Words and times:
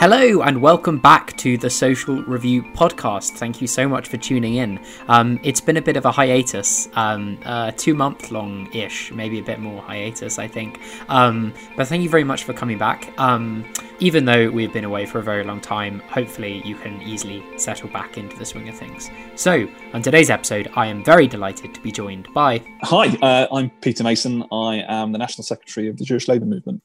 Hello, 0.00 0.40
and 0.40 0.62
welcome 0.62 0.96
back 0.98 1.36
to 1.36 1.58
the 1.58 1.68
Social 1.68 2.22
Review 2.22 2.62
podcast. 2.62 3.32
Thank 3.32 3.60
you 3.60 3.66
so 3.66 3.86
much 3.86 4.08
for 4.08 4.16
tuning 4.16 4.54
in. 4.54 4.80
Um, 5.08 5.38
it's 5.42 5.60
been 5.60 5.76
a 5.76 5.82
bit 5.82 5.98
of 5.98 6.06
a 6.06 6.10
hiatus, 6.10 6.88
um, 6.94 7.38
uh, 7.44 7.72
two 7.72 7.94
month 7.94 8.30
long 8.30 8.66
ish, 8.72 9.12
maybe 9.12 9.40
a 9.40 9.42
bit 9.42 9.60
more 9.60 9.82
hiatus, 9.82 10.38
I 10.38 10.48
think. 10.48 10.80
Um, 11.10 11.52
but 11.76 11.86
thank 11.86 12.02
you 12.02 12.08
very 12.08 12.24
much 12.24 12.44
for 12.44 12.54
coming 12.54 12.78
back. 12.78 13.12
Um, 13.18 13.70
even 13.98 14.24
though 14.24 14.48
we've 14.48 14.72
been 14.72 14.86
away 14.86 15.04
for 15.04 15.18
a 15.18 15.22
very 15.22 15.44
long 15.44 15.60
time, 15.60 15.98
hopefully 16.08 16.62
you 16.64 16.76
can 16.76 17.02
easily 17.02 17.44
settle 17.58 17.90
back 17.90 18.16
into 18.16 18.38
the 18.38 18.46
swing 18.46 18.70
of 18.70 18.78
things. 18.78 19.10
So, 19.34 19.68
on 19.92 20.00
today's 20.00 20.30
episode, 20.30 20.70
I 20.76 20.86
am 20.86 21.04
very 21.04 21.26
delighted 21.26 21.74
to 21.74 21.80
be 21.82 21.92
joined 21.92 22.26
by. 22.32 22.64
Hi, 22.84 23.08
uh, 23.20 23.48
I'm 23.52 23.68
Peter 23.82 24.02
Mason. 24.02 24.44
I 24.50 24.82
am 24.88 25.12
the 25.12 25.18
National 25.18 25.44
Secretary 25.44 25.88
of 25.88 25.98
the 25.98 26.06
Jewish 26.06 26.26
Labour 26.26 26.46
Movement. 26.46 26.82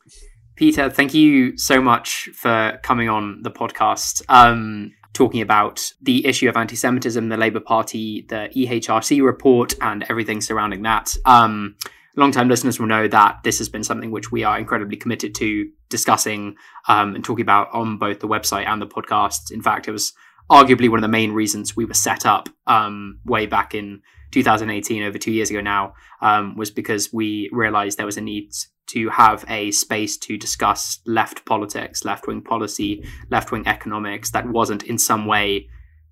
Peter, 0.55 0.89
thank 0.89 1.13
you 1.13 1.57
so 1.57 1.81
much 1.81 2.29
for 2.33 2.79
coming 2.81 3.09
on 3.09 3.41
the 3.41 3.51
podcast. 3.51 4.21
Um, 4.29 4.93
talking 5.13 5.41
about 5.41 5.91
the 6.01 6.25
issue 6.25 6.47
of 6.47 6.55
anti 6.55 6.75
Semitism, 6.75 7.29
the 7.29 7.37
Labour 7.37 7.59
Party, 7.59 8.25
the 8.29 8.49
EHRC 8.55 9.23
report, 9.23 9.73
and 9.81 10.05
everything 10.09 10.41
surrounding 10.41 10.83
that. 10.83 11.15
Um, 11.25 11.75
long-time 12.15 12.47
listeners 12.47 12.79
will 12.79 12.87
know 12.87 13.07
that 13.07 13.39
this 13.43 13.57
has 13.57 13.67
been 13.67 13.83
something 13.83 14.11
which 14.11 14.31
we 14.31 14.43
are 14.43 14.57
incredibly 14.57 14.97
committed 14.97 15.35
to 15.35 15.69
discussing 15.89 16.55
um, 16.87 17.15
and 17.15 17.23
talking 17.23 17.43
about 17.43 17.73
on 17.73 17.97
both 17.97 18.19
the 18.19 18.27
website 18.27 18.67
and 18.67 18.81
the 18.81 18.87
podcast. 18.87 19.51
In 19.51 19.61
fact, 19.61 19.87
it 19.87 19.91
was 19.91 20.13
arguably 20.49 20.89
one 20.89 20.99
of 20.99 21.01
the 21.01 21.07
main 21.07 21.31
reasons 21.31 21.75
we 21.75 21.85
were 21.85 21.93
set 21.93 22.25
up 22.25 22.47
um, 22.67 23.19
way 23.25 23.45
back 23.45 23.73
in 23.73 24.01
2018, 24.31 25.03
over 25.03 25.17
two 25.17 25.31
years 25.31 25.49
ago 25.49 25.61
now, 25.61 25.93
um, 26.21 26.55
was 26.55 26.71
because 26.71 27.11
we 27.11 27.49
realized 27.51 27.97
there 27.97 28.05
was 28.05 28.17
a 28.17 28.21
need 28.21 28.51
to 28.87 29.09
have 29.09 29.45
a 29.47 29.71
space 29.71 30.17
to 30.17 30.37
discuss 30.37 30.99
left 31.05 31.45
politics, 31.45 32.05
left 32.05 32.27
wing 32.27 32.41
policy, 32.41 33.05
left 33.29 33.51
wing 33.51 33.67
economics 33.67 34.31
that 34.31 34.47
wasn't 34.47 34.83
in 34.83 34.97
some 34.97 35.25
way 35.25 35.67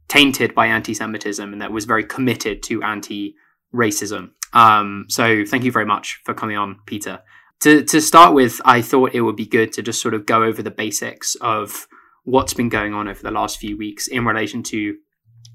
tainted 0.07 0.53
by 0.53 0.67
anti 0.67 0.93
Semitism 0.93 1.53
and 1.53 1.61
that 1.61 1.71
was 1.71 1.85
very 1.85 2.03
committed 2.03 2.63
to 2.63 2.83
anti 2.83 3.35
racism. 3.73 4.31
Um, 4.53 5.05
so 5.09 5.43
thank 5.45 5.63
you 5.63 5.71
very 5.71 5.85
much 5.85 6.21
for 6.23 6.33
coming 6.33 6.57
on, 6.57 6.79
Peter. 6.85 7.21
To, 7.61 7.83
to 7.83 8.01
start 8.01 8.33
with, 8.33 8.59
I 8.65 8.81
thought 8.81 9.15
it 9.15 9.21
would 9.21 9.35
be 9.35 9.45
good 9.45 9.71
to 9.73 9.81
just 9.81 10.01
sort 10.01 10.13
of 10.13 10.25
go 10.25 10.43
over 10.43 10.61
the 10.61 10.71
basics 10.71 11.35
of 11.35 11.87
what's 12.23 12.53
been 12.53 12.69
going 12.69 12.93
on 12.93 13.07
over 13.07 13.21
the 13.21 13.31
last 13.31 13.57
few 13.57 13.77
weeks 13.77 14.07
in 14.07 14.25
relation 14.25 14.63
to 14.63 14.97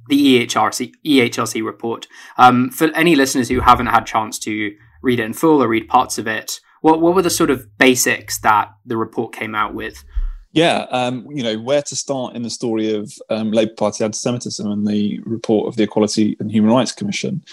the 0.09 0.47
EHRC 0.47 0.93
EHRC 1.07 1.65
report. 1.65 2.07
Um, 2.37 2.71
for 2.71 2.89
any 2.95 3.15
listeners 3.15 3.49
who 3.49 3.61
haven't 3.61 3.87
had 3.87 4.07
chance 4.07 4.39
to 4.41 4.75
read 5.03 5.21
it 5.21 5.25
in 5.25 5.33
full 5.33 5.63
or 5.63 5.69
read 5.69 5.89
parts 5.89 6.19
of 6.19 6.27
it, 6.27 6.61
what 6.81 7.01
what 7.01 7.15
were 7.15 7.23
the 7.23 7.31
sort 7.31 7.51
of 7.51 7.67
basics 7.79 8.39
that 8.41 8.73
the 8.87 8.97
report 8.97 9.33
came 9.33 9.55
out 9.55 9.75
with? 9.75 10.05
Yeah, 10.53 10.87
um, 10.91 11.27
you 11.31 11.43
know 11.43 11.59
where 11.59 11.83
to 11.83 11.97
start 11.97 12.35
in 12.35 12.43
the 12.43 12.51
story 12.51 12.95
of 12.95 13.13
um, 13.31 13.53
Labour 13.53 13.75
Party 13.77 14.05
anti-Semitism 14.05 14.71
and 14.71 14.87
the 14.87 15.21
report 15.25 15.69
of 15.69 15.77
the 15.77 15.83
Equality 15.83 16.37
and 16.41 16.51
Human 16.51 16.71
Rights 16.71 16.93
Commission. 16.93 17.45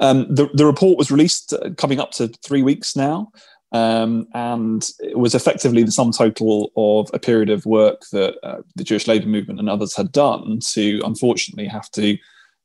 Um, 0.00 0.32
the, 0.32 0.48
the 0.54 0.66
report 0.66 0.98
was 0.98 1.10
released 1.10 1.52
uh, 1.52 1.70
coming 1.76 2.00
up 2.00 2.12
to 2.12 2.28
three 2.28 2.62
weeks 2.62 2.94
now, 2.94 3.32
um, 3.72 4.28
and 4.34 4.88
it 5.00 5.18
was 5.18 5.34
effectively 5.34 5.82
the 5.82 5.90
sum 5.90 6.12
total 6.12 6.70
of 6.76 7.10
a 7.12 7.18
period 7.18 7.50
of 7.50 7.66
work 7.66 8.02
that 8.12 8.36
uh, 8.44 8.62
the 8.76 8.84
Jewish 8.84 9.08
Labour 9.08 9.26
Movement 9.26 9.58
and 9.58 9.68
others 9.68 9.96
had 9.96 10.12
done 10.12 10.60
to, 10.72 11.00
unfortunately, 11.04 11.66
have 11.66 11.90
to 11.92 12.16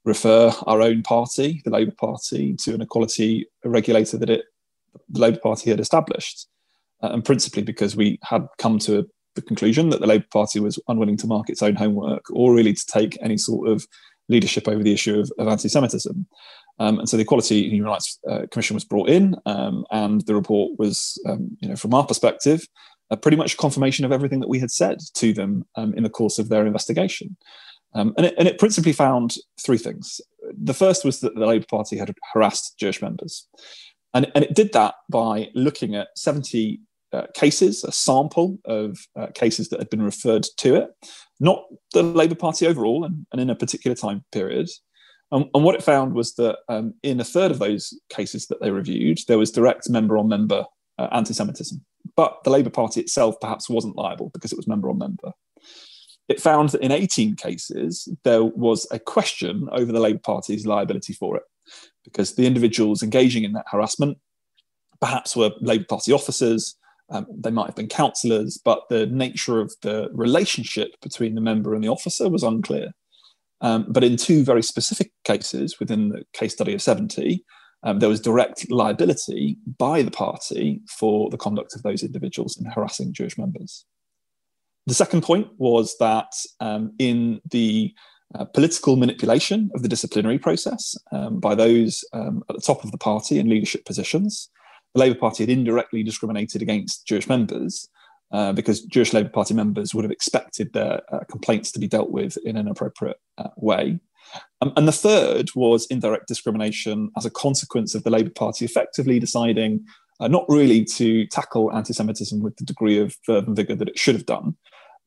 refer 0.05 0.51
our 0.67 0.81
own 0.81 1.03
party, 1.03 1.61
the 1.63 1.71
Labour 1.71 1.93
Party, 1.99 2.55
to 2.57 2.73
an 2.73 2.81
equality 2.81 3.47
regulator 3.63 4.17
that 4.17 4.29
it 4.29 4.45
the 5.09 5.19
Labour 5.19 5.39
Party 5.39 5.69
had 5.69 5.79
established, 5.79 6.47
uh, 7.03 7.09
and 7.11 7.23
principally 7.23 7.63
because 7.63 7.95
we 7.95 8.19
had 8.23 8.45
come 8.57 8.79
to 8.79 9.07
the 9.35 9.41
conclusion 9.41 9.89
that 9.89 10.01
the 10.01 10.07
Labour 10.07 10.25
Party 10.31 10.59
was 10.59 10.79
unwilling 10.87 11.17
to 11.17 11.27
mark 11.27 11.49
its 11.49 11.61
own 11.61 11.75
homework 11.75 12.23
or 12.31 12.53
really 12.53 12.73
to 12.73 12.85
take 12.85 13.17
any 13.21 13.37
sort 13.37 13.69
of 13.69 13.85
leadership 14.29 14.67
over 14.67 14.83
the 14.83 14.93
issue 14.93 15.19
of, 15.19 15.31
of 15.37 15.47
anti-Semitism. 15.47 16.27
Um, 16.79 16.99
and 16.99 17.07
so 17.07 17.15
the 17.15 17.23
Equality 17.23 17.63
and 17.65 17.73
Human 17.73 17.91
Rights 17.91 18.19
uh, 18.29 18.41
Commission 18.51 18.73
was 18.73 18.85
brought 18.85 19.09
in, 19.09 19.35
um, 19.45 19.85
and 19.91 20.25
the 20.25 20.35
report 20.35 20.79
was, 20.79 21.21
um, 21.29 21.55
you 21.61 21.69
know, 21.69 21.75
from 21.75 21.93
our 21.93 22.05
perspective, 22.05 22.65
uh, 23.11 23.15
pretty 23.15 23.37
much 23.37 23.57
confirmation 23.57 24.05
of 24.05 24.11
everything 24.11 24.39
that 24.39 24.49
we 24.49 24.59
had 24.59 24.71
said 24.71 24.97
to 25.15 25.33
them 25.33 25.65
um, 25.75 25.93
in 25.93 26.03
the 26.03 26.09
course 26.09 26.39
of 26.39 26.49
their 26.49 26.65
investigation. 26.65 27.37
Um, 27.93 28.13
and, 28.17 28.25
it, 28.27 28.35
and, 28.37 28.47
it, 28.47 28.57
principally 28.57 28.93
found 28.93 29.35
three 29.63 29.77
things. 29.77 30.21
The 30.57 30.73
first 30.73 31.03
was 31.03 31.19
that 31.19 31.35
the 31.35 31.45
Labour 31.45 31.65
Party 31.69 31.97
had 31.97 32.13
harassed 32.33 32.77
Jewish 32.79 33.01
members. 33.01 33.47
And, 34.13 34.31
and 34.35 34.43
it 34.43 34.55
did 34.55 34.73
that 34.73 34.95
by 35.09 35.49
looking 35.55 35.95
at 35.95 36.09
70 36.15 36.81
uh, 37.13 37.27
cases, 37.33 37.83
a 37.83 37.91
sample 37.91 38.57
of 38.65 38.97
uh, 39.19 39.27
cases 39.33 39.69
that 39.69 39.79
had 39.79 39.89
been 39.89 40.01
referred 40.01 40.45
to 40.57 40.75
it, 40.75 40.89
not 41.39 41.63
the 41.93 42.03
Labour 42.03 42.35
Party 42.35 42.67
overall 42.67 43.03
and, 43.03 43.25
and 43.31 43.41
in 43.41 43.49
a 43.49 43.55
particular 43.55 43.95
time 43.95 44.23
period. 44.31 44.69
And 45.33 45.47
what 45.53 45.75
it 45.75 45.83
found 45.83 46.13
was 46.13 46.33
that 46.35 46.57
um, 46.67 46.93
in 47.03 47.21
a 47.21 47.23
third 47.23 47.51
of 47.51 47.59
those 47.59 47.97
cases 48.09 48.47
that 48.47 48.59
they 48.59 48.69
reviewed, 48.69 49.19
there 49.29 49.37
was 49.37 49.49
direct 49.49 49.89
member 49.89 50.17
on 50.17 50.27
member 50.27 50.65
uh, 50.97 51.07
anti 51.13 51.33
Semitism. 51.33 51.81
But 52.17 52.43
the 52.43 52.49
Labour 52.49 52.69
Party 52.69 52.99
itself 52.99 53.35
perhaps 53.39 53.69
wasn't 53.69 53.95
liable 53.95 54.29
because 54.33 54.51
it 54.51 54.57
was 54.57 54.67
member 54.67 54.89
on 54.89 54.97
member. 54.97 55.31
It 56.27 56.41
found 56.41 56.69
that 56.69 56.81
in 56.81 56.91
18 56.91 57.37
cases, 57.37 58.09
there 58.25 58.43
was 58.43 58.85
a 58.91 58.99
question 58.99 59.69
over 59.71 59.93
the 59.93 60.01
Labour 60.01 60.19
Party's 60.19 60.65
liability 60.65 61.13
for 61.13 61.37
it 61.37 61.43
because 62.03 62.35
the 62.35 62.45
individuals 62.45 63.03
engaging 63.03 63.43
in 63.43 63.53
that 63.53 63.65
harassment 63.71 64.17
perhaps 64.99 65.35
were 65.35 65.51
Labour 65.61 65.85
Party 65.89 66.11
officers, 66.11 66.75
um, 67.09 67.25
they 67.35 67.51
might 67.51 67.65
have 67.65 67.75
been 67.75 67.87
councillors, 67.87 68.59
but 68.63 68.83
the 68.89 69.07
nature 69.07 69.59
of 69.59 69.73
the 69.81 70.09
relationship 70.13 70.91
between 71.01 71.35
the 71.35 71.41
member 71.41 71.73
and 71.73 71.83
the 71.83 71.89
officer 71.89 72.29
was 72.29 72.43
unclear. 72.43 72.91
Um, 73.59 73.85
but 73.89 74.03
in 74.03 74.15
two 74.15 74.43
very 74.43 74.63
specific 74.63 75.11
cases 75.23 75.79
within 75.79 76.09
the 76.09 76.23
case 76.33 76.53
study 76.53 76.73
of 76.73 76.81
70, 76.81 77.43
um, 77.83 77.99
there 77.99 78.09
was 78.09 78.21
direct 78.21 78.69
liability 78.71 79.57
by 79.77 80.01
the 80.03 80.11
party 80.11 80.81
for 80.87 81.29
the 81.29 81.37
conduct 81.37 81.75
of 81.75 81.83
those 81.83 82.03
individuals 82.03 82.57
in 82.57 82.65
harassing 82.65 83.13
Jewish 83.13 83.37
members. 83.37 83.85
The 84.87 84.93
second 84.93 85.21
point 85.21 85.47
was 85.57 85.95
that 85.99 86.31
um, 86.59 86.93
in 86.97 87.41
the 87.49 87.93
uh, 88.35 88.45
political 88.45 88.95
manipulation 88.95 89.69
of 89.75 89.81
the 89.81 89.89
disciplinary 89.89 90.39
process 90.39 90.95
um, 91.11 91.39
by 91.39 91.55
those 91.55 92.03
um, 92.13 92.43
at 92.49 92.55
the 92.55 92.61
top 92.61 92.83
of 92.83 92.91
the 92.91 92.97
party 92.97 93.39
in 93.39 93.49
leadership 93.49 93.85
positions. 93.85 94.49
The 94.93 95.01
Labour 95.01 95.19
Party 95.19 95.43
had 95.43 95.49
indirectly 95.49 96.03
discriminated 96.03 96.61
against 96.61 97.07
Jewish 97.07 97.27
members 97.27 97.87
uh, 98.31 98.53
because 98.53 98.81
Jewish 98.81 99.13
Labour 99.13 99.29
Party 99.29 99.53
members 99.53 99.93
would 99.93 100.05
have 100.05 100.11
expected 100.11 100.73
their 100.73 101.01
uh, 101.13 101.23
complaints 101.29 101.71
to 101.71 101.79
be 101.79 101.87
dealt 101.87 102.11
with 102.11 102.37
in 102.45 102.57
an 102.57 102.67
appropriate 102.67 103.17
uh, 103.37 103.49
way. 103.57 103.99
Um, 104.61 104.71
and 104.77 104.87
the 104.87 104.93
third 104.93 105.49
was 105.55 105.87
indirect 105.87 106.27
discrimination 106.27 107.11
as 107.17 107.25
a 107.25 107.31
consequence 107.31 107.95
of 107.95 108.03
the 108.03 108.09
Labour 108.09 108.29
Party 108.29 108.63
effectively 108.65 109.19
deciding 109.19 109.85
uh, 110.19 110.27
not 110.27 110.45
really 110.47 110.85
to 110.85 111.25
tackle 111.27 111.73
anti 111.73 111.93
Semitism 111.93 112.41
with 112.41 112.55
the 112.57 112.65
degree 112.65 112.99
of 112.99 113.15
verve 113.25 113.47
and 113.47 113.55
vigour 113.55 113.75
that 113.75 113.89
it 113.89 113.99
should 113.99 114.15
have 114.15 114.25
done. 114.25 114.55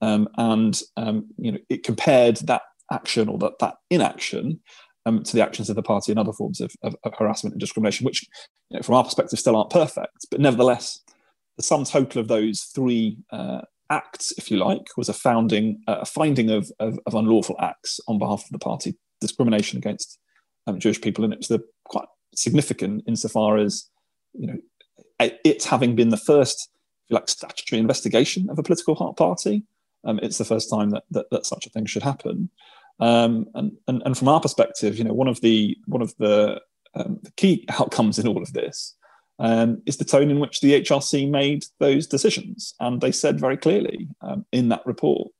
Um, 0.01 0.29
and 0.37 0.81
um, 0.97 1.27
you 1.39 1.53
know, 1.53 1.59
it 1.71 1.85
compared 1.85 2.37
that 2.39 2.63
action 2.93 3.29
or 3.29 3.39
that, 3.39 3.59
that 3.61 3.77
inaction 3.91 4.61
um, 5.07 5.23
to 5.23 5.33
the 5.35 5.43
actions 5.43 5.69
of 5.69 5.77
the 5.77 5.83
party 5.83 6.13
and 6.13 6.19
other 6.19 6.33
forms 6.33 6.61
of, 6.61 6.73
of, 6.83 6.97
of 7.05 7.15
harassment 7.19 7.55
and 7.55 7.61
discrimination, 7.61 8.05
which, 8.05 8.25
you 8.71 8.77
know, 8.77 8.83
from 8.83 8.95
our 8.95 9.05
perspective, 9.05 9.39
still 9.39 9.57
aren't 9.57 9.71
perfect. 9.71 10.27
But 10.31 10.41
nevertheless, 10.41 11.01
the 11.57 11.63
sum 11.63 11.85
total 11.85 12.21
of 12.21 12.29
those 12.29 12.63
three 12.75 13.19
uh, 13.31 13.63
acts, 13.91 14.33
if 14.39 14.51
you 14.51 14.57
like, 14.57 14.87
was 14.97 15.09
a 15.09 15.13
founding, 15.13 15.81
uh, 15.87 15.99
a 16.01 16.07
finding 16.07 16.51
of, 16.51 16.71
of, 16.79 16.99
of, 17.07 17.15
unlawful 17.15 17.57
acts 17.61 18.01
on 18.09 18.19
behalf 18.19 18.45
of 18.45 18.51
the 18.51 18.59
party, 18.59 18.97
discrimination 19.21 19.79
against 19.79 20.19
um, 20.67 20.79
Jewish 20.81 21.01
people, 21.01 21.25
and 21.25 21.33
it 21.33 21.39
was 21.39 21.49
the, 21.49 21.63
quite 21.85 22.09
significant 22.35 23.05
insofar 23.07 23.59
as, 23.59 23.89
you 24.33 24.47
know, 24.47 24.57
it's 25.21 25.65
having 25.65 25.95
been 25.95 26.09
the 26.09 26.17
first, 26.17 26.71
like, 27.11 27.29
statutory 27.29 27.79
investigation 27.79 28.51
of 28.51 28.59
a 28.59 28.63
political 28.63 29.15
party. 29.15 29.63
Um, 30.05 30.21
it's 30.23 30.39
the 30.39 30.45
first 30.45 30.71
time 30.71 30.91
that, 30.91 31.05
that, 31.11 31.27
that 31.31 31.47
such 31.47 31.67
a 31.67 31.71
thing 31.71 31.87
should 31.87 32.03
happen. 32.03 32.51
Um, 33.01 33.47
and, 33.55 33.73
and, 33.89 34.03
and 34.05 34.17
from 34.17 34.29
our 34.29 34.41
perspective, 34.41 34.99
you 34.99 35.05
know, 35.05 35.13
one 35.13 35.29
of 35.29 35.41
the 35.41 35.77
one 35.87 36.03
of 36.03 36.15
the, 36.19 36.61
um, 36.95 37.19
the 37.23 37.33
key 37.33 37.65
outcomes 37.79 38.19
in 38.19 38.29
all 38.29 38.43
of 38.43 38.53
this 38.53 38.95
um, 39.39 39.83
is 39.87 39.97
the 39.97 40.05
tone 40.05 40.31
in 40.31 40.39
which 40.39 40.61
the 40.61 40.81
HRC 40.81 41.29
made 41.29 41.65
those 41.81 42.07
decisions, 42.07 42.75
and 42.81 43.01
they 43.01 43.11
said 43.11 43.41
very 43.41 43.57
clearly 43.57 44.09
um, 44.21 44.45
in 44.53 44.69
that 44.69 44.87
report 44.87 45.33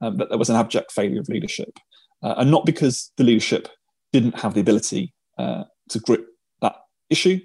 um, 0.00 0.16
that 0.16 0.30
there 0.30 0.38
was 0.38 0.50
an 0.50 0.56
abject 0.56 0.90
failure 0.90 1.20
of 1.20 1.28
leadership, 1.28 1.78
uh, 2.22 2.34
and 2.38 2.50
not 2.50 2.66
because 2.66 3.12
the 3.16 3.24
leadership 3.24 3.68
didn't 4.12 4.40
have 4.40 4.54
the 4.54 4.60
ability 4.60 5.14
uh, 5.38 5.64
to 5.90 6.00
grip 6.00 6.26
that 6.60 6.76
issue, 7.08 7.38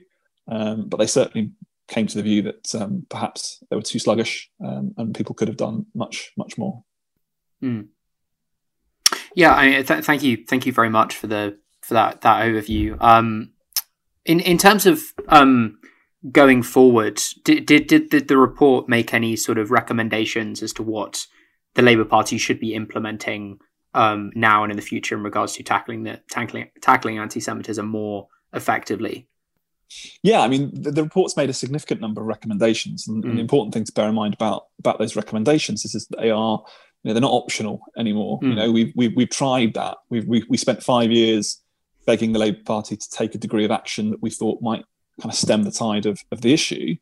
but 0.48 0.98
they 0.98 1.08
certainly 1.08 1.52
came 1.92 2.08
to 2.08 2.18
the 2.18 2.24
view 2.24 2.42
that 2.42 2.74
um, 2.74 3.06
perhaps 3.10 3.62
they 3.70 3.76
were 3.76 3.82
too 3.82 4.00
sluggish 4.00 4.50
um, 4.66 4.94
and 4.98 5.14
people 5.14 5.36
could 5.36 5.50
have 5.50 5.58
done 5.58 5.86
much, 5.94 6.32
much 6.38 6.58
more. 6.58 6.84
Mm. 7.62 7.90
Yeah, 9.36 9.56
I, 9.56 9.82
th- 9.84 10.04
thank 10.04 10.24
you, 10.24 10.46
thank 10.48 10.66
you 10.66 10.72
very 10.72 10.90
much 10.90 11.16
for 11.16 11.28
the 11.28 11.60
for 11.82 11.96
that 11.96 12.22
that 12.22 12.46
overview. 12.46 13.00
Um, 13.02 13.52
in 14.26 14.40
in 14.40 14.58
terms 14.58 14.86
of 14.86 15.02
um, 15.28 15.80
going 16.32 16.64
forward, 16.64 17.22
did, 17.44 17.66
did 17.66 17.88
did 17.88 18.28
the 18.28 18.38
report 18.38 18.88
make 18.88 19.14
any 19.14 19.36
sort 19.36 19.58
of 19.58 19.70
recommendations 19.72 20.64
as 20.64 20.74
to 20.74 20.84
what 20.84 21.26
the 21.76 21.82
Labour 21.82 22.06
Party 22.06 22.38
should 22.38 22.60
be 22.60 22.74
implementing 22.74 23.60
um, 23.94 24.32
now 24.36 24.64
and 24.64 24.72
in 24.72 24.78
the 24.78 24.84
future 24.84 25.16
in 25.16 25.24
regards 25.24 25.54
to 25.54 25.64
tackling 25.64 26.04
the 26.04 26.22
tackling 26.30 26.70
tackling 26.82 27.18
anti-Semitism 27.18 27.86
more 27.86 28.28
effectively? 28.54 29.28
Yeah, 30.24 30.42
I 30.42 30.48
mean, 30.48 30.72
the, 30.74 30.92
the, 30.92 31.04
report's 31.04 31.38
made 31.38 31.50
a 31.50 31.54
significant 31.54 32.02
number 32.02 32.22
of 32.22 32.28
recommendations, 32.28 33.08
and, 33.08 33.24
mm. 33.24 33.30
and, 33.30 33.38
the 33.38 33.42
important 33.42 33.74
thing 33.74 33.84
to 33.84 33.92
bear 33.92 34.08
in 34.08 34.16
mind 34.16 34.34
about 34.34 34.68
about 34.80 35.00
those 35.00 35.16
recommendations 35.16 35.86
is, 35.86 35.96
is 35.96 36.08
that 36.08 36.20
they 36.20 36.32
are, 36.32 36.64
you 37.04 37.10
know, 37.10 37.14
they're 37.14 37.22
not 37.22 37.34
optional 37.34 37.82
anymore. 37.98 38.40
Mm. 38.40 38.50
You 38.50 38.56
know, 38.56 38.72
we've, 38.72 38.94
we've 38.96 39.16
we've 39.16 39.30
tried 39.30 39.74
that. 39.74 39.98
We've 40.10 40.26
we, 40.26 40.44
we 40.50 40.58
spent 40.58 40.84
five 40.84 41.12
years 41.12 41.62
begging 42.06 42.34
the 42.34 42.40
Labour 42.40 42.62
Party 42.66 42.98
to 42.98 43.10
take 43.10 43.36
a 43.36 43.38
degree 43.38 43.66
of 43.66 43.72
action 43.72 44.12
that 44.12 44.22
we 44.22 44.30
thought 44.30 44.62
might 44.62 44.86
kind 45.20 45.32
of 45.32 45.38
stem 45.38 45.64
the 45.64 45.72
tide 45.72 46.06
of, 46.06 46.20
of 46.32 46.42
the 46.42 46.54
issue, 46.54 46.96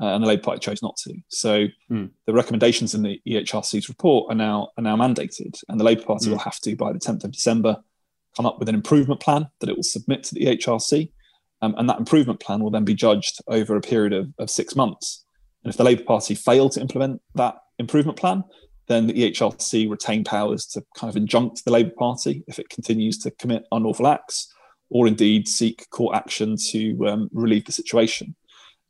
uh, 0.00 0.14
and 0.14 0.24
the 0.24 0.28
Labour 0.28 0.42
Party 0.42 0.60
chose 0.60 0.82
not 0.82 0.96
to. 0.98 1.14
So 1.28 1.66
mm. 1.90 2.10
the 2.26 2.32
recommendations 2.32 2.94
in 2.94 3.02
the 3.02 3.20
EHRC's 3.26 3.88
report 3.88 4.32
are 4.32 4.36
now 4.36 4.70
are 4.78 4.82
now 4.82 4.96
mandated, 4.96 5.62
and 5.68 5.78
the 5.78 5.84
Labour 5.84 6.02
Party 6.02 6.26
mm. 6.26 6.30
will 6.32 6.38
have 6.38 6.58
to 6.60 6.74
by 6.76 6.92
the 6.92 6.98
10th 6.98 7.24
of 7.24 7.32
December 7.32 7.76
come 8.36 8.46
up 8.46 8.58
with 8.58 8.68
an 8.68 8.74
improvement 8.74 9.20
plan 9.20 9.48
that 9.60 9.68
it 9.68 9.76
will 9.76 9.82
submit 9.82 10.22
to 10.24 10.34
the 10.34 10.46
EHRC, 10.46 11.10
um, 11.62 11.74
and 11.76 11.88
that 11.88 11.98
improvement 11.98 12.40
plan 12.40 12.60
will 12.60 12.70
then 12.70 12.84
be 12.84 12.94
judged 12.94 13.40
over 13.46 13.76
a 13.76 13.80
period 13.80 14.12
of, 14.12 14.32
of 14.38 14.50
six 14.50 14.74
months. 14.74 15.24
And 15.62 15.70
if 15.70 15.76
the 15.76 15.84
Labour 15.84 16.04
Party 16.04 16.34
fail 16.34 16.70
to 16.70 16.80
implement 16.80 17.20
that 17.34 17.56
improvement 17.78 18.18
plan, 18.18 18.44
then 18.88 19.06
the 19.06 19.12
EHRC 19.12 19.88
retain 19.88 20.24
powers 20.24 20.66
to 20.66 20.82
kind 20.96 21.10
of 21.10 21.16
injunct 21.16 21.64
the 21.64 21.70
Labour 21.70 21.92
Party 21.96 22.42
if 22.48 22.58
it 22.58 22.68
continues 22.70 23.18
to 23.18 23.30
commit 23.30 23.66
unlawful 23.70 24.06
acts, 24.06 24.52
or 24.88 25.06
indeed 25.06 25.46
seek 25.46 25.88
court 25.90 26.16
action 26.16 26.56
to 26.70 27.06
um, 27.06 27.30
relieve 27.32 27.66
the 27.66 27.72
situation. 27.72 28.34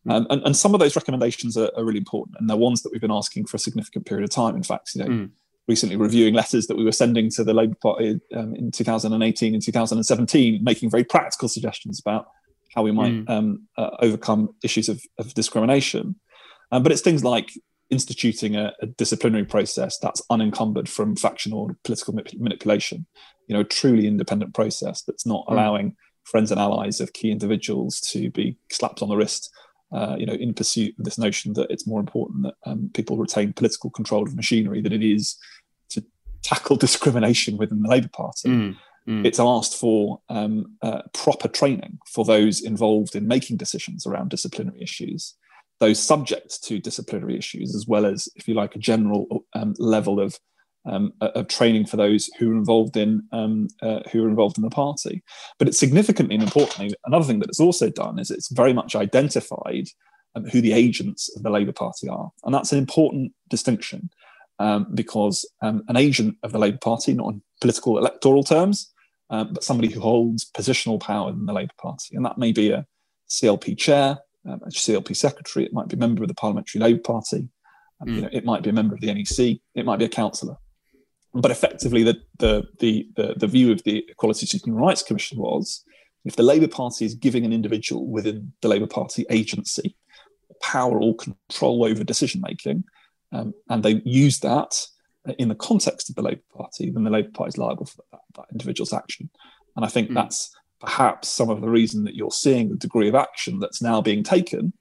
Hmm. 0.04 0.10
Um, 0.12 0.26
and, 0.30 0.42
and, 0.46 0.56
some 0.56 0.72
of 0.72 0.80
those 0.80 0.96
recommendations 0.96 1.58
are, 1.58 1.70
are, 1.76 1.84
really 1.84 1.98
important, 1.98 2.38
and 2.40 2.48
they're 2.48 2.56
ones 2.56 2.82
that 2.82 2.90
we've 2.90 3.00
been 3.02 3.10
asking 3.10 3.44
for 3.44 3.56
a 3.56 3.60
significant 3.60 4.06
period 4.06 4.24
of 4.24 4.30
time. 4.30 4.56
In 4.56 4.62
fact, 4.62 4.94
you 4.94 5.04
know, 5.04 5.10
mm. 5.10 5.30
recently 5.68 5.96
reviewing 5.96 6.32
letters 6.32 6.66
that 6.68 6.78
we 6.78 6.84
were 6.84 6.92
sending 6.92 7.28
to 7.32 7.44
the 7.44 7.52
Labour 7.52 7.76
Party 7.82 8.18
um, 8.34 8.54
in 8.54 8.70
2018 8.70 9.52
and 9.52 9.62
2017, 9.62 10.64
making 10.64 10.88
very 10.88 11.04
practical 11.04 11.48
suggestions 11.48 12.00
about 12.00 12.28
how 12.74 12.82
we 12.82 12.92
might 12.92 13.12
mm. 13.12 13.30
um, 13.30 13.66
uh, 13.76 13.90
overcome 14.00 14.54
issues 14.62 14.88
of, 14.88 15.02
of 15.18 15.34
discrimination. 15.34 16.16
Um, 16.72 16.82
but 16.82 16.92
it's 16.92 17.00
things 17.00 17.24
like 17.24 17.50
instituting 17.90 18.54
a, 18.54 18.72
a, 18.80 18.86
disciplinary 18.86 19.44
process 19.44 19.98
that's 19.98 20.22
unencumbered 20.30 20.88
from 20.88 21.16
factional 21.16 21.72
political 21.82 22.14
manipulation. 22.14 23.06
You 23.48 23.54
know, 23.54 23.60
a 23.60 23.64
truly 23.64 24.06
independent 24.06 24.54
process 24.54 25.02
that's 25.02 25.26
not 25.26 25.44
mm. 25.46 25.52
allowing 25.52 25.96
friends 26.24 26.52
and 26.52 26.60
allies 26.60 27.00
of 27.00 27.12
key 27.12 27.32
individuals 27.32 28.00
to 28.12 28.30
be 28.30 28.56
slapped 28.70 29.02
on 29.02 29.08
the 29.08 29.16
wrist 29.16 29.50
uh, 29.92 30.16
you 30.18 30.26
know, 30.26 30.34
in 30.34 30.54
pursuit 30.54 30.94
of 30.98 31.04
this 31.04 31.18
notion 31.18 31.52
that 31.54 31.70
it's 31.70 31.86
more 31.86 32.00
important 32.00 32.44
that 32.44 32.54
um, 32.64 32.90
people 32.94 33.16
retain 33.16 33.52
political 33.52 33.90
control 33.90 34.22
of 34.22 34.36
machinery 34.36 34.80
than 34.80 34.92
it 34.92 35.02
is 35.02 35.36
to 35.88 36.04
tackle 36.42 36.76
discrimination 36.76 37.56
within 37.56 37.82
the 37.82 37.88
Labour 37.88 38.10
Party. 38.12 38.48
Mm, 38.48 38.76
mm. 39.08 39.24
It's 39.24 39.40
asked 39.40 39.76
for 39.76 40.20
um, 40.28 40.76
uh, 40.82 41.02
proper 41.12 41.48
training 41.48 41.98
for 42.06 42.24
those 42.24 42.60
involved 42.60 43.14
in 43.14 43.26
making 43.26 43.56
decisions 43.56 44.06
around 44.06 44.30
disciplinary 44.30 44.82
issues, 44.82 45.34
those 45.78 45.98
subject 45.98 46.62
to 46.64 46.78
disciplinary 46.78 47.38
issues, 47.38 47.74
as 47.74 47.86
well 47.86 48.06
as, 48.06 48.28
if 48.36 48.46
you 48.46 48.54
like, 48.54 48.76
a 48.76 48.78
general 48.78 49.44
um, 49.54 49.74
level 49.78 50.20
of 50.20 50.38
um, 50.86 51.12
of 51.20 51.46
training 51.48 51.84
for 51.84 51.98
those 51.98 52.30
who 52.38 52.50
are 52.50 52.56
involved 52.56 52.96
in 52.96 53.22
um, 53.32 53.68
uh, 53.82 54.00
who 54.10 54.24
are 54.24 54.28
involved 54.28 54.56
in 54.56 54.62
the 54.62 54.70
party. 54.70 55.22
But 55.58 55.68
it's 55.68 55.78
significantly 55.78 56.34
and 56.34 56.44
importantly, 56.44 56.94
another 57.04 57.24
thing 57.24 57.40
that 57.40 57.48
it's 57.48 57.60
also 57.60 57.90
done 57.90 58.18
is 58.18 58.30
it's 58.30 58.50
very 58.50 58.72
much 58.72 58.96
identified 58.96 59.88
um, 60.34 60.44
who 60.46 60.60
the 60.60 60.72
agents 60.72 61.34
of 61.36 61.42
the 61.42 61.50
Labour 61.50 61.72
Party 61.72 62.08
are, 62.08 62.30
and 62.44 62.54
that's 62.54 62.72
an 62.72 62.78
important 62.78 63.32
distinction 63.48 64.10
um, 64.58 64.86
because 64.94 65.50
um, 65.62 65.82
an 65.88 65.96
agent 65.96 66.36
of 66.42 66.52
the 66.52 66.58
Labour 66.58 66.78
Party, 66.78 67.12
not 67.12 67.32
in 67.34 67.42
political 67.60 67.98
electoral 67.98 68.42
terms, 68.42 68.92
um, 69.30 69.52
but 69.52 69.64
somebody 69.64 69.92
who 69.92 70.00
holds 70.00 70.50
positional 70.50 71.00
power 71.00 71.30
in 71.30 71.46
the 71.46 71.52
Labour 71.52 71.74
Party, 71.80 72.16
and 72.16 72.24
that 72.24 72.38
may 72.38 72.52
be 72.52 72.70
a 72.70 72.86
CLP 73.28 73.78
chair, 73.78 74.18
a 74.44 74.56
CLP 74.70 75.16
secretary, 75.16 75.64
it 75.64 75.72
might 75.72 75.88
be 75.88 75.96
a 75.96 75.98
member 75.98 76.22
of 76.22 76.28
the 76.28 76.34
Parliamentary 76.34 76.80
Labour 76.80 77.00
Party. 77.00 77.48
Mm. 78.02 78.14
You 78.14 78.22
know, 78.22 78.28
it 78.32 78.44
might 78.44 78.62
be 78.62 78.70
a 78.70 78.72
member 78.72 78.94
of 78.94 79.00
the 79.00 79.12
NEC, 79.12 79.60
it 79.74 79.84
might 79.84 79.98
be 79.98 80.06
a 80.06 80.08
councillor 80.08 80.56
but 81.34 81.50
effectively, 81.50 82.02
the, 82.02 82.20
the, 82.38 82.64
the, 82.80 83.08
the, 83.16 83.34
the 83.36 83.46
view 83.46 83.70
of 83.70 83.82
the 83.84 84.04
Equality 84.08 84.48
and 84.52 84.62
Human 84.62 84.82
Rights 84.82 85.02
Commission 85.02 85.38
was 85.38 85.84
if 86.24 86.36
the 86.36 86.42
Labour 86.42 86.68
Party 86.68 87.04
is 87.04 87.14
giving 87.14 87.44
an 87.44 87.52
individual 87.52 88.06
within 88.06 88.52
the 88.62 88.68
Labour 88.68 88.86
Party 88.86 89.24
agency 89.30 89.96
power 90.60 91.00
or 91.00 91.14
control 91.16 91.84
over 91.84 92.04
decision 92.04 92.42
making, 92.44 92.84
um, 93.32 93.54
and 93.68 93.82
they 93.82 94.02
use 94.04 94.40
that 94.40 94.86
in 95.38 95.48
the 95.48 95.54
context 95.54 96.08
of 96.08 96.16
the 96.16 96.22
Labour 96.22 96.42
Party, 96.56 96.90
then 96.90 97.04
the 97.04 97.10
Labour 97.10 97.30
Party 97.32 97.50
is 97.50 97.58
liable 97.58 97.86
for 97.86 98.02
that, 98.12 98.20
that 98.36 98.46
individual's 98.52 98.92
action. 98.92 99.30
And 99.76 99.84
I 99.84 99.88
think 99.88 100.10
mm. 100.10 100.14
that's 100.14 100.54
perhaps 100.80 101.28
some 101.28 101.50
of 101.50 101.60
the 101.60 101.68
reason 101.68 102.04
that 102.04 102.14
you're 102.14 102.30
seeing 102.30 102.70
the 102.70 102.76
degree 102.76 103.08
of 103.08 103.14
action 103.14 103.58
that's 103.58 103.82
now 103.82 104.00
being 104.00 104.22
taken 104.22 104.72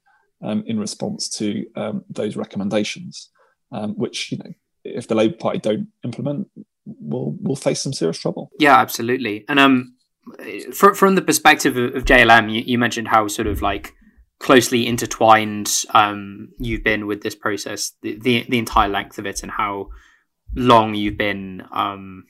um, 0.42 0.64
in 0.66 0.78
response 0.78 1.28
to 1.28 1.66
um, 1.76 2.04
those 2.08 2.36
recommendations, 2.36 3.30
um, 3.72 3.92
which 3.92 4.32
you 4.32 4.38
know 4.38 4.52
if 4.84 5.06
the 5.06 5.14
Labour 5.14 5.36
Party 5.36 5.58
don't 5.58 5.88
implement, 6.04 6.48
will 6.86 7.36
will 7.40 7.56
face 7.56 7.82
some 7.82 7.92
serious 7.92 8.18
trouble. 8.18 8.50
Yeah, 8.58 8.76
absolutely. 8.76 9.44
And 9.48 9.60
um, 9.60 9.94
for, 10.72 10.94
from 10.94 11.14
the 11.14 11.22
perspective 11.22 11.76
of, 11.76 11.94
of 11.94 12.04
JLM, 12.04 12.52
you, 12.52 12.62
you, 12.62 12.78
mentioned 12.78 13.08
how 13.08 13.28
sort 13.28 13.46
of 13.46 13.62
like 13.62 13.92
closely 14.38 14.86
intertwined 14.86 15.70
um, 15.92 16.48
you've 16.58 16.84
been 16.84 17.06
with 17.06 17.22
this 17.22 17.34
process, 17.34 17.92
the, 18.02 18.18
the, 18.18 18.46
the 18.48 18.58
entire 18.58 18.88
length 18.88 19.18
of 19.18 19.26
it, 19.26 19.42
and 19.42 19.52
how 19.52 19.88
long 20.54 20.94
you've 20.94 21.18
been. 21.18 21.64
Um, 21.72 22.24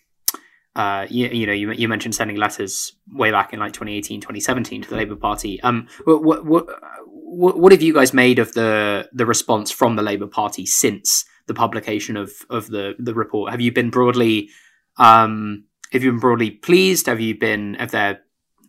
uh, 0.77 1.07
you, 1.11 1.29
you 1.29 1.47
know, 1.47 1.53
you, 1.53 1.73
you 1.73 1.89
mentioned 1.89 2.15
sending 2.15 2.37
letters 2.37 2.93
way 3.13 3.33
back 3.33 3.53
in 3.53 3.59
like 3.59 3.73
2018, 3.73 4.21
2017 4.21 4.83
to 4.83 4.89
the 4.89 4.97
Labour 4.97 5.17
Party. 5.17 5.61
Um, 5.63 5.89
what, 6.05 6.23
what, 6.23 6.45
what, 6.45 7.59
what 7.59 7.73
have 7.73 7.83
you 7.83 7.93
guys 7.93 8.15
made 8.15 8.39
of 8.39 8.53
the 8.55 9.09
the 9.13 9.27
response 9.27 9.71
from 9.71 9.97
the 9.97 10.03
Labour 10.03 10.27
Party 10.27 10.67
since 10.67 11.25
the 11.47 11.55
publication 11.55 12.17
of 12.17 12.33
of 12.51 12.69
the 12.69 12.95
the 12.99 13.15
report? 13.15 13.51
Have 13.51 13.61
you 13.61 13.73
been 13.73 13.91
broadly 13.91 14.49
um, 14.97 15.65
have 15.93 16.03
you 16.03 16.13
been 16.13 16.21
broadly 16.21 16.51
pleased? 16.51 17.07
Have 17.07 17.21
you 17.21 17.37
been 17.39 17.75
have 17.75 17.91
there 17.91 18.21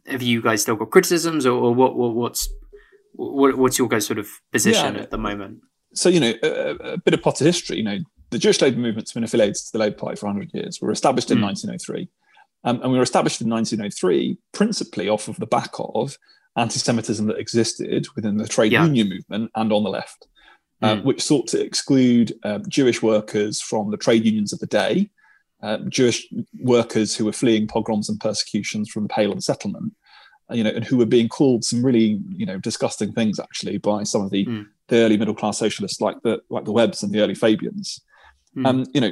have 0.08 0.22
you 0.22 0.42
guys 0.42 0.62
still 0.62 0.76
got 0.76 0.90
criticisms 0.90 1.46
or, 1.46 1.54
or 1.54 1.74
what, 1.74 1.96
what, 1.96 2.16
what's 2.16 2.50
what, 3.14 3.58
what's 3.58 3.78
your 3.78 3.88
guys 3.88 4.06
sort 4.06 4.20
of 4.20 4.28
position 4.52 4.96
yeah. 4.96 5.02
at 5.02 5.12
the 5.12 5.18
moment? 5.18 5.60
So 5.94 6.10
you 6.10 6.20
know 6.20 6.34
a, 6.42 6.94
a, 6.94 6.98
bit 6.98 7.14
of 7.14 7.22
potted 7.22 7.46
history. 7.46 7.78
You 7.78 7.84
know 7.84 7.98
the 8.32 8.40
Jewish 8.40 8.62
labour 8.62 8.80
movement's 8.80 9.14
been 9.14 9.24
affiliated 9.24 9.56
to 9.56 9.72
the 9.72 9.80
Labour 9.80 9.98
Party 9.98 10.16
for 10.16 10.26
100 10.26 10.54
years. 10.54 10.80
We 10.82 10.88
were 10.88 10.92
established 10.92 11.32
in 11.32 11.38
mm. 11.38 11.44
1903, 11.44 12.10
um, 12.64 12.82
and 12.82 12.92
we 12.92 12.98
were 12.98 13.04
established 13.04 13.42
in 13.42 13.50
1903 13.50 14.38
principally 14.52 15.10
off 15.10 15.28
of 15.28 15.38
the 15.38 15.46
back 15.46 15.72
of 15.78 16.18
anti-Semitism 16.58 17.28
that 17.28 17.38
existed 17.38 18.08
within 18.16 18.38
the 18.38 18.48
trade 18.48 18.72
yeah. 18.72 18.84
union 18.84 19.10
movement 19.10 19.52
and 19.56 19.72
on 19.72 19.84
the 19.84 19.90
left 19.90 20.28
mm. 20.82 21.04
which 21.04 21.22
sought 21.22 21.48
to 21.48 21.62
exclude 21.62 22.34
um, 22.44 22.64
Jewish 22.68 23.02
workers 23.02 23.62
from 23.62 23.92
the 23.92 23.98
trade 23.98 24.26
unions 24.26 24.54
of 24.54 24.60
the 24.60 24.68
day, 24.68 25.10
uh, 25.62 25.78
Jewish 25.90 26.28
workers 26.60 27.16
who 27.16 27.26
were 27.26 27.34
fleeing 27.34 27.68
pogroms 27.68 28.10
and 28.10 28.20
persecutions 28.20 28.90
from 28.90 29.04
the 29.04 29.10
Pale 29.10 29.34
of 29.34 29.44
Settlement, 29.44 29.94
uh, 30.50 30.56
you 30.56 30.64
know, 30.64 30.72
and 30.72 30.84
who 30.84 30.98
were 30.98 31.06
being 31.06 31.30
called 31.30 31.64
some 31.64 31.86
really, 31.86 32.20
you 32.36 32.46
know, 32.46 32.58
disgusting 32.58 33.14
things 33.14 33.40
actually 33.40 33.78
by 33.78 34.04
some 34.04 34.24
of 34.24 34.32
the, 34.32 34.46
mm. 34.46 34.68
the 34.88 34.98
early 34.98 35.18
middle 35.18 35.36
class 35.36 35.60
socialists 35.60 36.02
like 36.02 36.22
the 36.24 36.42
like 36.50 36.66
the 36.66 36.72
Webbs 36.72 37.04
and 37.04 37.14
the 37.14 37.22
early 37.22 37.36
Fabians. 37.36 38.02
Mm. 38.56 38.68
Um, 38.68 38.86
you 38.94 39.02
know, 39.02 39.12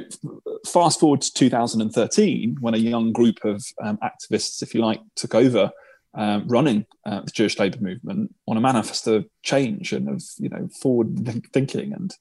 fast 0.66 1.00
forward 1.00 1.22
to 1.22 1.32
2013, 1.32 2.58
when 2.60 2.74
a 2.74 2.78
young 2.78 3.12
group 3.12 3.44
of 3.44 3.64
um, 3.82 3.98
activists, 3.98 4.62
if 4.62 4.74
you 4.74 4.82
like, 4.82 5.00
took 5.16 5.34
over 5.34 5.70
um, 6.14 6.46
running 6.48 6.86
uh, 7.06 7.22
the 7.22 7.30
Jewish 7.30 7.58
labour 7.58 7.78
movement 7.80 8.34
on 8.46 8.56
a 8.56 8.60
manifesto 8.60 9.16
of 9.16 9.26
change 9.42 9.92
and 9.92 10.08
of 10.08 10.22
you 10.38 10.48
know 10.48 10.68
forward 10.80 11.42
thinking. 11.52 11.92
And 11.92 12.14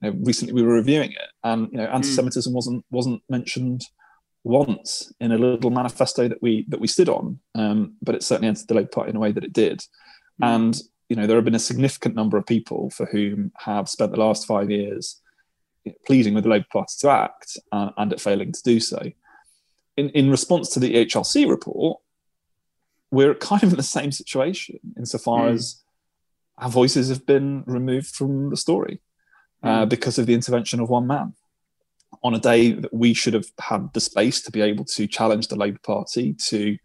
you 0.00 0.10
know, 0.10 0.18
recently 0.22 0.54
we 0.54 0.62
were 0.62 0.74
reviewing 0.74 1.12
it, 1.12 1.28
and 1.44 1.68
you 1.72 1.78
know 1.78 1.86
hmm. 1.86 1.94
anti-Semitism 1.96 2.52
mm. 2.52 2.56
wasn't 2.56 2.84
wasn't 2.90 3.22
mentioned 3.28 3.84
once 4.44 5.12
in 5.20 5.30
a 5.30 5.38
little 5.38 5.70
manifesto 5.70 6.26
that 6.28 6.42
we 6.42 6.64
that 6.68 6.80
we 6.80 6.86
stood 6.86 7.08
on, 7.08 7.38
um, 7.54 7.94
but 8.02 8.14
it 8.14 8.22
certainly 8.22 8.48
entered 8.48 8.68
the 8.68 8.74
Labour 8.74 8.88
Party 8.88 9.10
in 9.10 9.16
a 9.16 9.20
way 9.20 9.32
that 9.32 9.44
it 9.44 9.52
did. 9.52 9.80
Mm. 10.42 10.46
And 10.46 10.80
you 11.08 11.16
know 11.16 11.26
there 11.26 11.36
have 11.36 11.44
been 11.44 11.54
a 11.54 11.60
significant 11.60 12.14
number 12.14 12.38
of 12.38 12.46
people 12.46 12.90
for 12.90 13.06
whom 13.06 13.52
have 13.58 13.88
spent 13.88 14.12
the 14.12 14.20
last 14.20 14.46
five 14.46 14.70
years 14.70 15.20
pleading 16.06 16.34
with 16.34 16.44
the 16.44 16.50
Labour 16.50 16.66
Party 16.72 16.94
to 17.00 17.10
act 17.10 17.56
uh, 17.72 17.90
and 17.96 18.12
it 18.12 18.20
failing 18.20 18.52
to 18.52 18.62
do 18.62 18.80
so. 18.80 19.00
In, 19.96 20.08
in 20.10 20.30
response 20.30 20.70
to 20.70 20.80
the 20.80 20.94
HRC 21.06 21.48
report, 21.48 22.00
we're 23.10 23.34
kind 23.34 23.62
of 23.62 23.70
in 23.70 23.76
the 23.76 23.82
same 23.82 24.10
situation 24.10 24.78
insofar 24.96 25.48
mm. 25.48 25.52
as 25.52 25.82
our 26.58 26.70
voices 26.70 27.08
have 27.08 27.26
been 27.26 27.62
removed 27.66 28.06
from 28.06 28.50
the 28.50 28.56
story 28.56 29.00
uh, 29.62 29.84
mm. 29.84 29.88
because 29.88 30.18
of 30.18 30.26
the 30.26 30.34
intervention 30.34 30.80
of 30.80 30.88
one 30.88 31.06
man 31.06 31.34
on 32.22 32.34
a 32.34 32.38
day 32.38 32.72
that 32.72 32.92
we 32.92 33.14
should 33.14 33.34
have 33.34 33.46
had 33.60 33.92
the 33.92 34.00
space 34.00 34.40
to 34.42 34.50
be 34.50 34.60
able 34.60 34.84
to 34.84 35.06
challenge 35.06 35.48
the 35.48 35.56
Labour 35.56 35.80
Party 35.82 36.34
to 36.34 36.76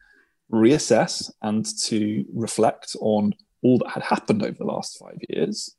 reassess 0.52 1.32
and 1.42 1.66
to 1.84 2.26
reflect 2.34 2.96
on 3.02 3.34
all 3.64 3.78
that 3.78 3.90
had 3.90 4.04
happened 4.04 4.44
over 4.44 4.58
the 4.58 4.64
last 4.64 4.98
five 4.98 5.18
years 5.30 5.76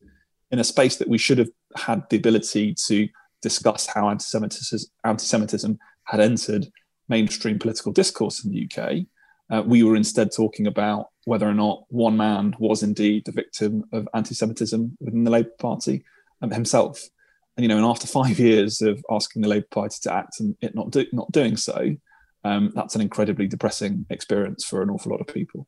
in 0.51 0.59
a 0.59 0.65
space 0.65 0.97
that 0.97 1.09
we 1.09 1.19
should 1.19 1.39
have 1.39 1.51
had 1.77 2.03
the 2.11 2.17
ability 2.17 2.75
to 2.87 3.09
discuss 3.43 3.87
how 3.87 4.09
anti-Semitism, 4.09 5.79
had 6.05 6.21
entered 6.21 6.67
mainstream 7.09 7.59
political 7.59 7.93
discourse 7.93 8.45
in 8.45 8.51
the 8.51 8.69
UK. 8.69 9.07
Uh, 9.51 9.63
we 9.63 9.83
were 9.83 9.97
instead 9.97 10.31
talking 10.35 10.67
about 10.67 11.09
whether 11.25 11.49
or 11.49 11.55
not 11.55 11.85
one 11.89 12.17
man 12.17 12.55
was 12.59 12.83
indeed 12.83 13.25
the 13.25 13.33
victim 13.33 13.85
of 13.93 14.09
anti-Semitism 14.15 14.97
within 15.01 15.25
the 15.25 15.31
Labour 15.31 15.51
Party 15.59 16.05
um, 16.43 16.51
himself. 16.51 17.09
And 17.57 17.65
you 17.65 17.69
know, 17.69 17.77
and 17.77 17.87
after 17.87 18.07
five 18.07 18.39
years 18.49 18.81
of 18.83 19.05
asking 19.11 19.43
the 19.43 19.49
Labour 19.49 19.67
Party 19.71 19.97
to 20.03 20.13
act 20.13 20.41
and 20.41 20.57
it 20.61 20.75
not 20.75 20.91
do, 20.91 21.07
not 21.13 21.31
doing 21.33 21.57
so, 21.57 21.97
um, 22.45 22.73
that's 22.75 22.95
an 22.95 23.01
incredibly 23.01 23.47
depressing 23.47 24.07
experience 24.11 24.65
for 24.65 24.83
an 24.83 24.91
awful 24.91 25.13
lot 25.13 25.21
of 25.21 25.27
people. 25.27 25.67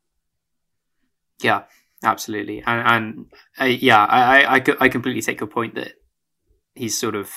Yeah, 1.42 1.62
absolutely, 2.02 2.62
and, 2.66 2.86
and 2.86 3.26
uh, 3.60 3.64
yeah, 3.64 4.04
I, 4.04 4.56
I 4.56 4.62
I 4.80 4.88
completely 4.88 5.22
take 5.22 5.40
your 5.40 5.48
point 5.48 5.74
that 5.74 5.92
he's 6.74 6.98
sort 6.98 7.14
of 7.14 7.32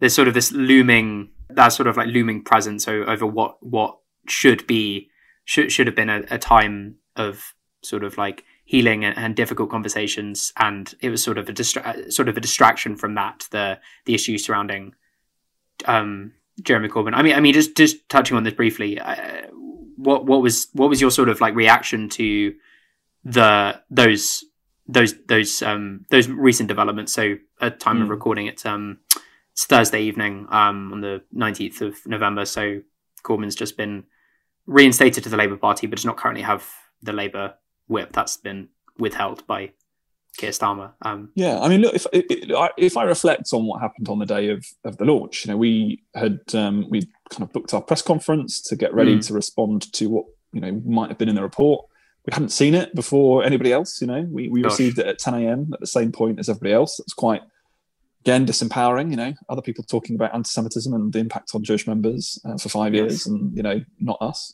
there's 0.00 0.14
sort 0.14 0.28
of 0.28 0.34
this 0.34 0.52
looming 0.52 1.30
that 1.50 1.68
sort 1.68 1.86
of 1.86 1.96
like 1.96 2.08
looming 2.08 2.42
presence 2.42 2.86
over 2.88 3.26
what 3.26 3.56
what 3.62 3.98
should 4.28 4.66
be 4.66 5.08
should 5.44 5.72
should 5.72 5.86
have 5.86 5.96
been 5.96 6.10
a, 6.10 6.22
a 6.30 6.38
time 6.38 6.96
of 7.16 7.54
sort 7.82 8.04
of 8.04 8.18
like 8.18 8.44
healing 8.64 9.04
and, 9.04 9.16
and, 9.16 9.34
difficult 9.34 9.70
conversations, 9.70 10.52
and 10.58 10.94
it 11.00 11.08
was 11.08 11.22
sort 11.22 11.38
of 11.38 11.48
a 11.48 11.52
distra- 11.52 12.12
sort 12.12 12.28
of 12.28 12.36
a 12.36 12.40
distraction 12.40 12.96
from 12.96 13.14
that 13.14 13.48
the 13.50 13.78
the 14.04 14.14
issues 14.14 14.44
surrounding 14.44 14.94
um, 15.86 16.32
Jeremy 16.62 16.88
Corbyn. 16.88 17.14
I 17.14 17.22
mean, 17.22 17.34
I 17.34 17.40
mean, 17.40 17.54
just 17.54 17.76
just 17.76 18.08
touching 18.08 18.36
on 18.36 18.44
this 18.44 18.54
briefly, 18.54 19.00
uh, 19.00 19.46
what 19.96 20.26
what 20.26 20.42
was 20.42 20.68
what 20.74 20.88
was 20.90 21.00
your 21.00 21.10
sort 21.10 21.28
of 21.28 21.40
like 21.40 21.54
reaction 21.54 22.08
to 22.10 22.54
the 23.24 23.80
those 23.90 24.44
those 24.86 25.14
those 25.26 25.62
um 25.62 26.06
those 26.10 26.28
recent 26.28 26.68
developments? 26.68 27.12
So 27.12 27.36
at 27.60 27.80
time 27.80 27.98
mm. 27.98 28.02
of 28.02 28.06
hmm. 28.06 28.12
recording, 28.12 28.46
it's 28.46 28.64
um 28.66 28.98
it's 29.52 29.66
Thursday 29.66 30.02
evening 30.02 30.46
um 30.50 30.92
on 30.92 31.00
the 31.00 31.22
nineteenth 31.32 31.80
of 31.80 31.96
November. 32.06 32.44
So 32.44 32.80
Corbyn's 33.22 33.54
just 33.54 33.76
been 33.76 34.04
reinstated 34.66 35.24
to 35.24 35.30
the 35.30 35.36
Labour 35.36 35.56
Party, 35.56 35.86
but 35.86 35.96
does 35.96 36.04
not 36.04 36.16
currently 36.16 36.42
have 36.42 36.68
the 37.02 37.12
Labour 37.12 37.54
whip. 37.88 38.12
That's 38.12 38.36
been 38.36 38.68
withheld 38.98 39.46
by 39.46 39.72
Keir 40.36 40.50
Starmer. 40.50 40.92
Um, 41.02 41.30
yeah, 41.34 41.58
I 41.60 41.68
mean, 41.68 41.82
look, 41.82 41.94
if 41.94 42.06
if 42.12 42.96
I 42.96 43.02
reflect 43.02 43.52
on 43.52 43.66
what 43.66 43.80
happened 43.80 44.08
on 44.08 44.18
the 44.18 44.26
day 44.26 44.50
of, 44.50 44.64
of 44.84 44.96
the 44.96 45.04
launch, 45.04 45.44
you 45.44 45.50
know, 45.50 45.56
we 45.56 46.02
had 46.14 46.40
um, 46.54 46.86
we 46.88 47.02
kind 47.30 47.42
of 47.42 47.52
booked 47.52 47.74
our 47.74 47.82
press 47.82 48.02
conference 48.02 48.60
to 48.62 48.76
get 48.76 48.94
ready 48.94 49.16
mm. 49.16 49.26
to 49.26 49.34
respond 49.34 49.92
to 49.94 50.06
what 50.08 50.24
you 50.52 50.60
know 50.60 50.80
might 50.86 51.08
have 51.08 51.18
been 51.18 51.28
in 51.28 51.34
the 51.34 51.42
report. 51.42 51.84
We 52.28 52.34
hadn't 52.34 52.50
seen 52.50 52.74
it 52.74 52.94
before 52.94 53.42
anybody 53.42 53.72
else. 53.72 54.02
You 54.02 54.06
know, 54.06 54.26
we 54.30 54.50
we 54.50 54.62
received 54.62 54.98
it 54.98 55.06
at 55.06 55.18
10 55.18 55.32
a.m. 55.32 55.70
at 55.72 55.80
the 55.80 55.86
same 55.86 56.12
point 56.12 56.38
as 56.38 56.50
everybody 56.50 56.74
else. 56.74 57.00
It's 57.00 57.14
quite 57.14 57.40
again 58.20 58.44
disempowering. 58.44 59.10
You 59.10 59.16
know, 59.16 59.32
other 59.48 59.62
people 59.62 59.82
talking 59.82 60.14
about 60.14 60.34
anti-Semitism 60.34 60.92
and 60.92 61.10
the 61.10 61.20
impact 61.20 61.52
on 61.54 61.64
Jewish 61.64 61.86
members 61.86 62.38
uh, 62.44 62.58
for 62.58 62.68
five 62.68 62.92
yes. 62.92 63.00
years, 63.00 63.26
and 63.26 63.56
you 63.56 63.62
know, 63.62 63.80
not 63.98 64.18
us. 64.20 64.52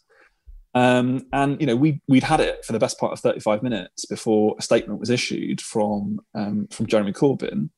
Um, 0.76 1.26
and 1.32 1.60
you 1.60 1.66
know, 1.66 1.74
we 1.74 2.00
we'd 2.06 2.22
had 2.22 2.38
it 2.38 2.64
for 2.64 2.72
the 2.72 2.78
best 2.78 2.96
part 2.96 3.12
of 3.12 3.18
35 3.18 3.64
minutes 3.64 4.04
before 4.04 4.54
a 4.56 4.62
statement 4.62 5.00
was 5.00 5.10
issued 5.10 5.60
from 5.60 6.20
um, 6.32 6.68
from 6.70 6.86
Jeremy 6.86 7.12
Corbyn. 7.12 7.70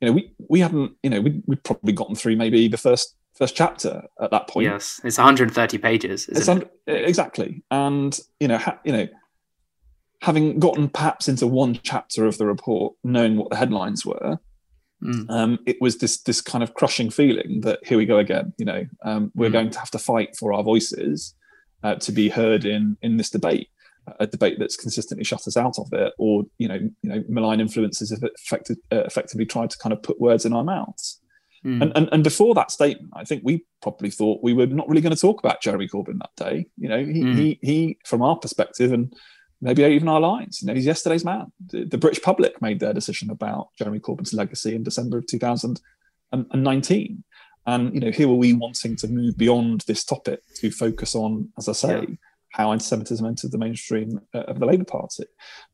You 0.00 0.08
know, 0.08 0.12
we 0.12 0.32
we 0.48 0.60
hadn't, 0.60 0.92
you 1.02 1.10
know, 1.10 1.20
we'd, 1.20 1.42
we'd 1.44 1.62
probably 1.64 1.92
gotten 1.92 2.14
through 2.14 2.36
maybe 2.36 2.66
the 2.66 2.78
first 2.78 3.14
first 3.36 3.54
chapter 3.54 4.04
at 4.22 4.30
that 4.30 4.48
point. 4.48 4.68
Yes, 4.68 5.02
it's 5.04 5.18
130 5.18 5.76
pages. 5.76 6.30
It's 6.30 6.48
un- 6.48 6.64
exactly, 6.86 7.62
and 7.70 8.18
you 8.40 8.48
know, 8.48 8.56
ha- 8.56 8.78
you 8.84 8.92
know, 8.92 9.06
having 10.24 10.58
gotten 10.58 10.88
perhaps 10.88 11.28
into 11.28 11.46
one 11.46 11.78
chapter 11.82 12.24
of 12.24 12.38
the 12.38 12.46
report, 12.46 12.94
knowing 13.04 13.36
what 13.36 13.50
the 13.50 13.56
headlines 13.56 14.06
were, 14.06 14.38
mm. 15.02 15.30
um, 15.30 15.58
it 15.66 15.76
was 15.80 15.98
this 15.98 16.22
this 16.22 16.40
kind 16.40 16.64
of 16.64 16.72
crushing 16.72 17.10
feeling 17.10 17.60
that 17.60 17.78
here 17.84 17.98
we 17.98 18.06
go 18.06 18.18
again. 18.18 18.54
You 18.56 18.64
know, 18.64 18.86
um, 19.04 19.32
we're 19.34 19.50
mm. 19.50 19.52
going 19.52 19.70
to 19.70 19.78
have 19.78 19.90
to 19.90 19.98
fight 19.98 20.34
for 20.38 20.54
our 20.54 20.62
voices 20.62 21.34
uh, 21.82 21.96
to 21.96 22.12
be 22.12 22.30
heard 22.30 22.64
in 22.64 22.96
in 23.02 23.18
this 23.18 23.28
debate 23.28 23.68
a 24.20 24.26
debate 24.26 24.58
that's 24.58 24.76
consistently 24.76 25.24
shut 25.24 25.46
us 25.46 25.56
out 25.56 25.78
of 25.78 25.92
it, 25.92 26.12
or 26.18 26.44
you 26.58 26.68
know, 26.68 26.78
you 27.02 27.10
know, 27.10 27.22
malign 27.28 27.60
influences 27.60 28.10
have 28.10 28.22
effective, 28.22 28.76
uh, 28.92 29.04
effectively 29.04 29.46
tried 29.46 29.70
to 29.70 29.78
kind 29.78 29.92
of 29.92 30.02
put 30.02 30.20
words 30.20 30.44
in 30.44 30.52
our 30.52 30.64
mouths. 30.64 31.20
Mm. 31.64 31.82
And, 31.82 31.92
and 31.96 32.08
and 32.12 32.24
before 32.24 32.54
that 32.54 32.70
statement, 32.70 33.12
I 33.14 33.24
think 33.24 33.42
we 33.44 33.64
probably 33.82 34.10
thought 34.10 34.42
we 34.42 34.52
were 34.52 34.66
not 34.66 34.88
really 34.88 35.00
going 35.00 35.14
to 35.14 35.20
talk 35.20 35.42
about 35.42 35.62
Jeremy 35.62 35.88
Corbyn 35.88 36.18
that 36.18 36.36
day. 36.36 36.66
You 36.76 36.88
know, 36.88 37.04
he 37.04 37.22
mm. 37.22 37.34
he 37.34 37.58
he, 37.62 37.98
from 38.04 38.22
our 38.22 38.36
perspective, 38.36 38.92
and 38.92 39.12
maybe 39.64 39.82
even 39.82 40.08
our 40.08 40.20
lines, 40.20 40.60
you 40.60 40.68
know, 40.68 40.74
he's 40.74 40.84
yesterday's 40.84 41.24
man. 41.24 41.50
The, 41.70 41.86
the 41.86 41.96
British 41.96 42.22
public 42.22 42.60
made 42.60 42.80
their 42.80 42.92
decision 42.92 43.30
about 43.30 43.68
Jeremy 43.78 43.98
Corbyn's 43.98 44.34
legacy 44.34 44.76
in 44.76 44.82
December 44.82 45.16
of 45.16 45.26
2019. 45.26 47.24
And 47.66 47.94
you 47.94 48.00
know, 48.00 48.10
here 48.10 48.28
were 48.28 48.34
we 48.34 48.52
wanting 48.52 48.94
to 48.96 49.08
move 49.08 49.38
beyond 49.38 49.80
this 49.86 50.04
topic 50.04 50.40
to 50.56 50.70
focus 50.70 51.14
on, 51.14 51.48
as 51.56 51.70
I 51.70 51.72
say, 51.72 52.00
yeah. 52.06 52.14
how 52.50 52.72
anti-Semitism 52.72 53.24
entered 53.24 53.52
the 53.52 53.58
mainstream 53.58 54.20
uh, 54.34 54.40
of 54.40 54.60
the 54.60 54.66
Labour 54.66 54.84
Party. 54.84 55.24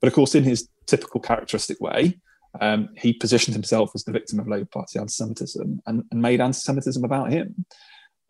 But 0.00 0.06
of 0.06 0.14
course, 0.14 0.36
in 0.36 0.44
his 0.44 0.68
typical 0.86 1.20
characteristic 1.20 1.80
way, 1.80 2.20
um, 2.60 2.90
he 2.96 3.12
positioned 3.12 3.54
himself 3.54 3.90
as 3.96 4.04
the 4.04 4.12
victim 4.12 4.38
of 4.38 4.46
Labour 4.46 4.68
Party 4.72 5.00
anti-Semitism 5.00 5.82
and, 5.86 6.04
and 6.12 6.22
made 6.22 6.40
anti-Semitism 6.40 7.02
about 7.02 7.32
him. 7.32 7.66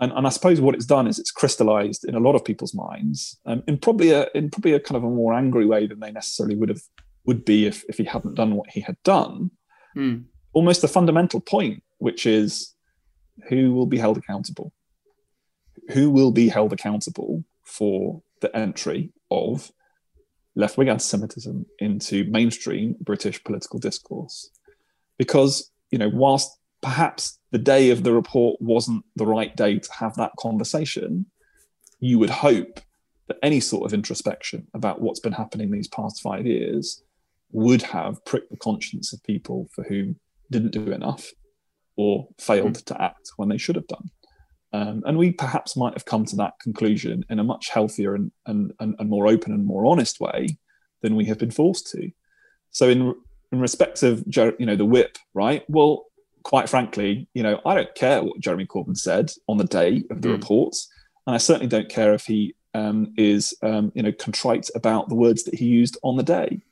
And, 0.01 0.13
and, 0.13 0.27
I 0.27 0.31
suppose 0.31 0.61
what 0.61 0.75
it's 0.75 0.87
done 0.87 1.07
is 1.07 1.19
it's 1.19 1.31
crystallized 1.31 2.07
in 2.07 2.15
a 2.15 2.21
lot 2.21 2.35
of 2.35 2.45
people's 2.45 2.75
minds 2.75 3.39
um, 3.45 3.63
in 3.69 3.77
probably 3.77 4.13
a 4.13 4.29
in 4.35 4.51
probably 4.51 4.73
a 4.73 4.81
kind 4.81 4.97
of 4.97 5.05
a 5.05 5.11
more 5.11 5.35
angry 5.35 5.67
way 5.67 5.87
than 5.87 6.01
they 6.01 6.11
necessarily 6.11 6.57
would 6.57 6.71
have 6.71 6.81
would 7.27 7.45
be 7.45 7.67
if, 7.67 7.85
if 7.89 7.99
he 7.99 8.05
hadn't 8.05 8.35
done 8.35 8.55
what 8.55 8.71
he 8.71 8.81
had 8.81 8.97
done. 9.05 9.51
Mm. 9.97 10.25
Almost 10.53 10.85
a 10.85 10.89
fundamental 10.89 11.41
point, 11.41 11.83
which 11.99 12.27
is 12.27 12.75
who 13.49 13.75
will 13.75 13.87
be 13.87 13.99
held 13.99 14.17
accountable? 14.17 14.73
Who 15.93 16.11
will 16.11 16.33
be 16.33 16.49
held 16.49 16.73
accountable 16.73 17.45
for 17.65 18.23
the 18.41 18.55
entry 18.57 19.13
of 19.31 19.71
left 20.55 20.77
wing 20.77 20.89
anti 20.89 21.03
Semitism 21.03 21.67
into 21.79 22.25
mainstream 22.25 22.97
British 23.01 23.43
political 23.45 23.79
discourse? 23.79 24.51
Because, 25.19 25.71
you 25.91 25.99
know, 25.99 26.09
whilst 26.09 26.59
perhaps 26.83 27.39
the 27.51 27.59
day 27.59 27.91
of 27.91 28.03
the 28.03 28.13
report 28.13 28.61
wasn't 28.61 29.05
the 29.17 29.27
right 29.27 29.55
day 29.57 29.79
to 29.79 29.93
have 29.93 30.15
that 30.17 30.33
conversation, 30.39 31.27
you 31.99 32.19
would 32.19 32.31
hope 32.31 32.81
that 33.29 33.39
any 33.43 33.61
sort 33.61 33.85
of 33.85 33.95
introspection 33.95 34.67
about 34.75 35.01
what's 35.01 35.21
been 35.21 35.33
happening 35.33 35.71
these 35.71 35.89
past 35.89 36.21
five 36.23 36.47
years 36.47 37.03
would 37.53 37.83
have 37.83 38.25
pricked 38.25 38.51
the 38.51 38.57
conscience 38.57 39.13
of 39.13 39.23
people 39.25 39.69
for 39.75 39.85
whom 39.85 40.17
didn't 40.51 40.73
do 40.73 40.91
enough 40.93 41.31
or 41.97 42.29
failed 42.39 42.75
mm. 42.75 42.85
to 42.85 43.03
act 43.03 43.31
when 43.37 43.49
they 43.49 43.59
should 43.59 43.77
have 43.77 43.87
done. 43.87 44.11
Um, 44.73 45.03
and 45.05 45.19
we 45.19 45.33
perhaps 45.33 45.77
might 45.77 45.95
have 45.95 46.05
come 46.05 46.25
to 46.27 46.37
that 46.37 46.55
conclusion 46.61 47.25
in 47.29 47.41
a 47.41 47.45
much 47.45 47.71
healthier 47.71 48.15
and, 48.15 48.31
and, 48.47 48.73
and, 48.79 48.95
and, 48.99 49.11
more 49.11 49.27
open 49.27 49.53
and 49.53 49.67
more 49.67 49.85
honest 49.85 50.21
way 50.21 50.59
than 51.03 51.17
we 51.17 51.25
have 51.25 51.39
been 51.39 51.51
forced 51.51 51.91
to. 51.91 52.11
So 52.71 52.89
in 52.89 53.15
in 53.53 53.61
respect 53.61 54.03
of 54.05 54.25
you 54.29 54.67
know 54.67 54.77
the 54.77 54.85
whip, 54.85 55.19
right? 55.35 55.65
Well, 55.69 56.05
quite 56.43 56.69
frankly, 56.69 57.29
you 57.35 57.43
know 57.43 57.61
I 57.65 57.75
don't 57.75 57.95
care 57.95 58.23
what 58.23 58.41
Jeremy 58.41 58.67
Corbyn 58.67 58.97
said 58.97 59.33
on 59.49 59.59
the 59.59 59.65
day 59.65 60.05
of 60.11 60.23
the 60.23 60.29
mm. 60.29 60.33
reports, 60.33 60.89
and 61.27 61.35
I 61.35 61.39
certainly 61.39 61.69
don't 61.69 61.89
care 61.89 62.15
if 62.15 62.27
he 62.27 62.55
um, 62.75 63.13
is 63.17 63.55
um, 63.63 63.93
you 63.95 64.03
know 64.03 64.13
contrite 64.13 64.69
about 64.75 65.09
the 65.09 65.15
words 65.15 65.45
that 65.45 65.55
he 65.55 65.67
used 65.67 65.99
on 66.03 66.17
the 66.17 66.23
day. 66.23 66.63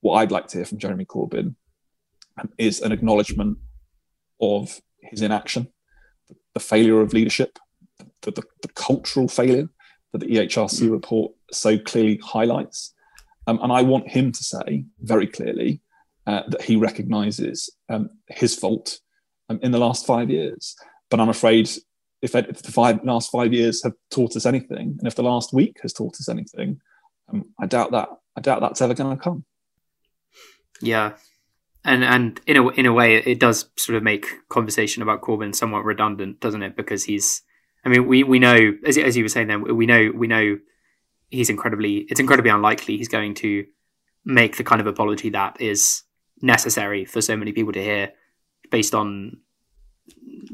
What 0.00 0.16
I'd 0.16 0.32
like 0.32 0.46
to 0.48 0.58
hear 0.58 0.64
from 0.64 0.78
Jeremy 0.78 1.04
Corbyn 1.04 1.54
um, 2.38 2.50
is 2.58 2.80
an 2.80 2.92
acknowledgement 2.92 3.58
of 4.40 4.80
his 5.02 5.22
inaction, 5.22 5.68
the 6.54 6.60
failure 6.60 7.00
of 7.00 7.12
leadership, 7.12 7.58
the, 8.22 8.30
the, 8.30 8.42
the 8.62 8.68
cultural 8.68 9.28
failure 9.28 9.68
that 10.12 10.18
the 10.18 10.26
EHRC 10.26 10.82
mm. 10.82 10.90
report 10.90 11.32
so 11.52 11.78
clearly 11.78 12.20
highlights. 12.22 12.94
Um, 13.46 13.58
and 13.62 13.72
I 13.72 13.82
want 13.82 14.08
him 14.08 14.32
to 14.32 14.44
say 14.44 14.84
very 15.00 15.26
clearly 15.26 15.80
uh, 16.26 16.42
that 16.48 16.62
he 16.62 16.76
recognises 16.76 17.70
um, 17.88 18.10
his 18.28 18.54
fault 18.54 19.00
um, 19.50 19.58
in 19.62 19.72
the 19.72 19.78
last 19.78 20.06
five 20.06 20.30
years. 20.30 20.76
But 21.10 21.20
I'm 21.20 21.28
afraid 21.28 21.68
if, 22.22 22.34
if 22.34 22.62
the 22.62 22.72
five, 22.72 23.04
last 23.04 23.30
five 23.30 23.52
years 23.52 23.82
have 23.82 23.94
taught 24.10 24.36
us 24.36 24.46
anything, 24.46 24.96
and 24.98 25.06
if 25.06 25.14
the 25.16 25.22
last 25.22 25.52
week 25.52 25.78
has 25.82 25.92
taught 25.92 26.14
us 26.14 26.28
anything, 26.28 26.80
um, 27.28 27.46
I 27.60 27.66
doubt 27.66 27.90
that. 27.92 28.08
I 28.36 28.40
doubt 28.40 28.60
that's 28.60 28.80
ever 28.80 28.94
going 28.94 29.16
to 29.16 29.22
come. 29.22 29.44
Yeah, 30.80 31.14
and 31.84 32.04
and 32.04 32.40
in 32.46 32.56
a 32.56 32.68
in 32.68 32.86
a 32.86 32.92
way, 32.92 33.16
it 33.16 33.40
does 33.40 33.68
sort 33.76 33.96
of 33.96 34.02
make 34.02 34.26
conversation 34.48 35.02
about 35.02 35.20
Corbyn 35.20 35.54
somewhat 35.54 35.84
redundant, 35.84 36.40
doesn't 36.40 36.62
it? 36.62 36.76
Because 36.76 37.04
he's, 37.04 37.42
I 37.84 37.88
mean, 37.88 38.06
we 38.06 38.22
we 38.22 38.38
know 38.38 38.74
as 38.86 38.96
as 38.96 39.16
you 39.16 39.24
were 39.24 39.28
saying, 39.28 39.48
then 39.48 39.76
we 39.76 39.84
know 39.84 40.12
we 40.14 40.28
know 40.28 40.58
he's 41.30 41.50
incredibly 41.50 41.98
it's 42.10 42.20
incredibly 42.20 42.50
unlikely 42.50 42.96
he's 42.96 43.08
going 43.08 43.34
to 43.34 43.64
make 44.24 44.56
the 44.56 44.64
kind 44.64 44.80
of 44.80 44.86
apology 44.86 45.30
that 45.30 45.60
is 45.60 46.02
necessary 46.42 47.04
for 47.04 47.20
so 47.20 47.36
many 47.36 47.52
people 47.52 47.72
to 47.72 47.82
hear, 47.82 48.12
based 48.70 48.94
on 48.94 49.38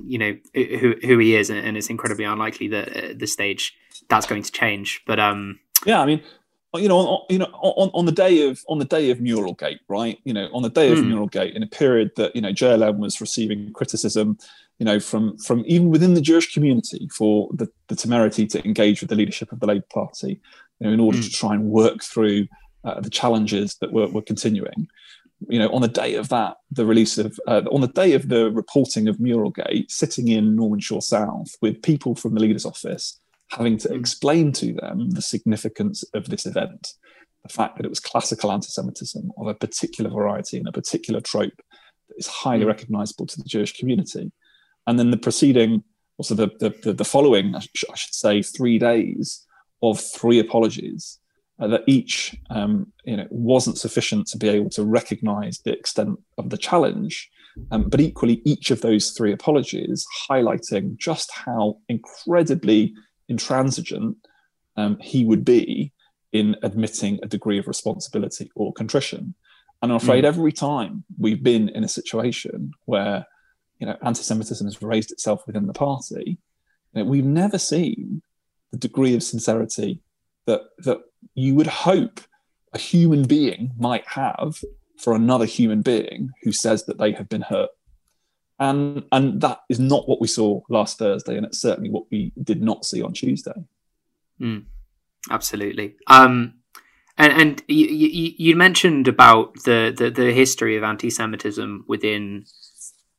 you 0.06 0.18
know 0.18 0.36
who 0.54 0.94
who 1.02 1.18
he 1.18 1.36
is, 1.36 1.50
and 1.50 1.76
it's 1.76 1.90
incredibly 1.90 2.24
unlikely 2.24 2.68
that 2.68 2.88
at 2.88 3.18
this 3.18 3.32
stage 3.32 3.74
that's 4.08 4.26
going 4.26 4.42
to 4.42 4.52
change. 4.52 5.02
But 5.06 5.18
um, 5.18 5.58
yeah, 5.84 6.00
I 6.00 6.06
mean, 6.06 6.22
you 6.74 6.88
know, 6.88 6.98
on, 6.98 7.26
you 7.30 7.38
know, 7.38 7.46
on, 7.46 7.90
on 7.94 8.06
the 8.06 8.12
day 8.12 8.48
of 8.48 8.64
on 8.68 8.78
the 8.78 8.84
day 8.84 9.10
of 9.10 9.18
Muralgate, 9.18 9.80
right? 9.88 10.18
You 10.24 10.34
know, 10.34 10.48
on 10.52 10.62
the 10.62 10.70
day 10.70 10.92
of 10.92 10.98
mm. 10.98 11.12
Muralgate, 11.12 11.54
in 11.54 11.62
a 11.62 11.66
period 11.66 12.12
that 12.16 12.34
you 12.34 12.42
know 12.42 12.52
JLM 12.52 12.98
was 12.98 13.20
receiving 13.20 13.72
criticism 13.72 14.38
you 14.78 14.84
know, 14.84 15.00
from 15.00 15.36
from 15.38 15.64
even 15.66 15.90
within 15.90 16.14
the 16.14 16.20
Jewish 16.20 16.52
community 16.52 17.08
for 17.12 17.48
the, 17.52 17.68
the 17.88 17.96
temerity 17.96 18.46
to 18.48 18.64
engage 18.64 19.00
with 19.00 19.10
the 19.10 19.16
leadership 19.16 19.52
of 19.52 19.60
the 19.60 19.66
Labour 19.66 19.86
Party, 19.92 20.40
you 20.80 20.86
know, 20.86 20.92
in 20.92 21.00
order 21.00 21.18
mm. 21.18 21.24
to 21.24 21.30
try 21.30 21.54
and 21.54 21.70
work 21.70 22.02
through 22.02 22.46
uh, 22.84 23.00
the 23.00 23.10
challenges 23.10 23.76
that 23.76 23.92
were, 23.92 24.08
were 24.08 24.22
continuing. 24.22 24.88
You 25.48 25.58
know, 25.58 25.70
on 25.70 25.82
the 25.82 25.88
day 25.88 26.14
of 26.14 26.28
that, 26.30 26.56
the 26.70 26.86
release 26.86 27.18
of 27.18 27.38
uh, 27.46 27.62
on 27.70 27.82
the 27.82 27.88
day 27.88 28.14
of 28.14 28.28
the 28.28 28.50
reporting 28.50 29.06
of 29.06 29.18
Muralgate, 29.18 29.90
sitting 29.90 30.28
in 30.28 30.56
Norman 30.56 30.80
Shaw 30.80 31.00
South 31.00 31.54
with 31.60 31.82
people 31.82 32.14
from 32.14 32.34
the 32.34 32.40
leader's 32.40 32.64
office, 32.64 33.20
having 33.50 33.76
to 33.78 33.88
mm. 33.88 33.98
explain 33.98 34.52
to 34.52 34.72
them 34.72 35.10
the 35.10 35.22
significance 35.22 36.04
of 36.14 36.30
this 36.30 36.46
event, 36.46 36.94
the 37.42 37.52
fact 37.52 37.76
that 37.76 37.84
it 37.84 37.90
was 37.90 38.00
classical 38.00 38.50
anti-Semitism 38.50 39.30
of 39.36 39.46
a 39.46 39.54
particular 39.54 40.10
variety 40.10 40.56
and 40.58 40.68
a 40.68 40.72
particular 40.72 41.20
trope 41.20 41.60
that 42.08 42.16
is 42.16 42.26
highly 42.26 42.64
mm. 42.64 42.68
recognisable 42.68 43.26
to 43.26 43.36
the 43.36 43.48
Jewish 43.48 43.78
community 43.78 44.32
and 44.86 44.98
then 44.98 45.10
the 45.10 45.16
preceding, 45.16 45.82
also 46.18 46.34
the 46.34 46.48
the, 46.82 46.92
the 46.92 47.04
following, 47.04 47.54
I, 47.54 47.60
sh- 47.60 47.84
I 47.90 47.96
should 47.96 48.14
say, 48.14 48.42
three 48.42 48.78
days 48.78 49.44
of 49.82 50.00
three 50.00 50.38
apologies 50.38 51.18
uh, 51.58 51.66
that 51.68 51.82
each 51.86 52.36
um, 52.50 52.92
you 53.04 53.16
know 53.16 53.26
wasn't 53.30 53.78
sufficient 53.78 54.26
to 54.28 54.38
be 54.38 54.48
able 54.48 54.70
to 54.70 54.84
recognise 54.84 55.58
the 55.58 55.72
extent 55.72 56.18
of 56.38 56.50
the 56.50 56.58
challenge. 56.58 57.30
Um, 57.70 57.88
but 57.88 58.00
equally, 58.00 58.42
each 58.44 58.70
of 58.70 58.82
those 58.82 59.12
three 59.12 59.32
apologies 59.32 60.06
highlighting 60.28 60.98
just 60.98 61.30
how 61.32 61.78
incredibly 61.88 62.94
intransigent 63.28 64.16
um, 64.76 64.98
he 65.00 65.24
would 65.24 65.44
be 65.44 65.92
in 66.32 66.54
admitting 66.62 67.18
a 67.22 67.26
degree 67.26 67.58
of 67.58 67.66
responsibility 67.66 68.50
or 68.54 68.74
contrition. 68.74 69.34
And 69.80 69.90
I'm 69.90 69.96
afraid 69.96 70.24
mm. 70.24 70.26
every 70.26 70.52
time 70.52 71.04
we've 71.18 71.42
been 71.42 71.70
in 71.70 71.82
a 71.82 71.88
situation 71.88 72.72
where 72.84 73.26
you 73.78 73.86
know, 73.86 73.96
anti-Semitism 74.02 74.66
has 74.66 74.82
raised 74.82 75.12
itself 75.12 75.46
within 75.46 75.66
the 75.66 75.72
party, 75.72 76.38
you 76.92 77.02
know, 77.02 77.04
we've 77.04 77.24
never 77.24 77.58
seen 77.58 78.22
the 78.72 78.78
degree 78.78 79.14
of 79.14 79.22
sincerity 79.22 80.00
that 80.46 80.62
that 80.78 80.98
you 81.34 81.54
would 81.54 81.66
hope 81.66 82.20
a 82.72 82.78
human 82.78 83.22
being 83.24 83.72
might 83.78 84.06
have 84.08 84.62
for 84.98 85.14
another 85.14 85.44
human 85.44 85.82
being 85.82 86.30
who 86.42 86.52
says 86.52 86.84
that 86.86 86.98
they 86.98 87.12
have 87.12 87.28
been 87.28 87.42
hurt. 87.42 87.70
And 88.58 89.04
and 89.12 89.40
that 89.42 89.60
is 89.68 89.78
not 89.78 90.08
what 90.08 90.20
we 90.20 90.26
saw 90.26 90.62
last 90.70 90.98
Thursday, 90.98 91.36
and 91.36 91.44
it's 91.44 91.60
certainly 91.60 91.90
what 91.90 92.04
we 92.10 92.32
did 92.42 92.62
not 92.62 92.86
see 92.86 93.02
on 93.02 93.12
Tuesday. 93.12 93.64
Mm, 94.40 94.64
absolutely. 95.30 95.96
Um, 96.06 96.54
and 97.18 97.32
and 97.32 97.62
you, 97.68 97.86
you, 97.86 98.32
you 98.38 98.56
mentioned 98.56 99.08
about 99.08 99.54
the, 99.64 99.94
the, 99.96 100.10
the 100.10 100.32
history 100.32 100.76
of 100.76 100.84
anti-Semitism 100.84 101.84
within 101.86 102.46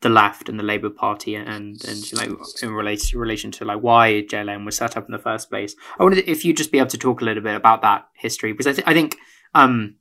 the 0.02 0.10
left 0.10 0.48
and 0.48 0.60
the 0.60 0.64
Labour 0.64 0.90
Party 0.90 1.36
and 1.36 1.84
and 1.84 2.14
like 2.14 2.30
in 2.62 2.72
relation 2.72 3.20
relation 3.20 3.52
to 3.52 3.66
like 3.66 3.80
why 3.80 4.24
JLM 4.30 4.66
was 4.66 4.78
set 4.78 4.96
up 4.96 5.06
in 5.06 5.12
the 5.12 5.20
first 5.20 5.50
place. 5.50 5.76
I 6.00 6.04
wondered 6.04 6.24
if 6.28 6.46
you'd 6.46 6.58
just 6.58 6.72
be 6.72 6.78
able 6.78 6.90
to 6.90 6.98
talk 6.98 7.22
a 7.22 7.26
little 7.26 7.44
bit 7.44 7.56
about 7.56 7.82
that 7.82 8.08
history 8.16 8.52
because 8.52 8.68
I, 8.68 8.74
th- 8.74 8.88
I 8.88 8.94
think 8.94 9.18
um, 9.56 9.96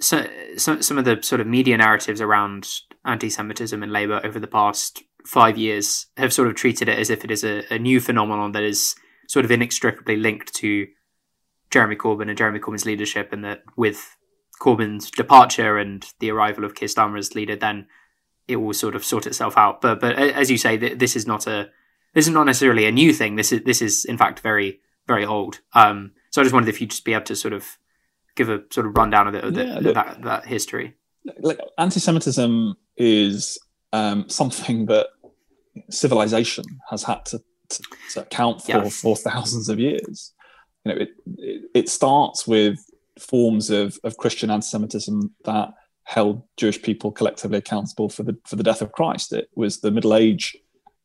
so, 0.00 0.26
so, 0.56 0.80
some 0.80 0.98
of 0.98 1.04
the 1.04 1.18
sort 1.22 1.40
of 1.40 1.46
media 1.46 1.76
narratives 1.76 2.20
around 2.20 2.68
anti-Semitism 3.04 3.82
in 3.82 3.90
Labour 3.90 4.20
over 4.24 4.38
the 4.38 4.46
past 4.46 5.02
five 5.26 5.58
years 5.58 6.06
have 6.16 6.32
sort 6.32 6.48
of 6.48 6.54
treated 6.54 6.88
it 6.88 6.98
as 6.98 7.10
if 7.10 7.24
it 7.24 7.30
is 7.30 7.42
a, 7.42 7.64
a 7.72 7.78
new 7.78 8.00
phenomenon 8.00 8.52
that 8.52 8.62
is 8.62 8.94
sort 9.28 9.44
of 9.44 9.50
inextricably 9.50 10.16
linked 10.16 10.54
to 10.54 10.86
Jeremy 11.70 11.96
Corbyn 11.96 12.28
and 12.28 12.38
Jeremy 12.38 12.60
Corbyn's 12.60 12.86
leadership, 12.86 13.32
and 13.32 13.44
that 13.44 13.62
with 13.76 14.16
Corbyn's 14.60 15.10
departure 15.10 15.76
and 15.76 16.06
the 16.20 16.30
arrival 16.30 16.64
of 16.64 16.74
Keir 16.74 16.88
Starmer 16.88 17.18
as 17.18 17.34
leader, 17.34 17.56
then 17.56 17.86
it 18.48 18.56
will 18.56 18.74
sort 18.74 18.96
of 18.96 19.04
sort 19.04 19.26
itself 19.26 19.56
out. 19.56 19.80
But 19.80 20.00
but 20.00 20.18
as 20.18 20.50
you 20.50 20.58
say, 20.58 20.76
this 20.76 21.14
is 21.14 21.26
not 21.26 21.46
a 21.46 21.70
this 22.14 22.26
is 22.26 22.32
not 22.32 22.44
necessarily 22.44 22.86
a 22.86 22.92
new 22.92 23.12
thing. 23.12 23.36
This 23.36 23.52
is 23.52 23.62
this 23.64 23.80
is 23.80 24.04
in 24.04 24.18
fact 24.18 24.40
very 24.40 24.80
very 25.06 25.24
old. 25.24 25.60
Um, 25.74 26.12
so 26.30 26.40
I 26.40 26.44
just 26.44 26.54
wondered 26.54 26.70
if 26.70 26.80
you'd 26.80 26.90
just 26.90 27.04
be 27.04 27.14
able 27.14 27.24
to 27.26 27.36
sort 27.36 27.54
of 27.54 27.78
give 28.34 28.48
a 28.48 28.62
sort 28.70 28.86
of 28.86 28.96
rundown 28.96 29.26
of, 29.26 29.32
the, 29.32 29.46
of 29.46 29.54
the, 29.54 29.64
yeah, 29.64 29.78
look, 29.80 29.94
that, 29.94 30.22
that 30.22 30.46
history. 30.46 30.94
Like 31.40 31.58
anti-Semitism 31.76 32.76
is 32.96 33.58
um, 33.92 34.28
something 34.28 34.86
that 34.86 35.08
civilization 35.90 36.64
has 36.90 37.02
had 37.02 37.24
to, 37.26 37.40
to, 37.70 37.82
to 38.12 38.20
account 38.20 38.62
for 38.62 38.70
yeah. 38.70 38.88
for 38.88 39.16
thousands 39.16 39.68
of 39.68 39.78
years. 39.78 40.32
You 40.84 40.92
know, 40.92 41.00
it, 41.00 41.08
it, 41.36 41.62
it 41.74 41.88
starts 41.88 42.46
with 42.46 42.78
forms 43.18 43.70
of, 43.70 43.98
of 44.04 44.16
Christian 44.16 44.50
anti-Semitism 44.50 45.34
that 45.44 45.70
held 46.08 46.42
Jewish 46.56 46.80
people 46.80 47.12
collectively 47.12 47.58
accountable 47.58 48.08
for 48.08 48.22
the 48.22 48.34
for 48.46 48.56
the 48.56 48.62
death 48.62 48.80
of 48.80 48.92
Christ. 48.92 49.30
It 49.30 49.50
was 49.54 49.80
the 49.80 49.90
Middle 49.90 50.14
Age 50.14 50.56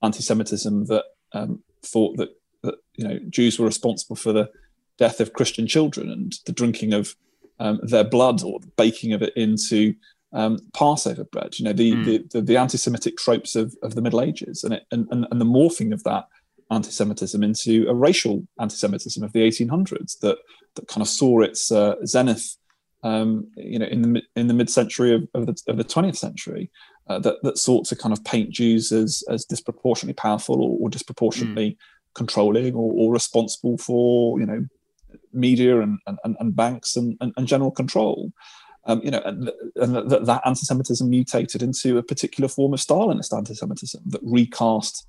anti-Semitism 0.02 0.86
that 0.86 1.04
um, 1.34 1.62
thought 1.86 2.16
that, 2.16 2.30
that 2.64 2.76
you 2.96 3.06
know 3.06 3.20
Jews 3.30 3.60
were 3.60 3.66
responsible 3.66 4.16
for 4.16 4.32
the 4.32 4.50
death 4.98 5.20
of 5.20 5.34
Christian 5.34 5.68
children 5.68 6.10
and 6.10 6.34
the 6.46 6.54
drinking 6.54 6.94
of 6.94 7.16
um, 7.60 7.82
their 7.84 8.06
blood 8.06 8.44
or 8.44 8.62
the 8.62 8.72
baking 8.78 9.12
of 9.12 9.22
it 9.22 9.36
into 9.36 9.94
um, 10.32 10.58
Passover 10.74 11.26
bread. 11.26 11.60
You 11.60 11.66
know 11.66 11.74
the, 11.74 11.92
mm. 11.92 12.06
the, 12.06 12.26
the, 12.32 12.42
the 12.42 12.58
anti-Semitic 12.58 13.18
tropes 13.18 13.58
of, 13.58 13.76
of 13.84 13.96
the 13.96 14.02
Middle 14.02 14.22
Ages 14.22 14.64
and, 14.64 14.74
it, 14.74 14.86
and, 14.90 15.06
and 15.12 15.28
and 15.30 15.42
the 15.42 15.46
morphing 15.46 15.92
of 15.92 16.02
that 16.06 16.28
anti-Semitism 16.72 17.44
into 17.44 17.86
a 17.90 17.94
racial 17.94 18.48
anti-Semitism 18.58 19.22
of 19.22 19.34
the 19.34 19.42
1800s 19.42 20.20
that 20.20 20.38
that 20.76 20.88
kind 20.88 21.02
of 21.02 21.10
saw 21.10 21.42
its 21.42 21.74
uh, 21.74 21.96
zenith 22.06 22.56
um, 23.04 23.48
you 23.58 23.78
know, 23.78 23.86
in 23.86 24.02
the 24.02 24.22
in 24.36 24.48
the 24.48 24.54
mid-century 24.54 25.14
of, 25.14 25.28
of, 25.34 25.46
the, 25.46 25.62
of 25.68 25.78
the 25.78 25.84
20th 25.84 26.16
century, 26.16 26.72
uh, 27.08 27.20
that 27.20 27.36
that 27.44 27.58
sought 27.58 27.86
to 27.88 27.96
kind 27.96 28.14
of 28.14 28.24
paint 28.24 28.50
Jews 28.50 28.92
as 28.92 29.24
as 29.30 29.46
disproportionately 29.46 30.14
powerful 30.14 30.62
or, 30.62 30.78
or 30.80 30.90
disproportionately 30.90 31.72
mm. 31.72 31.78
controlling 32.14 32.74
or, 32.76 32.94
or, 32.94 33.12
responsible 33.12 33.78
for 33.78 34.40
you 34.40 34.46
know 34.46 34.66
media 35.34 35.82
and 35.82 36.00
and, 36.08 36.38
and 36.40 36.56
banks 36.56 36.96
and, 36.96 37.18
and, 37.20 37.34
and, 37.36 37.48
general 37.48 37.72
control. 37.72 38.32
Um, 38.86 39.02
you 39.02 39.12
know, 39.12 39.22
and, 39.24 39.50
and 39.78 39.96
that, 39.96 40.26
that 40.26 40.42
anti-Semitism 40.46 41.10
mutated 41.10 41.64
into 41.64 41.98
a 41.98 42.04
particular 42.04 42.50
form 42.50 42.74
of 42.74 42.82
Stalinist 42.82 43.36
anti-Semitism 43.36 44.02
that 44.08 44.20
recast 44.24 45.08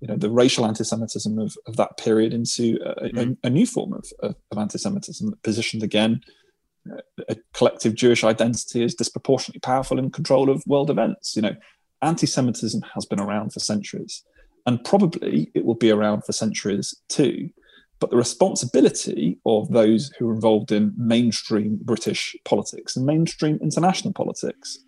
you 0.00 0.08
know 0.08 0.16
the 0.16 0.30
racial 0.30 0.66
anti-Semitism 0.66 1.38
of, 1.38 1.56
of 1.66 1.76
that 1.76 1.96
period 1.96 2.34
into 2.34 2.78
a, 2.84 3.08
mm. 3.08 3.36
a, 3.42 3.46
a 3.46 3.50
new 3.50 3.66
form 3.66 3.92
of, 3.92 4.04
of, 4.20 4.34
of 4.50 4.58
anti-Semitism 4.58 5.30
that 5.30 5.42
positioned 5.42 5.84
again 5.84 6.20
a 7.28 7.36
collective 7.54 7.94
Jewish 7.94 8.24
identity 8.24 8.82
is 8.82 8.94
disproportionately 8.94 9.60
powerful 9.60 9.98
in 9.98 10.10
control 10.10 10.50
of 10.50 10.62
world 10.66 10.90
events. 10.90 11.36
You 11.36 11.42
know, 11.42 11.56
anti-Semitism 12.02 12.82
has 12.94 13.06
been 13.06 13.20
around 13.20 13.52
for 13.52 13.60
centuries, 13.60 14.22
and 14.66 14.82
probably 14.84 15.50
it 15.54 15.64
will 15.64 15.74
be 15.74 15.90
around 15.90 16.22
for 16.22 16.32
centuries 16.32 16.94
too. 17.08 17.50
But 17.98 18.10
the 18.10 18.16
responsibility 18.16 19.38
of 19.46 19.70
those 19.70 20.12
who 20.18 20.28
are 20.28 20.34
involved 20.34 20.70
in 20.70 20.92
mainstream 20.98 21.78
British 21.82 22.36
politics 22.44 22.94
and 22.94 23.06
mainstream 23.06 23.58
international 23.62 24.12
politics 24.12 24.78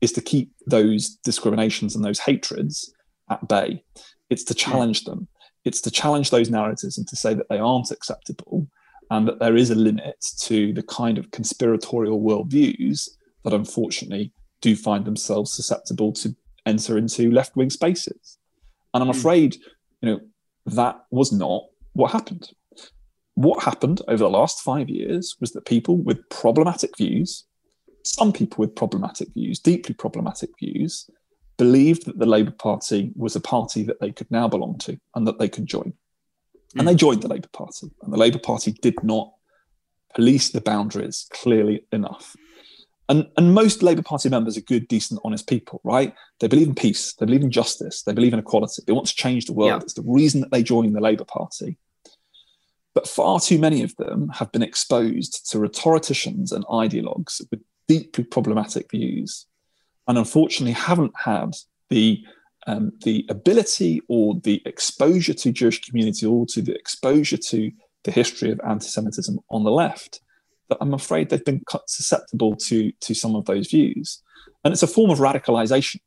is 0.00 0.12
to 0.12 0.20
keep 0.20 0.52
those 0.66 1.16
discriminations 1.24 1.96
and 1.96 2.04
those 2.04 2.20
hatreds 2.20 2.92
at 3.30 3.48
bay. 3.48 3.82
It's 4.28 4.44
to 4.44 4.54
challenge 4.54 5.04
them. 5.04 5.28
It's 5.64 5.80
to 5.82 5.90
challenge 5.90 6.30
those 6.30 6.50
narratives 6.50 6.98
and 6.98 7.08
to 7.08 7.16
say 7.16 7.34
that 7.34 7.48
they 7.48 7.58
aren't 7.58 7.90
acceptable 7.90 8.68
and 9.10 9.26
that 9.26 9.38
there 9.38 9.56
is 9.56 9.70
a 9.70 9.74
limit 9.74 10.24
to 10.40 10.72
the 10.72 10.82
kind 10.82 11.18
of 11.18 11.30
conspiratorial 11.30 12.20
worldviews 12.20 13.08
that 13.44 13.54
unfortunately 13.54 14.32
do 14.60 14.76
find 14.76 15.04
themselves 15.04 15.52
susceptible 15.52 16.12
to 16.12 16.34
enter 16.66 16.98
into 16.98 17.30
left 17.30 17.56
wing 17.56 17.70
spaces. 17.70 18.38
And 18.92 19.02
I'm 19.02 19.08
hmm. 19.08 19.18
afraid, 19.18 19.56
you 20.02 20.10
know, 20.10 20.20
that 20.66 21.04
was 21.10 21.32
not 21.32 21.64
what 21.92 22.12
happened. 22.12 22.50
What 23.34 23.62
happened 23.62 24.02
over 24.08 24.24
the 24.24 24.30
last 24.30 24.60
five 24.60 24.88
years 24.88 25.36
was 25.40 25.52
that 25.52 25.64
people 25.64 25.96
with 25.96 26.28
problematic 26.28 26.96
views, 26.96 27.44
some 28.04 28.32
people 28.32 28.58
with 28.58 28.74
problematic 28.74 29.28
views, 29.32 29.60
deeply 29.60 29.94
problematic 29.94 30.50
views, 30.58 31.08
believed 31.56 32.06
that 32.06 32.18
the 32.18 32.26
Labour 32.26 32.52
Party 32.52 33.12
was 33.16 33.36
a 33.36 33.40
party 33.40 33.82
that 33.84 34.00
they 34.00 34.12
could 34.12 34.30
now 34.30 34.48
belong 34.48 34.78
to 34.78 34.98
and 35.14 35.26
that 35.26 35.38
they 35.38 35.48
could 35.48 35.66
join. 35.66 35.92
And 36.76 36.86
they 36.86 36.94
joined 36.94 37.22
the 37.22 37.28
Labour 37.28 37.48
Party. 37.52 37.90
And 38.02 38.12
the 38.12 38.18
Labour 38.18 38.38
Party 38.38 38.72
did 38.72 39.02
not 39.02 39.32
police 40.14 40.50
the 40.50 40.60
boundaries 40.60 41.26
clearly 41.30 41.84
enough. 41.92 42.36
And, 43.08 43.26
and 43.38 43.54
most 43.54 43.82
Labour 43.82 44.02
Party 44.02 44.28
members 44.28 44.58
are 44.58 44.62
good, 44.62 44.86
decent, 44.86 45.20
honest 45.24 45.48
people, 45.48 45.80
right? 45.82 46.14
They 46.40 46.46
believe 46.46 46.68
in 46.68 46.74
peace, 46.74 47.14
they 47.14 47.24
believe 47.24 47.42
in 47.42 47.50
justice, 47.50 48.02
they 48.02 48.12
believe 48.12 48.34
in 48.34 48.38
equality, 48.38 48.82
they 48.86 48.92
want 48.92 49.06
to 49.06 49.14
change 49.14 49.46
the 49.46 49.54
world. 49.54 49.80
Yeah. 49.80 49.82
It's 49.82 49.94
the 49.94 50.02
reason 50.02 50.42
that 50.42 50.50
they 50.50 50.62
joined 50.62 50.94
the 50.94 51.00
Labour 51.00 51.24
Party. 51.24 51.78
But 52.94 53.08
far 53.08 53.40
too 53.40 53.58
many 53.58 53.82
of 53.82 53.96
them 53.96 54.28
have 54.34 54.52
been 54.52 54.62
exposed 54.62 55.50
to 55.50 55.58
rhetoricians 55.58 56.52
and 56.52 56.66
ideologues 56.66 57.40
with 57.50 57.60
deeply 57.86 58.24
problematic 58.24 58.90
views, 58.90 59.46
and 60.06 60.18
unfortunately 60.18 60.72
haven't 60.72 61.12
had 61.16 61.54
the 61.88 62.22
um, 62.68 62.92
the 63.02 63.24
ability 63.30 64.02
or 64.08 64.38
the 64.44 64.62
exposure 64.66 65.32
to 65.32 65.50
Jewish 65.50 65.80
community 65.80 66.26
or 66.26 66.44
to 66.46 66.60
the 66.60 66.74
exposure 66.74 67.38
to 67.38 67.72
the 68.04 68.10
history 68.10 68.50
of 68.50 68.60
anti-Semitism 68.60 69.38
on 69.50 69.64
the 69.64 69.70
left, 69.70 70.20
that 70.68 70.78
I'm 70.80 70.92
afraid 70.92 71.30
they've 71.30 71.44
been 71.44 71.62
susceptible 71.86 72.54
to, 72.56 72.92
to 72.92 73.14
some 73.14 73.34
of 73.34 73.46
those 73.46 73.68
views. 73.68 74.22
And 74.62 74.72
it's 74.72 74.82
a 74.82 74.86
form 74.86 75.10
of 75.10 75.18
radicalization. 75.18 76.00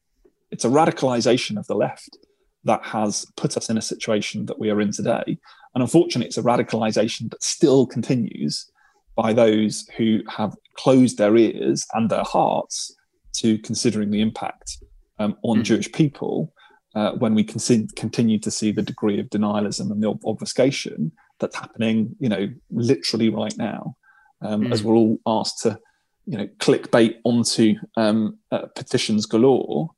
It's 0.51 0.63
a 0.63 0.69
radicalization 0.69 1.57
of 1.57 1.65
the 1.65 1.75
left 1.75 2.15
that 2.63 2.85
has 2.85 3.25
put 3.37 3.57
us 3.57 3.69
in 3.71 3.77
a 3.77 3.81
situation 3.81 4.45
that 4.45 4.59
we 4.59 4.69
are 4.69 4.79
in 4.79 4.91
today. 4.91 5.39
And 5.73 5.81
unfortunately, 5.81 6.27
it's 6.27 6.37
a 6.37 6.43
radicalization 6.43 7.31
that 7.31 7.43
still 7.43 7.87
continues 7.87 8.69
by 9.15 9.33
those 9.33 9.87
who 9.97 10.19
have 10.29 10.55
closed 10.75 11.17
their 11.17 11.35
ears 11.35 11.87
and 11.93 12.09
their 12.09 12.23
hearts 12.23 12.95
to 13.37 13.57
considering 13.59 14.11
the 14.11 14.21
impact 14.21 14.77
um, 15.21 15.37
on 15.43 15.59
mm. 15.59 15.63
Jewish 15.63 15.91
people 15.91 16.53
uh, 16.95 17.11
when 17.13 17.33
we 17.35 17.43
con- 17.43 17.87
continue 17.95 18.39
to 18.39 18.51
see 18.51 18.71
the 18.71 18.81
degree 18.81 19.19
of 19.19 19.29
denialism 19.29 19.91
and 19.91 20.03
the 20.03 20.13
obfuscation 20.25 21.11
that's 21.39 21.55
happening, 21.55 22.15
you 22.19 22.29
know, 22.29 22.49
literally 22.69 23.29
right 23.29 23.57
now, 23.57 23.95
um, 24.41 24.65
mm. 24.65 24.71
as 24.71 24.83
we're 24.83 24.95
all 24.95 25.17
asked 25.25 25.61
to, 25.63 25.79
you 26.25 26.37
know, 26.37 26.47
clickbait 26.59 27.15
onto 27.23 27.75
um, 27.97 28.37
uh, 28.51 28.67
petitions 28.75 29.25
galore 29.25 29.89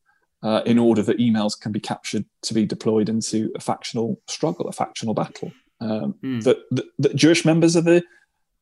uh, 0.43 0.61
in 0.65 0.77
order 0.77 1.01
that 1.01 1.17
emails 1.17 1.59
can 1.59 1.71
be 1.71 1.79
captured 1.79 2.25
to 2.41 2.53
be 2.53 2.65
deployed 2.65 3.09
into 3.09 3.51
a 3.55 3.59
factional 3.59 4.21
struggle, 4.27 4.67
a 4.67 4.71
factional 4.71 5.13
battle. 5.13 5.51
Um, 5.79 6.15
mm. 6.23 6.43
that, 6.43 6.59
that, 6.71 6.85
that 6.99 7.15
Jewish 7.15 7.43
members 7.43 7.75
are 7.75 7.81
the 7.81 8.03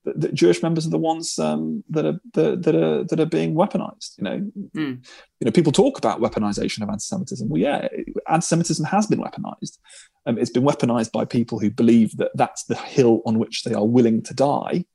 the 0.04 0.32
Jewish 0.32 0.64
members 0.64 0.88
are 0.88 0.92
the 0.92 0.98
ones 0.98 1.38
um, 1.38 1.84
that 1.90 2.06
are 2.06 2.20
that, 2.34 2.64
that, 2.64 2.76
are 2.76 3.04
that 3.04 3.20
are 3.20 3.26
being 3.26 3.54
weaponized. 3.54 4.18
You 4.18 4.24
know, 4.24 4.52
mm. 4.76 5.06
you 5.40 5.46
know, 5.46 5.52
people 5.52 5.72
talk 5.72 5.98
about 5.98 6.20
weaponization 6.20 6.82
of 6.82 6.90
anti-Semitism. 6.90 7.48
Well, 7.48 7.62
yeah, 7.62 7.88
anti-Semitism 8.28 8.86
has 8.86 9.08
been 9.08 9.20
weaponized. 9.20 9.78
Um, 10.26 10.38
it's 10.38 10.50
been 10.50 10.64
weaponized 10.64 11.12
by 11.12 11.26
people 11.26 11.60
who 11.60 11.70
believe 11.70 12.18
that 12.18 12.32
that's 12.36 12.64
the 12.64 12.76
hill 12.76 13.22
on 13.26 13.38
which 13.38 13.64
they 13.64 13.74
are 13.74 13.86
willing 13.86 14.24
to 14.24 14.34
die 14.34 14.86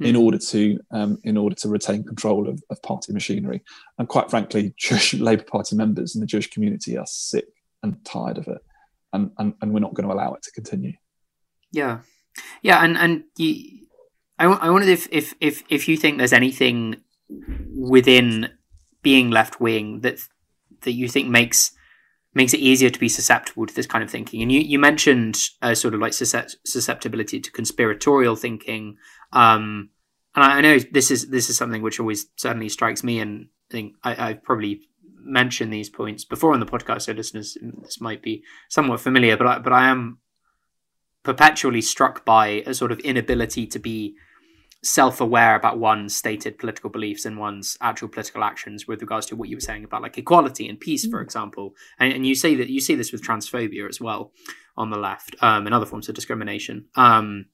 in 0.00 0.14
hmm. 0.14 0.20
order 0.20 0.38
to 0.38 0.78
um, 0.90 1.18
in 1.24 1.36
order 1.36 1.56
to 1.56 1.68
retain 1.68 2.04
control 2.04 2.48
of, 2.48 2.62
of 2.70 2.80
party 2.82 3.12
machinery. 3.12 3.62
And 3.98 4.08
quite 4.08 4.30
frankly, 4.30 4.74
Jewish 4.78 5.14
Labour 5.14 5.44
Party 5.44 5.76
members 5.76 6.14
and 6.14 6.22
the 6.22 6.26
Jewish 6.26 6.50
community 6.50 6.96
are 6.96 7.06
sick 7.06 7.46
and 7.82 8.02
tired 8.04 8.38
of 8.38 8.48
it, 8.48 8.58
and 9.12 9.30
and, 9.38 9.54
and 9.60 9.72
we're 9.72 9.80
not 9.80 9.94
going 9.94 10.08
to 10.08 10.14
allow 10.14 10.34
it 10.34 10.42
to 10.42 10.52
continue. 10.52 10.94
Yeah, 11.72 12.00
yeah, 12.62 12.82
and 12.82 12.96
and 12.96 13.24
you 13.36 13.85
I, 14.38 14.46
I 14.46 14.70
wondered 14.70 14.90
if, 14.90 15.08
if 15.10 15.34
if 15.40 15.62
if 15.68 15.88
you 15.88 15.96
think 15.96 16.18
there's 16.18 16.32
anything 16.32 16.96
within 17.74 18.50
being 19.02 19.30
left 19.30 19.60
wing 19.60 20.00
that 20.00 20.18
that 20.82 20.92
you 20.92 21.08
think 21.08 21.28
makes 21.28 21.72
makes 22.36 22.52
it 22.52 22.60
easier 22.60 22.90
to 22.90 23.00
be 23.00 23.08
susceptible 23.08 23.64
to 23.64 23.74
this 23.74 23.86
kind 23.86 24.04
of 24.04 24.10
thinking. 24.10 24.42
And 24.42 24.52
you, 24.52 24.60
you 24.60 24.78
mentioned 24.78 25.40
a 25.62 25.74
sort 25.74 25.94
of 25.94 26.00
like 26.00 26.12
susceptibility 26.12 27.40
to 27.40 27.50
conspiratorial 27.50 28.36
thinking. 28.36 28.98
Um, 29.32 29.88
and 30.34 30.44
I, 30.44 30.58
I, 30.58 30.60
know 30.60 30.78
this 30.78 31.10
is 31.10 31.28
this 31.28 31.48
is 31.48 31.56
something 31.56 31.80
which 31.80 31.98
always 31.98 32.26
certainly 32.36 32.68
strikes 32.68 33.02
me, 33.02 33.20
and 33.20 33.46
I 33.70 33.72
think 33.72 33.94
I, 34.04 34.28
I've 34.28 34.44
probably 34.44 34.82
mentioned 35.18 35.72
these 35.72 35.88
points 35.88 36.26
before 36.26 36.52
on 36.52 36.60
the 36.60 36.66
podcast, 36.66 37.02
so 37.02 37.12
listeners 37.12 37.56
this 37.82 38.02
might 38.02 38.22
be 38.22 38.44
somewhat 38.68 39.00
familiar. 39.00 39.36
But 39.38 39.46
I, 39.46 39.58
but 39.58 39.72
I 39.72 39.88
am 39.88 40.18
perpetually 41.22 41.80
struck 41.80 42.26
by 42.26 42.62
a 42.66 42.74
sort 42.74 42.92
of 42.92 43.00
inability 43.00 43.66
to 43.66 43.78
be 43.78 44.14
self-aware 44.86 45.56
about 45.56 45.78
one's 45.78 46.14
stated 46.14 46.58
political 46.58 46.88
beliefs 46.90 47.24
and 47.24 47.38
one's 47.38 47.76
actual 47.80 48.08
political 48.08 48.44
actions 48.44 48.86
with 48.86 49.00
regards 49.00 49.26
to 49.26 49.36
what 49.36 49.48
you 49.48 49.56
were 49.56 49.60
saying 49.60 49.84
about 49.84 50.02
like 50.02 50.16
equality 50.16 50.68
and 50.68 50.78
peace 50.78 51.06
for 51.06 51.18
mm. 51.18 51.22
example 51.22 51.74
and, 51.98 52.12
and 52.12 52.26
you 52.26 52.34
say 52.34 52.54
that 52.54 52.68
you 52.68 52.80
see 52.80 52.94
this 52.94 53.12
with 53.12 53.22
transphobia 53.22 53.88
as 53.88 54.00
well 54.00 54.32
on 54.76 54.90
the 54.90 54.98
left 54.98 55.34
um, 55.40 55.66
and 55.66 55.74
other 55.74 55.86
forms 55.86 56.08
of 56.08 56.14
discrimination 56.14 56.84
um, 56.94 57.46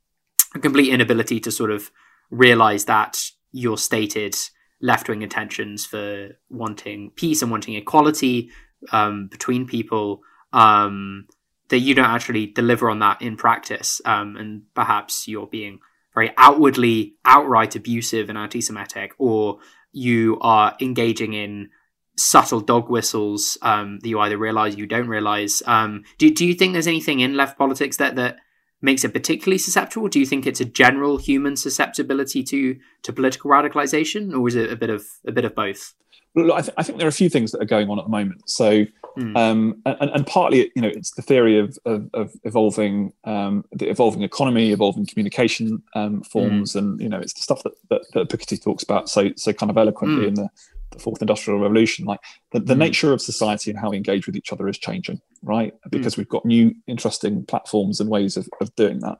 a 0.55 0.59
complete 0.59 0.93
inability 0.93 1.41
to 1.41 1.51
sort 1.51 1.71
of 1.71 1.91
realize 2.31 2.85
that 2.85 3.23
your 3.53 3.79
stated 3.79 4.35
left-wing 4.81 5.23
intentions 5.23 5.87
for 5.87 6.31
wanting 6.51 7.11
peace 7.17 7.41
and 7.41 7.51
wanting 7.51 7.75
equality 7.75 8.51
um, 8.91 9.29
between 9.29 9.67
people 9.67 10.23
um, 10.53 11.27
that 11.69 11.79
you 11.79 11.95
don't 11.95 12.11
actually 12.11 12.47
deliver 12.47 12.91
on 12.91 12.99
that 12.99 13.23
in 13.23 13.37
practice, 13.37 14.01
um, 14.05 14.37
and 14.37 14.63
perhaps 14.75 15.27
you're 15.27 15.47
being 15.47 15.79
very 16.15 16.33
outwardly 16.37 17.15
outright 17.25 17.77
abusive 17.77 18.29
and 18.29 18.39
anti-Semitic, 18.39 19.15
or 19.19 19.59
you 19.93 20.39
are 20.41 20.75
engaging 20.81 21.33
in 21.33 21.71
subtle 22.17 22.61
dog 22.61 22.91
whistles 22.91 23.57
um, 23.63 23.99
that 24.01 24.09
you 24.09 24.21
either 24.21 24.37
realize 24.37 24.77
you 24.77 24.87
don't 24.87 25.09
realize. 25.09 25.63
Um, 25.67 26.05
do 26.19 26.31
do 26.31 26.47
you 26.47 26.55
think 26.55 26.73
there's 26.73 26.87
anything 26.87 27.21
in 27.21 27.37
left 27.37 27.59
politics 27.59 27.97
that 27.97 28.17
that 28.17 28.37
makes 28.81 29.05
it 29.05 29.13
particularly 29.13 29.59
susceptible? 29.59 30.09
Do 30.09 30.21
you 30.21 30.27
think 30.27 30.47
it's 30.47 30.61
a 30.61 30.67
general 30.67 31.17
human 31.17 31.57
susceptibility 31.57 32.43
to 32.45 32.77
to 33.03 33.13
political 33.13 33.51
radicalization, 33.51 34.39
or 34.39 34.49
is 34.49 34.55
it 34.55 34.71
a 34.71 34.77
bit 34.77 34.91
of 34.91 35.07
a 35.27 35.33
bit 35.33 35.45
of 35.45 35.55
both? 35.55 35.95
Look, 36.35 36.57
I, 36.57 36.63
th- 36.63 36.75
I, 36.79 36.83
think 36.83 36.99
there 36.99 37.07
are 37.07 37.11
a 37.11 37.13
few 37.13 37.29
things 37.29 37.53
that 37.53 37.61
are 37.61 37.67
going 37.67 37.91
on 37.91 37.99
at 37.99 38.07
the 38.07 38.11
moment. 38.11 38.49
So, 38.49 38.87
mm. 39.19 39.37
um, 39.37 39.83
and, 39.85 40.11
and, 40.11 40.27
partly, 40.27 40.73
you 40.75 40.81
know, 40.81 40.89
it's 40.89 41.11
the 41.11 41.21
theory 41.21 41.59
of, 41.59 41.79
of, 41.85 42.09
of 42.15 42.33
evolving, 42.45 43.13
um, 43.25 43.65
the 43.73 43.91
evolving 43.91 44.23
economy, 44.23 44.73
evolving 44.73 45.05
communication 45.05 45.83
um, 45.95 46.23
forms, 46.23 46.73
mm. 46.73 46.79
and 46.79 47.01
you 47.01 47.09
know, 47.09 47.19
it's 47.19 47.35
the 47.35 47.43
stuff 47.43 47.63
that, 47.65 47.75
that, 47.91 48.03
that 48.15 48.29
Piketty 48.31 48.63
talks 48.63 48.83
about 48.83 49.11
so 49.11 49.31
so 49.37 49.53
kind 49.53 49.69
of 49.69 49.77
eloquently 49.77 50.25
mm. 50.25 50.29
in 50.29 50.35
the, 50.35 50.49
the, 50.93 50.99
fourth 50.99 51.21
industrial 51.21 51.61
revolution. 51.61 52.07
Like 52.07 52.21
the, 52.53 52.61
the 52.61 52.75
hmm. 52.75 52.81
nature 52.81 53.13
of 53.13 53.21
society 53.21 53.71
and 53.71 53.79
how 53.79 53.91
we 53.91 53.99
engage 53.99 54.27
with 54.27 54.37
each 54.37 54.53
other 54.53 54.69
is 54.69 54.79
changing, 54.79 55.21
right? 55.43 55.75
Hmm. 55.83 55.89
Because 55.91 56.17
we've 56.17 56.29
got 56.29 56.47
new, 56.47 56.75
interesting 56.87 57.45
platforms 57.45 58.01
and 58.01 58.09
ways 58.09 58.39
of, 58.39 58.49
of 58.61 58.75
doing 58.77 59.01
that. 59.01 59.19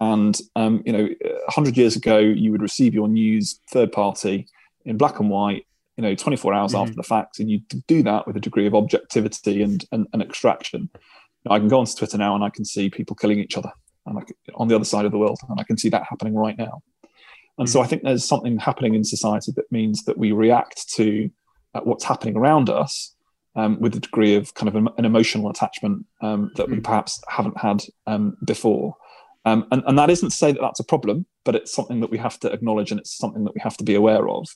And 0.00 0.38
um, 0.56 0.82
you 0.84 0.92
know, 0.92 1.08
hundred 1.48 1.78
years 1.78 1.96
ago, 1.96 2.18
you 2.18 2.50
would 2.52 2.60
receive 2.60 2.92
your 2.92 3.08
news 3.08 3.60
third 3.70 3.92
party 3.92 4.48
in 4.84 4.98
black 4.98 5.20
and 5.20 5.30
white 5.30 5.64
you 5.96 6.02
know 6.02 6.14
24 6.14 6.54
hours 6.54 6.72
mm-hmm. 6.72 6.82
after 6.82 6.94
the 6.94 7.02
fact 7.02 7.38
and 7.38 7.50
you 7.50 7.60
do 7.86 8.02
that 8.02 8.26
with 8.26 8.36
a 8.36 8.40
degree 8.40 8.66
of 8.66 8.74
objectivity 8.74 9.62
and, 9.62 9.84
and, 9.92 10.06
and 10.12 10.22
extraction 10.22 10.88
i 11.50 11.58
can 11.58 11.68
go 11.68 11.80
onto 11.80 11.94
twitter 11.94 12.18
now 12.18 12.34
and 12.34 12.44
i 12.44 12.50
can 12.50 12.64
see 12.64 12.88
people 12.88 13.16
killing 13.16 13.38
each 13.38 13.56
other 13.56 13.72
and 14.06 14.18
I, 14.18 14.22
on 14.54 14.68
the 14.68 14.74
other 14.74 14.84
side 14.84 15.04
of 15.04 15.12
the 15.12 15.18
world 15.18 15.38
and 15.48 15.60
i 15.60 15.64
can 15.64 15.76
see 15.76 15.88
that 15.90 16.04
happening 16.08 16.34
right 16.34 16.56
now 16.56 16.82
and 17.58 17.66
mm-hmm. 17.66 17.72
so 17.72 17.82
i 17.82 17.86
think 17.86 18.02
there's 18.02 18.24
something 18.24 18.58
happening 18.58 18.94
in 18.94 19.04
society 19.04 19.52
that 19.56 19.70
means 19.70 20.04
that 20.04 20.18
we 20.18 20.32
react 20.32 20.88
to 20.94 21.30
uh, 21.74 21.80
what's 21.80 22.04
happening 22.04 22.36
around 22.36 22.68
us 22.68 23.14
um, 23.54 23.78
with 23.80 23.94
a 23.94 24.00
degree 24.00 24.34
of 24.34 24.54
kind 24.54 24.68
of 24.68 24.76
an, 24.76 24.88
an 24.96 25.04
emotional 25.04 25.50
attachment 25.50 26.06
um, 26.22 26.50
that 26.56 26.64
mm-hmm. 26.64 26.76
we 26.76 26.80
perhaps 26.80 27.20
haven't 27.28 27.58
had 27.58 27.82
um, 28.06 28.36
before 28.46 28.96
um, 29.44 29.66
and, 29.72 29.82
and 29.86 29.98
that 29.98 30.08
isn't 30.08 30.30
to 30.30 30.36
say 30.36 30.52
that 30.52 30.60
that's 30.60 30.80
a 30.80 30.84
problem 30.84 31.26
but 31.44 31.54
it's 31.54 31.72
something 31.72 32.00
that 32.00 32.10
we 32.10 32.16
have 32.16 32.38
to 32.40 32.50
acknowledge 32.50 32.90
and 32.90 33.00
it's 33.00 33.16
something 33.16 33.44
that 33.44 33.54
we 33.54 33.60
have 33.60 33.76
to 33.76 33.84
be 33.84 33.94
aware 33.94 34.28
of 34.28 34.46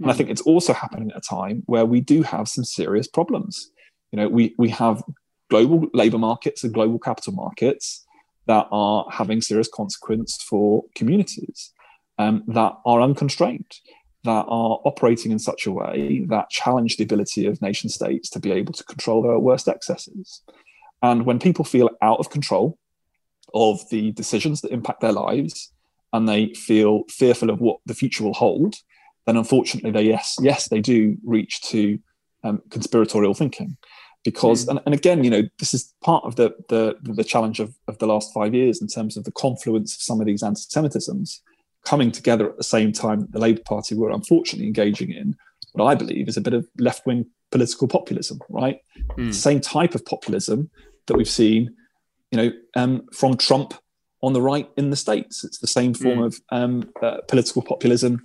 and 0.00 0.10
I 0.10 0.14
think 0.14 0.30
it's 0.30 0.40
also 0.42 0.72
happening 0.72 1.10
at 1.10 1.18
a 1.18 1.20
time 1.20 1.62
where 1.66 1.84
we 1.84 2.00
do 2.00 2.22
have 2.22 2.48
some 2.48 2.64
serious 2.64 3.06
problems. 3.06 3.70
You 4.12 4.16
know, 4.18 4.28
we, 4.28 4.54
we 4.58 4.70
have 4.70 5.02
global 5.50 5.86
labor 5.92 6.18
markets 6.18 6.64
and 6.64 6.72
global 6.72 6.98
capital 6.98 7.34
markets 7.34 8.06
that 8.46 8.66
are 8.70 9.06
having 9.10 9.40
serious 9.40 9.68
consequence 9.72 10.42
for 10.42 10.84
communities 10.94 11.72
um, 12.18 12.42
that 12.48 12.72
are 12.86 13.02
unconstrained, 13.02 13.72
that 14.24 14.46
are 14.48 14.80
operating 14.84 15.32
in 15.32 15.38
such 15.38 15.66
a 15.66 15.72
way 15.72 16.24
that 16.28 16.50
challenge 16.50 16.96
the 16.96 17.04
ability 17.04 17.46
of 17.46 17.60
nation 17.60 17.90
states 17.90 18.30
to 18.30 18.40
be 18.40 18.52
able 18.52 18.72
to 18.72 18.84
control 18.84 19.22
their 19.22 19.38
worst 19.38 19.68
excesses. 19.68 20.42
And 21.02 21.26
when 21.26 21.38
people 21.38 21.64
feel 21.64 21.90
out 22.00 22.18
of 22.18 22.30
control 22.30 22.78
of 23.54 23.88
the 23.90 24.12
decisions 24.12 24.60
that 24.60 24.72
impact 24.72 25.00
their 25.00 25.12
lives, 25.12 25.72
and 26.12 26.28
they 26.28 26.52
feel 26.54 27.04
fearful 27.08 27.50
of 27.50 27.60
what 27.60 27.78
the 27.86 27.94
future 27.94 28.24
will 28.24 28.34
hold, 28.34 28.74
then 29.30 29.36
unfortunately 29.36 29.92
they 29.92 30.02
yes 30.02 30.36
yes 30.40 30.68
they 30.68 30.80
do 30.80 31.16
reach 31.24 31.62
to 31.62 31.98
um, 32.42 32.60
conspiratorial 32.70 33.32
thinking 33.32 33.76
because 34.24 34.66
mm. 34.66 34.70
and, 34.70 34.80
and 34.86 34.94
again 34.94 35.22
you 35.22 35.30
know 35.30 35.42
this 35.60 35.72
is 35.72 35.94
part 36.02 36.24
of 36.24 36.34
the 36.34 36.52
the, 36.68 36.96
the 37.02 37.22
challenge 37.22 37.60
of, 37.60 37.72
of 37.86 37.96
the 37.98 38.06
last 38.06 38.34
five 38.34 38.54
years 38.54 38.82
in 38.82 38.88
terms 38.88 39.16
of 39.16 39.22
the 39.22 39.32
confluence 39.32 39.94
of 39.94 40.02
some 40.02 40.20
of 40.20 40.26
these 40.26 40.42
anti-semitisms 40.42 41.38
coming 41.84 42.10
together 42.10 42.50
at 42.50 42.56
the 42.56 42.64
same 42.64 42.90
time 42.92 43.20
that 43.20 43.32
the 43.32 43.38
labour 43.38 43.62
party 43.64 43.94
were 43.94 44.10
unfortunately 44.10 44.66
engaging 44.66 45.12
in 45.12 45.36
what 45.74 45.86
i 45.86 45.94
believe 45.94 46.28
is 46.28 46.36
a 46.36 46.40
bit 46.40 46.54
of 46.54 46.66
left-wing 46.78 47.24
political 47.52 47.86
populism 47.86 48.40
right 48.48 48.80
mm. 49.16 49.32
same 49.32 49.60
type 49.60 49.94
of 49.94 50.04
populism 50.04 50.68
that 51.06 51.16
we've 51.16 51.30
seen 51.30 51.72
you 52.32 52.36
know 52.36 52.50
um, 52.74 53.06
from 53.12 53.36
trump 53.36 53.74
on 54.22 54.32
the 54.32 54.42
right 54.42 54.68
in 54.76 54.90
the 54.90 54.96
states 54.96 55.44
it's 55.44 55.58
the 55.58 55.68
same 55.68 55.94
form 55.94 56.18
mm. 56.18 56.26
of 56.26 56.40
um, 56.50 56.90
uh, 57.00 57.18
political 57.28 57.62
populism 57.62 58.20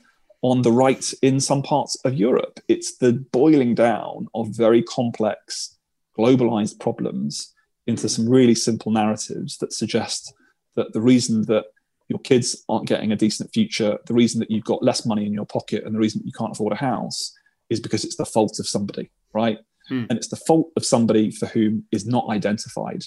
on 0.46 0.62
the 0.62 0.72
right 0.72 1.12
in 1.24 1.40
some 1.40 1.64
parts 1.64 1.98
of 2.06 2.14
Europe. 2.14 2.60
It's 2.68 2.98
the 2.98 3.14
boiling 3.14 3.74
down 3.74 4.28
of 4.36 4.50
very 4.50 4.84
complex, 4.84 5.76
globalized 6.18 6.80
problems 6.80 7.52
into 7.88 8.08
some 8.08 8.30
really 8.30 8.54
simple 8.54 8.92
narratives 8.92 9.58
that 9.58 9.74
suggest 9.74 10.36
that 10.76 10.94
the 10.94 11.02
reason 11.02 11.46
that 11.48 11.66
your 12.10 12.20
kids 12.20 12.64
aren't 12.70 12.88
getting 12.88 13.12
a 13.12 13.16
decent 13.16 13.52
future, 13.54 13.98
the 14.06 14.14
reason 14.14 14.40
that 14.40 14.52
you've 14.52 14.64
got 14.64 14.84
less 14.84 15.04
money 15.04 15.26
in 15.26 15.34
your 15.34 15.48
pocket, 15.48 15.84
and 15.84 15.96
the 15.96 16.00
reason 16.00 16.20
that 16.20 16.28
you 16.28 16.32
can't 16.32 16.52
afford 16.52 16.74
a 16.74 16.76
house 16.76 17.36
is 17.72 17.80
because 17.80 18.04
it's 18.04 18.18
the 18.18 18.26
fault 18.26 18.60
of 18.60 18.68
somebody, 18.68 19.10
right? 19.34 19.58
Hmm. 19.88 20.06
And 20.10 20.12
it's 20.12 20.28
the 20.28 20.36
fault 20.36 20.72
of 20.76 20.86
somebody 20.86 21.32
for 21.32 21.48
whom 21.48 21.86
is 21.92 22.06
not 22.06 22.30
identified. 22.30 23.04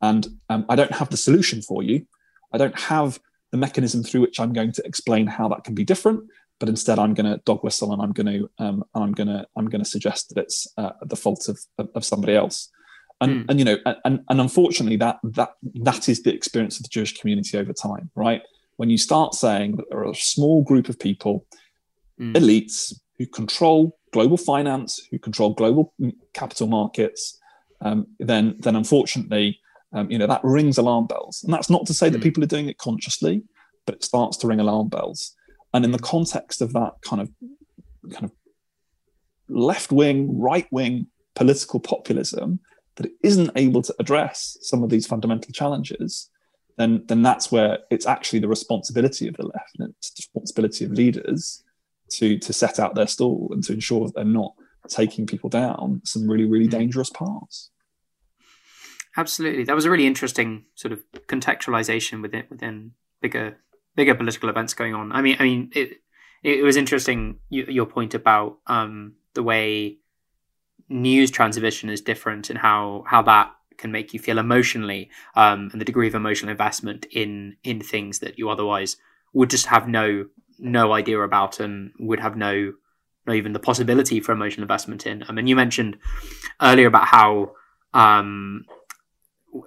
And 0.00 0.26
um, 0.48 0.64
I 0.70 0.74
don't 0.74 0.94
have 0.94 1.10
the 1.10 1.18
solution 1.18 1.60
for 1.60 1.82
you. 1.82 2.06
I 2.50 2.56
don't 2.56 2.78
have 2.80 3.20
the 3.50 3.58
mechanism 3.58 4.02
through 4.02 4.22
which 4.22 4.40
I'm 4.40 4.54
going 4.54 4.72
to 4.72 4.82
explain 4.86 5.26
how 5.26 5.48
that 5.48 5.64
can 5.64 5.74
be 5.74 5.84
different 5.84 6.24
but 6.58 6.68
instead 6.68 6.98
I'm 6.98 7.14
going 7.14 7.30
to 7.30 7.40
dog 7.44 7.62
whistle 7.62 7.92
and 7.92 8.02
I'm 8.02 8.12
going 8.12 8.26
to 8.26 8.50
um, 8.58 8.84
I'm 8.94 9.12
going 9.12 9.28
to 9.28 9.46
I'm 9.56 9.68
going 9.68 9.82
to 9.82 9.88
suggest 9.88 10.28
that 10.30 10.42
it's 10.42 10.66
uh, 10.76 10.90
the 11.02 11.16
fault 11.16 11.48
of, 11.48 11.58
of, 11.78 11.88
of 11.94 12.04
somebody 12.04 12.34
else. 12.34 12.70
and, 13.20 13.44
mm. 13.44 13.46
and 13.48 13.58
you 13.58 13.64
know, 13.64 13.76
and, 14.04 14.20
and 14.28 14.40
unfortunately, 14.40 14.96
that 14.96 15.18
that 15.24 15.50
that 15.82 16.08
is 16.08 16.22
the 16.22 16.32
experience 16.32 16.76
of 16.76 16.84
the 16.84 16.88
Jewish 16.88 17.18
community 17.18 17.58
over 17.58 17.72
time, 17.72 18.10
right? 18.14 18.42
When 18.76 18.90
you 18.90 18.98
start 18.98 19.34
saying 19.34 19.76
that 19.76 19.86
there 19.90 19.98
are 20.00 20.10
a 20.10 20.14
small 20.14 20.62
group 20.62 20.88
of 20.88 20.98
people, 20.98 21.44
mm. 22.20 22.34
elites 22.34 22.94
who 23.18 23.26
control 23.26 23.98
global 24.12 24.36
finance, 24.36 25.00
who 25.10 25.18
control 25.18 25.52
global 25.52 25.92
capital 26.32 26.68
markets, 26.68 27.38
um, 27.80 28.06
then 28.20 28.56
then 28.60 28.76
unfortunately, 28.76 29.60
um, 29.92 30.10
you 30.10 30.18
know, 30.18 30.26
that 30.26 30.40
rings 30.44 30.78
alarm 30.78 31.06
bells. 31.06 31.42
And 31.42 31.52
that's 31.52 31.70
not 31.70 31.86
to 31.86 31.94
say 31.94 32.08
that 32.08 32.18
mm. 32.18 32.22
people 32.22 32.42
are 32.42 32.46
doing 32.46 32.68
it 32.68 32.78
consciously, 32.78 33.42
but 33.84 33.96
it 33.96 34.04
starts 34.04 34.36
to 34.38 34.46
ring 34.46 34.60
alarm 34.60 34.88
bells. 34.88 35.34
And 35.74 35.84
in 35.84 35.92
the 35.92 35.98
context 35.98 36.62
of 36.62 36.72
that 36.72 36.94
kind 37.02 37.22
of 37.22 37.30
kind 38.12 38.24
of 38.24 38.32
left 39.48 39.92
wing, 39.92 40.38
right 40.38 40.66
wing 40.70 41.06
political 41.34 41.80
populism 41.80 42.60
that 42.96 43.06
it 43.06 43.12
isn't 43.22 43.50
able 43.54 43.82
to 43.82 43.94
address 44.00 44.56
some 44.60 44.82
of 44.82 44.90
these 44.90 45.06
fundamental 45.06 45.52
challenges, 45.52 46.30
then 46.76 47.04
then 47.06 47.22
that's 47.22 47.52
where 47.52 47.78
it's 47.90 48.06
actually 48.06 48.38
the 48.38 48.48
responsibility 48.48 49.28
of 49.28 49.36
the 49.36 49.46
left 49.46 49.78
and 49.78 49.94
it's 49.98 50.10
the 50.10 50.20
responsibility 50.20 50.84
of 50.84 50.92
leaders 50.92 51.62
to 52.10 52.38
to 52.38 52.52
set 52.52 52.78
out 52.78 52.94
their 52.94 53.06
stall 53.06 53.50
and 53.52 53.62
to 53.64 53.72
ensure 53.72 54.06
that 54.06 54.14
they're 54.14 54.24
not 54.24 54.52
taking 54.88 55.26
people 55.26 55.50
down 55.50 56.00
some 56.04 56.28
really 56.28 56.46
really 56.46 56.68
mm. 56.68 56.70
dangerous 56.70 57.10
paths. 57.10 57.70
Absolutely, 59.16 59.64
that 59.64 59.74
was 59.74 59.84
a 59.84 59.90
really 59.90 60.06
interesting 60.06 60.64
sort 60.74 60.92
of 60.92 61.02
contextualization 61.28 62.22
within 62.22 62.44
within 62.50 62.92
bigger 63.20 63.58
bigger 63.98 64.14
political 64.14 64.48
events 64.48 64.74
going 64.74 64.94
on. 64.94 65.10
I 65.10 65.20
mean, 65.20 65.36
I 65.40 65.42
mean, 65.42 65.70
it 65.74 66.00
it 66.44 66.62
was 66.62 66.76
interesting 66.76 67.40
your 67.50 67.84
point 67.84 68.14
about 68.14 68.58
um, 68.68 69.14
the 69.34 69.42
way 69.42 69.98
news 70.88 71.32
transmission 71.32 71.90
is 71.90 72.00
different 72.00 72.48
and 72.48 72.60
how 72.60 73.02
how 73.08 73.22
that 73.22 73.50
can 73.76 73.90
make 73.90 74.14
you 74.14 74.20
feel 74.20 74.38
emotionally 74.38 75.10
um, 75.34 75.68
and 75.72 75.80
the 75.80 75.84
degree 75.84 76.06
of 76.06 76.14
emotional 76.14 76.52
investment 76.52 77.06
in 77.10 77.56
in 77.64 77.80
things 77.80 78.20
that 78.20 78.38
you 78.38 78.48
otherwise 78.48 78.96
would 79.32 79.50
just 79.50 79.66
have 79.66 79.88
no 79.88 80.26
no 80.60 80.92
idea 80.92 81.18
about 81.20 81.58
and 81.58 81.90
would 81.98 82.20
have 82.20 82.36
no 82.36 82.72
not 83.26 83.34
even 83.34 83.52
the 83.52 83.66
possibility 83.70 84.20
for 84.20 84.30
emotional 84.30 84.62
investment 84.62 85.08
in. 85.08 85.24
I 85.28 85.32
mean, 85.32 85.48
you 85.48 85.56
mentioned 85.56 85.98
earlier 86.62 86.86
about 86.86 87.08
how 87.08 87.52
um, 87.94 88.64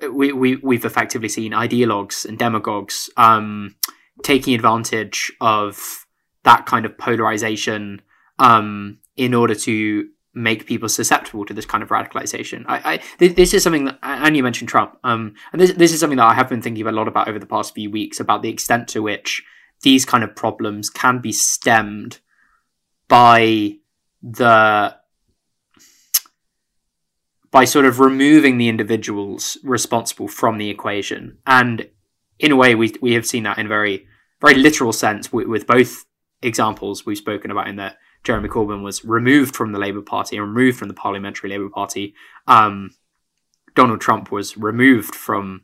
we, 0.09 0.31
we 0.31 0.55
we've 0.55 0.85
effectively 0.85 1.27
seen 1.27 1.51
ideologues 1.51 2.25
and 2.25 2.39
demagogues 2.39 3.09
um, 3.17 3.75
taking 4.23 4.53
advantage 4.53 5.31
of 5.41 6.05
that 6.43 6.65
kind 6.65 6.85
of 6.85 6.97
polarization 6.97 8.01
um, 8.39 8.99
in 9.15 9.33
order 9.33 9.55
to 9.55 10.09
make 10.33 10.65
people 10.65 10.87
susceptible 10.87 11.45
to 11.45 11.53
this 11.53 11.65
kind 11.65 11.83
of 11.83 11.89
radicalization. 11.89 12.63
I, 12.67 12.93
I 12.93 13.25
this 13.25 13.53
is 13.53 13.63
something 13.63 13.85
that, 13.85 13.99
and 14.01 14.35
you 14.35 14.43
mentioned 14.43 14.69
Trump, 14.69 14.97
um, 15.03 15.35
and 15.51 15.61
this 15.61 15.73
this 15.73 15.93
is 15.93 15.99
something 15.99 16.17
that 16.17 16.27
I 16.27 16.33
have 16.33 16.49
been 16.49 16.61
thinking 16.61 16.87
a 16.87 16.91
lot 16.91 17.07
about 17.07 17.27
over 17.27 17.39
the 17.39 17.45
past 17.45 17.73
few 17.73 17.91
weeks 17.91 18.19
about 18.19 18.41
the 18.41 18.49
extent 18.49 18.87
to 18.89 19.01
which 19.01 19.43
these 19.81 20.05
kind 20.05 20.23
of 20.23 20.35
problems 20.35 20.89
can 20.89 21.19
be 21.19 21.31
stemmed 21.31 22.19
by 23.07 23.75
the 24.21 24.95
by 27.51 27.65
sort 27.65 27.85
of 27.85 27.99
removing 27.99 28.57
the 28.57 28.69
individuals 28.69 29.57
responsible 29.63 30.27
from 30.27 30.57
the 30.57 30.69
equation 30.69 31.37
and 31.45 31.89
in 32.41 32.51
a 32.51 32.55
way 32.55 32.75
we 32.75 32.93
we 33.01 33.13
have 33.13 33.25
seen 33.25 33.43
that 33.43 33.57
in 33.57 33.67
a 33.67 33.69
very 33.69 34.05
very 34.41 34.55
literal 34.55 34.91
sense 34.91 35.31
with, 35.31 35.47
with 35.47 35.67
both 35.67 36.05
examples 36.41 37.05
we've 37.05 37.17
spoken 37.17 37.51
about 37.51 37.67
in 37.67 37.75
that 37.77 37.97
Jeremy 38.23 38.49
Corbyn 38.49 38.83
was 38.83 39.05
removed 39.05 39.55
from 39.55 39.71
the 39.71 39.79
Labour 39.79 40.01
Party 40.01 40.35
and 40.35 40.45
removed 40.45 40.77
from 40.77 40.87
the 40.87 40.93
Parliamentary 40.93 41.49
Labour 41.49 41.69
Party. 41.69 42.13
Um, 42.47 42.91
Donald 43.75 44.01
Trump 44.01 44.31
was 44.31 44.57
removed 44.57 45.15
from 45.15 45.61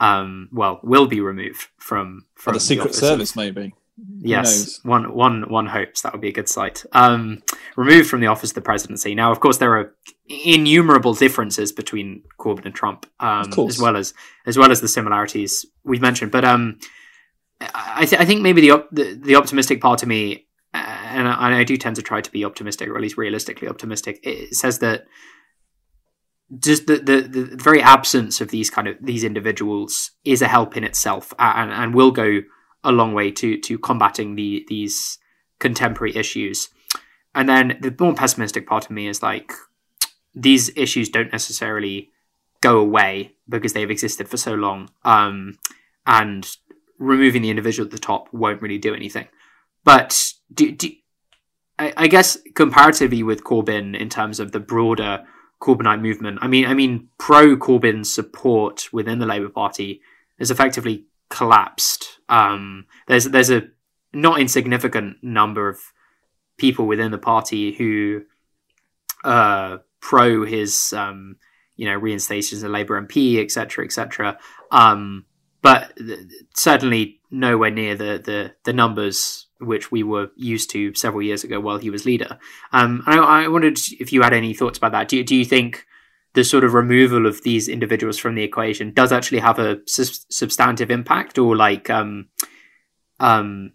um, 0.00 0.48
well, 0.52 0.80
will 0.82 1.06
be 1.06 1.20
removed 1.20 1.68
from 1.78 2.26
from 2.34 2.54
the 2.54 2.60
Secret 2.60 2.92
the 2.92 2.98
Service, 2.98 3.36
maybe. 3.36 3.74
Yes, 4.18 4.80
one 4.84 5.14
one 5.14 5.50
one 5.50 5.66
hopes 5.66 6.00
that 6.02 6.12
would 6.12 6.22
be 6.22 6.28
a 6.28 6.32
good 6.32 6.48
sight. 6.48 6.84
Um, 6.92 7.42
removed 7.76 8.08
from 8.08 8.20
the 8.20 8.26
office 8.26 8.50
of 8.50 8.54
the 8.54 8.62
presidency. 8.62 9.14
Now, 9.14 9.30
of 9.30 9.40
course, 9.40 9.58
there 9.58 9.76
are 9.78 9.94
innumerable 10.26 11.14
differences 11.14 11.72
between 11.72 12.22
Corbyn 12.38 12.64
and 12.64 12.74
Trump, 12.74 13.06
um, 13.20 13.52
as 13.68 13.78
well 13.78 13.96
as 13.96 14.14
as 14.46 14.56
well 14.56 14.70
as 14.70 14.80
the 14.80 14.88
similarities 14.88 15.66
we've 15.84 16.00
mentioned. 16.00 16.32
But 16.32 16.44
um, 16.44 16.78
I, 17.74 18.06
th- 18.06 18.20
I 18.20 18.24
think 18.24 18.40
maybe 18.42 18.62
the, 18.62 18.70
op- 18.72 18.90
the, 18.90 19.14
the 19.14 19.36
optimistic 19.36 19.80
part 19.80 20.02
of 20.02 20.08
me, 20.08 20.46
uh, 20.72 20.78
and 20.78 21.28
I, 21.28 21.46
and 21.46 21.54
I 21.54 21.64
do 21.64 21.76
tend 21.76 21.96
to 21.96 22.02
try 22.02 22.20
to 22.20 22.30
be 22.32 22.44
optimistic, 22.44 22.88
or 22.88 22.96
at 22.96 23.02
least 23.02 23.18
realistically 23.18 23.68
optimistic. 23.68 24.20
It 24.22 24.54
says 24.54 24.78
that 24.78 25.04
just 26.58 26.86
the, 26.86 26.96
the, 26.96 27.20
the 27.20 27.56
very 27.56 27.82
absence 27.82 28.40
of 28.40 28.50
these 28.50 28.70
kind 28.70 28.88
of 28.88 28.96
these 29.00 29.22
individuals 29.22 30.12
is 30.24 30.42
a 30.42 30.48
help 30.48 30.76
in 30.76 30.84
itself 30.84 31.32
and, 31.38 31.70
and 31.70 31.94
will 31.94 32.10
go 32.10 32.40
a 32.84 32.92
long 32.92 33.14
way 33.14 33.30
to 33.30 33.58
to 33.58 33.78
combating 33.78 34.34
the 34.34 34.64
these 34.68 35.18
contemporary 35.58 36.14
issues 36.16 36.70
and 37.34 37.48
then 37.48 37.78
the 37.80 37.94
more 37.98 38.14
pessimistic 38.14 38.66
part 38.66 38.84
of 38.84 38.90
me 38.90 39.06
is 39.06 39.22
like 39.22 39.52
these 40.34 40.70
issues 40.76 41.08
don't 41.08 41.32
necessarily 41.32 42.10
go 42.60 42.78
away 42.78 43.34
because 43.48 43.72
they've 43.72 43.90
existed 43.90 44.28
for 44.28 44.36
so 44.36 44.54
long 44.54 44.88
um, 45.04 45.58
and 46.06 46.56
removing 46.98 47.42
the 47.42 47.50
individual 47.50 47.86
at 47.86 47.90
the 47.90 47.98
top 47.98 48.32
won't 48.32 48.62
really 48.62 48.78
do 48.78 48.94
anything 48.94 49.28
but 49.84 50.32
do, 50.52 50.72
do, 50.72 50.90
I, 51.78 51.92
I 51.96 52.06
guess 52.06 52.38
comparatively 52.54 53.22
with 53.22 53.44
corbyn 53.44 53.98
in 53.98 54.08
terms 54.08 54.40
of 54.40 54.52
the 54.52 54.60
broader 54.60 55.24
Corbynite 55.62 56.02
movement. 56.02 56.40
I 56.42 56.48
mean, 56.48 56.66
I 56.66 56.74
mean, 56.74 57.08
pro 57.18 57.56
Corbyn 57.56 58.04
support 58.04 58.92
within 58.92 59.20
the 59.20 59.26
Labour 59.26 59.48
Party 59.48 60.02
is 60.38 60.50
effectively 60.50 61.06
collapsed. 61.32 62.20
Um, 62.28 62.86
there's 63.08 63.24
there's 63.24 63.50
a 63.50 63.62
not 64.12 64.38
insignificant 64.38 65.16
number 65.22 65.68
of 65.68 65.80
people 66.58 66.86
within 66.86 67.10
the 67.10 67.18
party 67.18 67.72
who 67.72 68.22
uh, 69.24 69.78
pro 70.00 70.44
his 70.44 70.92
um, 70.92 71.36
you 71.76 71.86
know 71.86 71.96
reinstatement 71.96 72.52
as 72.52 72.62
a 72.62 72.68
Labour 72.68 73.00
MP, 73.00 73.42
etc., 73.42 73.84
etc. 73.84 74.38
Um, 74.70 75.24
but 75.62 75.96
th- 75.96 76.20
certainly 76.54 77.20
nowhere 77.30 77.70
near 77.70 77.94
the 77.94 78.20
the 78.22 78.54
the 78.64 78.72
numbers 78.72 79.46
which 79.58 79.90
we 79.90 80.02
were 80.02 80.30
used 80.36 80.70
to 80.70 80.92
several 80.94 81.22
years 81.22 81.44
ago 81.44 81.60
while 81.60 81.78
he 81.78 81.88
was 81.88 82.04
leader. 82.04 82.38
Um, 82.72 83.02
I, 83.06 83.16
I, 83.16 83.48
wondered 83.48 83.78
if 84.00 84.12
you 84.12 84.22
had 84.22 84.32
any 84.32 84.54
thoughts 84.54 84.76
about 84.76 84.90
that. 84.90 85.06
Do, 85.06 85.22
do 85.22 85.36
you 85.36 85.44
think 85.44 85.86
the 86.34 86.44
sort 86.44 86.64
of 86.64 86.74
removal 86.74 87.26
of 87.26 87.42
these 87.42 87.68
individuals 87.68 88.18
from 88.18 88.34
the 88.34 88.42
equation 88.42 88.92
does 88.92 89.12
actually 89.12 89.40
have 89.40 89.58
a 89.58 89.78
su- 89.86 90.24
substantive 90.30 90.90
impact, 90.90 91.38
or 91.38 91.56
like, 91.56 91.90
um, 91.90 92.28
um, 93.20 93.72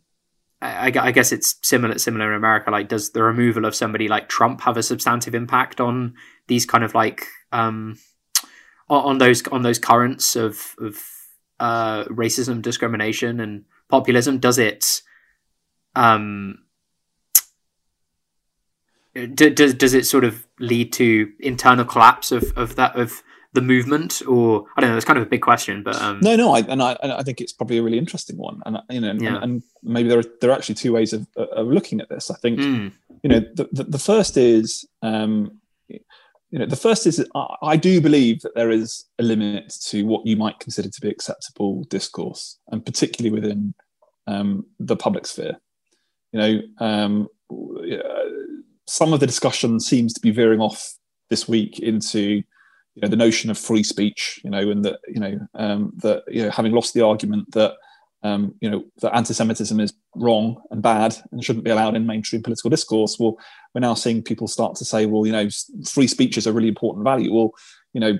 I, 0.62 0.88
I, 0.88 1.12
guess 1.12 1.32
it's 1.32 1.56
similar 1.62 2.00
similar 2.00 2.32
in 2.32 2.38
America. 2.38 2.72
Like, 2.72 2.89
does 2.89 3.12
the 3.12 3.24
removal 3.24 3.65
of 3.65 3.76
somebody 3.76 4.08
like 4.08 4.28
Trump 4.28 4.62
have 4.62 4.78
a 4.78 4.84
substantive 4.84 5.36
impact 5.36 5.80
on 5.80 6.15
these 6.48 6.65
kind 6.65 6.84
of 6.84 6.96
like 6.96 7.26
um, 7.52 7.98
on, 8.89 9.04
on 9.04 9.17
those 9.20 9.46
on 9.48 9.62
those 9.62 9.78
currents 9.78 10.36
of 10.36 10.76
of 10.80 11.00
uh, 11.60 12.06
racism, 12.06 12.62
discrimination, 12.62 13.39
and 13.39 13.65
populism? 13.88 14.39
Does 14.39 14.58
it 14.58 15.02
um, 15.96 16.60
does 19.25 19.73
does 19.73 19.93
it 19.93 20.06
sort 20.06 20.23
of 20.23 20.45
lead 20.60 20.93
to 20.93 21.32
internal 21.39 21.86
collapse 21.86 22.32
of, 22.32 22.51
of 22.56 22.75
that 22.75 22.95
of 22.95 23.23
the 23.53 23.62
movement 23.62 24.21
or 24.27 24.65
I 24.75 24.82
don't 24.82 24.91
know 24.91 24.97
it's 24.97 25.06
kind 25.06 25.17
of 25.17 25.25
a 25.25 25.30
big 25.30 25.41
question 25.41 25.82
but 25.82 25.95
um... 25.95 26.19
no 26.21 26.36
no 26.36 26.53
I, 26.53 26.60
and 26.60 26.84
I 26.84 26.97
and 27.01 27.12
I 27.12 27.23
think 27.23 27.41
it's 27.41 27.53
probably 27.53 27.77
a 27.77 27.84
really 27.84 27.97
interesting 27.97 28.38
one 28.38 28.62
and 28.65 28.77
you 28.89 29.01
know 29.01 29.13
yeah. 29.13 29.36
and, 29.36 29.43
and, 29.43 29.63
maybe 29.82 30.10
there 30.10 30.19
are 30.19 30.23
there 30.41 30.51
are 30.51 30.53
actually 30.53 30.75
two 30.75 30.93
ways 30.93 31.13
of, 31.13 31.25
of 31.38 31.67
looking 31.67 32.01
at 32.01 32.10
this 32.10 32.30
I 32.30 32.36
think 32.36 32.60
mm. 32.60 32.91
you 33.23 33.30
know 33.30 33.39
the, 33.39 33.67
the, 33.71 33.84
the 33.86 33.99
first 33.99 34.38
is 34.38 34.86
um, 35.01 35.60
you 35.88 36.60
know 36.60 36.65
the 36.65 36.75
first 36.75 37.08
is 37.08 37.25
I, 37.34 37.56
I 37.63 37.77
do 37.77 38.01
believe 38.01 38.41
that 38.41 38.56
there 38.56 38.69
is 38.69 39.06
a 39.17 39.23
limit 39.23 39.73
to 39.88 40.03
what 40.03 40.27
you 40.27 40.36
might 40.36 40.60
consider 40.60 40.89
to 40.89 41.01
be 41.01 41.10
acceptable 41.10 41.84
discourse 41.86 42.60
and 42.67 42.86
particularly 42.86 43.34
within 43.34 43.73
um, 44.27 44.65
the 44.80 44.97
public 44.97 45.25
sphere 45.25 45.58
you 46.34 46.39
know, 46.39 46.86
um, 46.86 47.27
some 48.88 49.13
of 49.13 49.19
the 49.19 49.28
discussion 49.28 49.80
seems 49.80 50.13
to 50.13 50.21
be 50.21 50.32
veering 50.32 50.62
off 50.62 50.95
this 51.30 51.47
week 51.47 51.80
into 51.80 52.43
you 52.97 53.02
know 53.02 53.08
the 53.08 53.15
notion 53.15 53.52
of 53.52 53.58
free 53.58 53.84
speech 53.84 54.39
you 54.43 54.50
know 54.50 54.69
and 54.71 54.84
that 54.84 55.00
you 55.08 55.19
know 55.19 55.38
um, 55.56 55.91
that 55.97 56.23
you 56.28 56.41
know 56.41 56.50
having 56.50 56.71
lost 56.71 56.93
the 56.93 57.06
argument 57.06 57.52
that 57.52 57.73
um, 58.23 58.56
you 58.62 58.69
know 58.69 58.84
that 59.02 59.15
anti-Semitism 59.15 59.80
is 59.80 59.93
wrong 60.15 60.62
and 60.71 60.82
bad 60.82 61.15
and 61.32 61.43
shouldn't 61.43 61.65
be 61.65 61.71
allowed 61.71 61.95
in 61.95 62.08
mainstream 62.08 62.41
political 62.41 62.69
discourse. 62.69 63.17
Well, 63.19 63.38
we're 63.73 63.82
now 63.82 63.93
seeing 63.93 64.23
people 64.23 64.47
start 64.47 64.76
to 64.78 64.86
say, 64.86 65.06
well, 65.06 65.26
you 65.26 65.32
know, 65.32 65.47
free 65.88 66.08
speech 66.08 66.38
is 66.38 66.47
a 66.47 66.54
really 66.54 66.67
important 66.67 67.04
value. 67.04 67.32
Well, 67.32 67.52
you 67.93 68.02
know, 68.02 68.17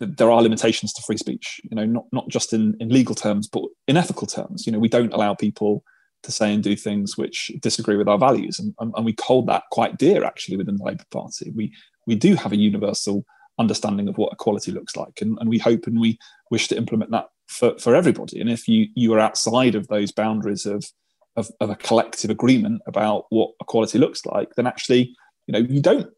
th- 0.00 0.16
there 0.16 0.30
are 0.30 0.42
limitations 0.42 0.94
to 0.94 1.02
free 1.02 1.18
speech. 1.18 1.60
You 1.64 1.76
know, 1.76 1.84
not 1.84 2.04
not 2.12 2.28
just 2.28 2.52
in 2.54 2.74
in 2.80 2.88
legal 2.88 3.14
terms, 3.14 3.46
but 3.46 3.64
in 3.86 3.96
ethical 3.98 4.26
terms. 4.26 4.66
You 4.66 4.72
know, 4.72 4.78
we 4.78 4.88
don't 4.88 5.12
allow 5.12 5.34
people 5.34 5.84
to 6.24 6.32
say 6.32 6.52
and 6.52 6.62
do 6.62 6.74
things 6.76 7.16
which 7.16 7.50
disagree 7.60 7.96
with 7.96 8.08
our 8.08 8.18
values. 8.18 8.58
And, 8.58 8.74
and, 8.80 8.92
and 8.96 9.04
we 9.04 9.14
hold 9.22 9.46
that 9.46 9.64
quite 9.70 9.98
dear, 9.98 10.24
actually, 10.24 10.56
within 10.56 10.76
the 10.76 10.84
Labour 10.84 11.04
Party. 11.10 11.52
We, 11.54 11.72
we 12.06 12.14
do 12.14 12.34
have 12.34 12.52
a 12.52 12.56
universal 12.56 13.24
understanding 13.58 14.08
of 14.08 14.18
what 14.18 14.32
equality 14.32 14.72
looks 14.72 14.96
like. 14.96 15.20
And, 15.22 15.38
and 15.40 15.48
we 15.48 15.58
hope 15.58 15.86
and 15.86 16.00
we 16.00 16.18
wish 16.50 16.68
to 16.68 16.76
implement 16.76 17.12
that 17.12 17.28
for, 17.46 17.78
for 17.78 17.94
everybody. 17.94 18.40
And 18.40 18.50
if 18.50 18.66
you, 18.66 18.88
you 18.94 19.14
are 19.14 19.20
outside 19.20 19.74
of 19.74 19.86
those 19.88 20.10
boundaries 20.12 20.66
of, 20.66 20.84
of, 21.36 21.50
of 21.60 21.70
a 21.70 21.76
collective 21.76 22.30
agreement 22.30 22.82
about 22.86 23.26
what 23.30 23.52
equality 23.60 23.98
looks 23.98 24.26
like, 24.26 24.54
then 24.56 24.66
actually, 24.66 25.14
you 25.46 25.52
know, 25.52 25.58
you 25.58 25.80
don't 25.80 26.10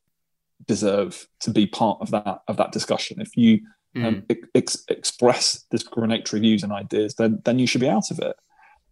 deserve 0.67 1.29
to 1.41 1.51
be 1.51 1.67
part 1.67 1.99
of 2.01 2.11
that 2.11 2.39
of 2.49 2.57
that 2.57 2.73
discussion. 2.73 3.21
If 3.21 3.37
you 3.37 3.61
um, 3.97 4.23
mm. 4.23 4.37
ex- 4.55 4.85
express 4.89 5.65
discriminatory 5.71 6.41
views 6.41 6.63
and 6.63 6.73
ideas, 6.73 7.15
then 7.15 7.43
then 7.45 7.59
you 7.59 7.67
should 7.67 7.81
be 7.81 7.89
out 7.89 8.11
of 8.11 8.19
it. 8.19 8.37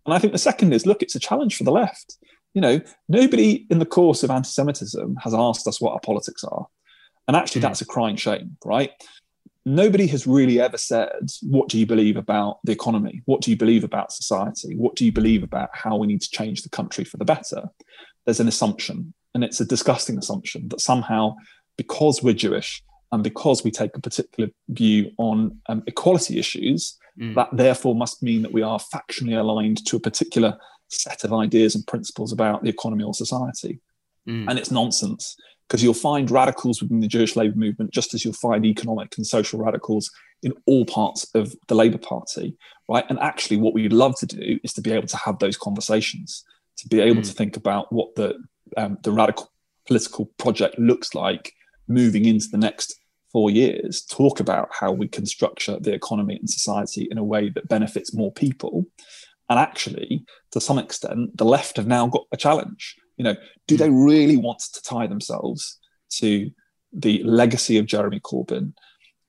And 0.06 0.14
I 0.14 0.18
think 0.18 0.32
the 0.32 0.38
second 0.38 0.72
is 0.72 0.86
look, 0.86 1.02
it's 1.02 1.14
a 1.14 1.20
challenge 1.20 1.56
for 1.56 1.64
the 1.64 1.72
left. 1.72 2.16
You 2.52 2.60
know, 2.60 2.80
nobody 3.08 3.66
in 3.70 3.78
the 3.80 3.86
course 3.86 4.22
of 4.22 4.30
anti-Semitism 4.30 5.16
has 5.22 5.34
asked 5.34 5.66
us 5.66 5.80
what 5.80 5.92
our 5.92 6.00
politics 6.00 6.44
are, 6.44 6.66
and 7.26 7.36
actually, 7.36 7.60
mm. 7.60 7.64
that's 7.64 7.80
a 7.80 7.86
crying 7.86 8.16
shame, 8.16 8.56
right? 8.64 8.90
Nobody 9.66 10.06
has 10.08 10.26
really 10.26 10.60
ever 10.60 10.76
said, 10.76 11.30
"What 11.42 11.68
do 11.68 11.78
you 11.78 11.86
believe 11.86 12.16
about 12.16 12.58
the 12.64 12.72
economy? 12.72 13.22
What 13.24 13.40
do 13.40 13.50
you 13.50 13.56
believe 13.56 13.82
about 13.82 14.12
society? 14.12 14.76
What 14.76 14.94
do 14.94 15.04
you 15.04 15.12
believe 15.12 15.42
about 15.42 15.70
how 15.72 15.96
we 15.96 16.06
need 16.06 16.20
to 16.22 16.30
change 16.30 16.62
the 16.62 16.68
country 16.68 17.04
for 17.04 17.16
the 17.16 17.24
better?" 17.24 17.70
There's 18.24 18.40
an 18.40 18.48
assumption, 18.48 19.14
and 19.34 19.42
it's 19.42 19.60
a 19.60 19.64
disgusting 19.64 20.16
assumption 20.18 20.68
that 20.68 20.80
somehow, 20.80 21.34
because 21.76 22.22
we're 22.22 22.34
Jewish, 22.34 22.82
and 23.10 23.22
because 23.22 23.64
we 23.64 23.70
take 23.70 23.96
a 23.96 24.00
particular 24.00 24.50
view 24.68 25.10
on 25.18 25.60
um, 25.68 25.82
equality 25.86 26.38
issues, 26.38 26.96
mm. 27.18 27.34
that 27.34 27.48
therefore 27.52 27.94
must 27.94 28.22
mean 28.22 28.42
that 28.42 28.52
we 28.52 28.62
are 28.62 28.78
factionally 28.78 29.38
aligned 29.38 29.84
to 29.86 29.96
a 29.96 30.00
particular 30.00 30.56
set 30.88 31.24
of 31.24 31.32
ideas 31.32 31.74
and 31.74 31.86
principles 31.86 32.32
about 32.32 32.62
the 32.62 32.70
economy 32.70 33.04
or 33.04 33.14
society. 33.14 33.80
Mm. 34.28 34.48
And 34.48 34.58
it's 34.58 34.70
nonsense 34.70 35.36
because 35.68 35.82
you'll 35.82 35.94
find 35.94 36.30
radicals 36.30 36.82
within 36.82 37.00
the 37.00 37.08
Jewish 37.08 37.36
labour 37.36 37.56
movement, 37.56 37.92
just 37.92 38.14
as 38.14 38.24
you'll 38.24 38.34
find 38.34 38.64
economic 38.64 39.16
and 39.16 39.26
social 39.26 39.58
radicals 39.58 40.10
in 40.42 40.52
all 40.66 40.84
parts 40.84 41.26
of 41.34 41.54
the 41.68 41.74
Labour 41.74 41.98
Party, 41.98 42.56
right? 42.88 43.04
And 43.08 43.18
actually, 43.20 43.56
what 43.56 43.72
we'd 43.72 43.92
love 43.92 44.14
to 44.18 44.26
do 44.26 44.58
is 44.62 44.74
to 44.74 44.82
be 44.82 44.92
able 44.92 45.06
to 45.08 45.16
have 45.16 45.38
those 45.38 45.56
conversations, 45.56 46.44
to 46.78 46.88
be 46.88 47.00
able 47.00 47.22
mm. 47.22 47.26
to 47.26 47.32
think 47.32 47.56
about 47.56 47.92
what 47.92 48.14
the 48.14 48.38
um, 48.76 48.98
the 49.02 49.12
radical 49.12 49.50
political 49.86 50.26
project 50.38 50.78
looks 50.78 51.14
like 51.14 51.52
moving 51.88 52.24
into 52.24 52.48
the 52.50 52.58
next 52.58 52.98
four 53.34 53.50
years 53.50 54.02
talk 54.04 54.38
about 54.38 54.68
how 54.70 54.92
we 54.92 55.08
can 55.08 55.26
structure 55.26 55.76
the 55.80 55.92
economy 55.92 56.36
and 56.36 56.48
society 56.48 57.08
in 57.10 57.18
a 57.18 57.24
way 57.24 57.50
that 57.50 57.68
benefits 57.68 58.14
more 58.14 58.32
people. 58.32 58.86
And 59.50 59.58
actually, 59.58 60.24
to 60.52 60.60
some 60.60 60.78
extent, 60.78 61.36
the 61.36 61.44
left 61.44 61.76
have 61.76 61.88
now 61.88 62.06
got 62.06 62.26
a 62.32 62.36
challenge. 62.36 62.94
You 63.16 63.24
know, 63.24 63.36
do 63.66 63.74
hmm. 63.74 63.80
they 63.80 63.90
really 63.90 64.36
want 64.36 64.60
to 64.72 64.82
tie 64.82 65.08
themselves 65.08 65.80
to 66.20 66.48
the 66.92 67.24
legacy 67.24 67.76
of 67.76 67.86
Jeremy 67.86 68.20
Corbyn 68.20 68.72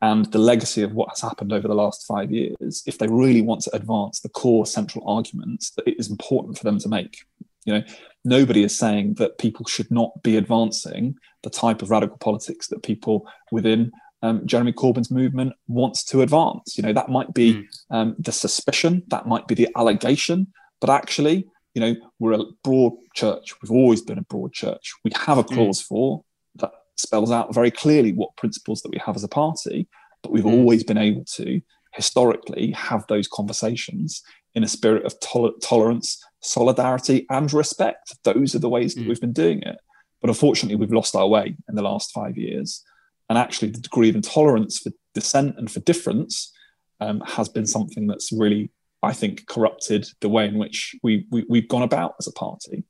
and 0.04 0.32
the 0.32 0.38
legacy 0.38 0.84
of 0.84 0.94
what 0.94 1.10
has 1.10 1.22
happened 1.22 1.52
over 1.52 1.68
the 1.68 1.74
last 1.74 2.06
five 2.06 2.32
years 2.32 2.84
if 2.86 3.00
they 3.00 3.08
really 3.08 3.42
want 3.42 3.62
to 3.62 3.76
advance 3.76 4.20
the 4.20 4.30
core 4.30 4.68
central 4.68 5.04
arguments 5.10 5.72
that 5.72 5.88
it 5.88 5.96
is 5.98 6.12
important 6.12 6.60
for 6.60 6.64
them 6.64 6.78
to 6.78 6.90
make? 6.90 7.18
You 7.66 7.74
know, 7.74 7.84
nobody 8.24 8.64
is 8.64 8.78
saying 8.78 9.16
that 9.16 9.38
people 9.38 9.66
should 9.66 9.92
not 9.92 10.12
be 10.24 10.38
advancing 10.38 11.16
the 11.44 11.50
type 11.50 11.82
of 11.82 11.92
radical 11.92 12.18
politics 12.18 12.68
that 12.68 12.84
people 12.84 13.28
within 13.52 13.92
um, 14.22 14.46
Jeremy 14.46 14.74
Corbyn's 14.74 15.12
movement 15.12 15.54
wants 15.68 16.04
to 16.06 16.22
advance. 16.22 16.78
You 16.78 16.84
know, 16.84 16.94
that 16.94 17.10
might 17.10 17.34
be 17.34 17.54
mm. 17.54 17.66
um, 17.92 18.16
the 18.18 18.32
suspicion, 18.32 19.04
that 19.08 19.28
might 19.28 19.48
be 19.48 19.56
the 19.56 19.70
allegation, 19.76 20.48
but 20.82 20.90
actually, 20.90 21.48
you 21.74 21.82
know, 21.82 21.96
we're 22.20 22.34
a 22.34 22.44
broad 22.64 22.94
church. 23.14 23.54
We've 23.62 23.72
always 23.72 24.02
been 24.02 24.18
a 24.18 24.24
broad 24.24 24.54
church. 24.54 24.94
We 25.04 25.12
have 25.16 25.38
a 25.38 25.44
hmm. 25.44 25.54
clause 25.54 25.82
mm. 25.82 25.88
four 25.88 26.24
that 26.56 26.72
spells 26.96 27.32
out 27.32 27.54
very 27.54 27.70
clearly 27.72 28.14
what 28.14 28.38
principles 28.38 28.82
that 28.82 28.92
we 28.92 28.98
have 29.06 29.16
as 29.16 29.24
a 29.24 29.28
party, 29.28 29.88
but 30.24 30.32
we've 30.32 30.46
mm. 30.46 30.54
always 30.54 30.84
been 30.84 30.98
able 30.98 31.26
to 31.36 31.62
historically 31.94 32.72
have 32.72 33.06
those 33.08 33.28
conversations 33.28 34.22
in 34.56 34.64
a 34.64 34.68
spirit 34.68 35.06
of 35.06 35.14
tolerance, 35.62 36.24
solidarity, 36.42 37.26
and 37.30 37.52
respect. 37.54 38.16
Those 38.24 38.56
are 38.56 38.60
the 38.60 38.70
ways 38.70 38.96
that 38.96 39.02
mm. 39.02 39.10
we've 39.10 39.22
been 39.22 39.34
doing 39.34 39.62
it. 39.62 39.78
But 40.22 40.30
unfortunately, 40.30 40.78
we've 40.78 40.94
lost 40.94 41.16
our 41.16 41.28
way 41.28 41.56
in 41.70 41.76
the 41.76 41.84
last 41.84 42.12
five 42.14 42.38
years. 42.38 42.84
And 43.30 43.38
actually, 43.38 43.72
the 43.72 43.82
degree 43.82 44.10
of 44.10 44.16
intolerance 44.16 44.80
for 44.80 44.92
dissent 45.14 45.56
and 45.58 45.70
for 45.70 45.82
difference 45.82 46.52
um, 47.00 47.22
has 47.22 47.50
been 47.50 47.66
something 47.66 48.08
that's 48.08 48.32
really, 48.32 48.72
I 49.04 49.14
think, 49.14 49.46
corrupted 49.48 50.08
the 50.22 50.30
way 50.30 50.48
in 50.48 50.58
which 50.58 50.96
we, 51.04 51.28
we, 51.32 51.60
have 51.60 51.68
gone 51.68 51.82
about 51.82 52.16
as 52.20 52.28
a 52.28 52.32
party. 52.32 52.86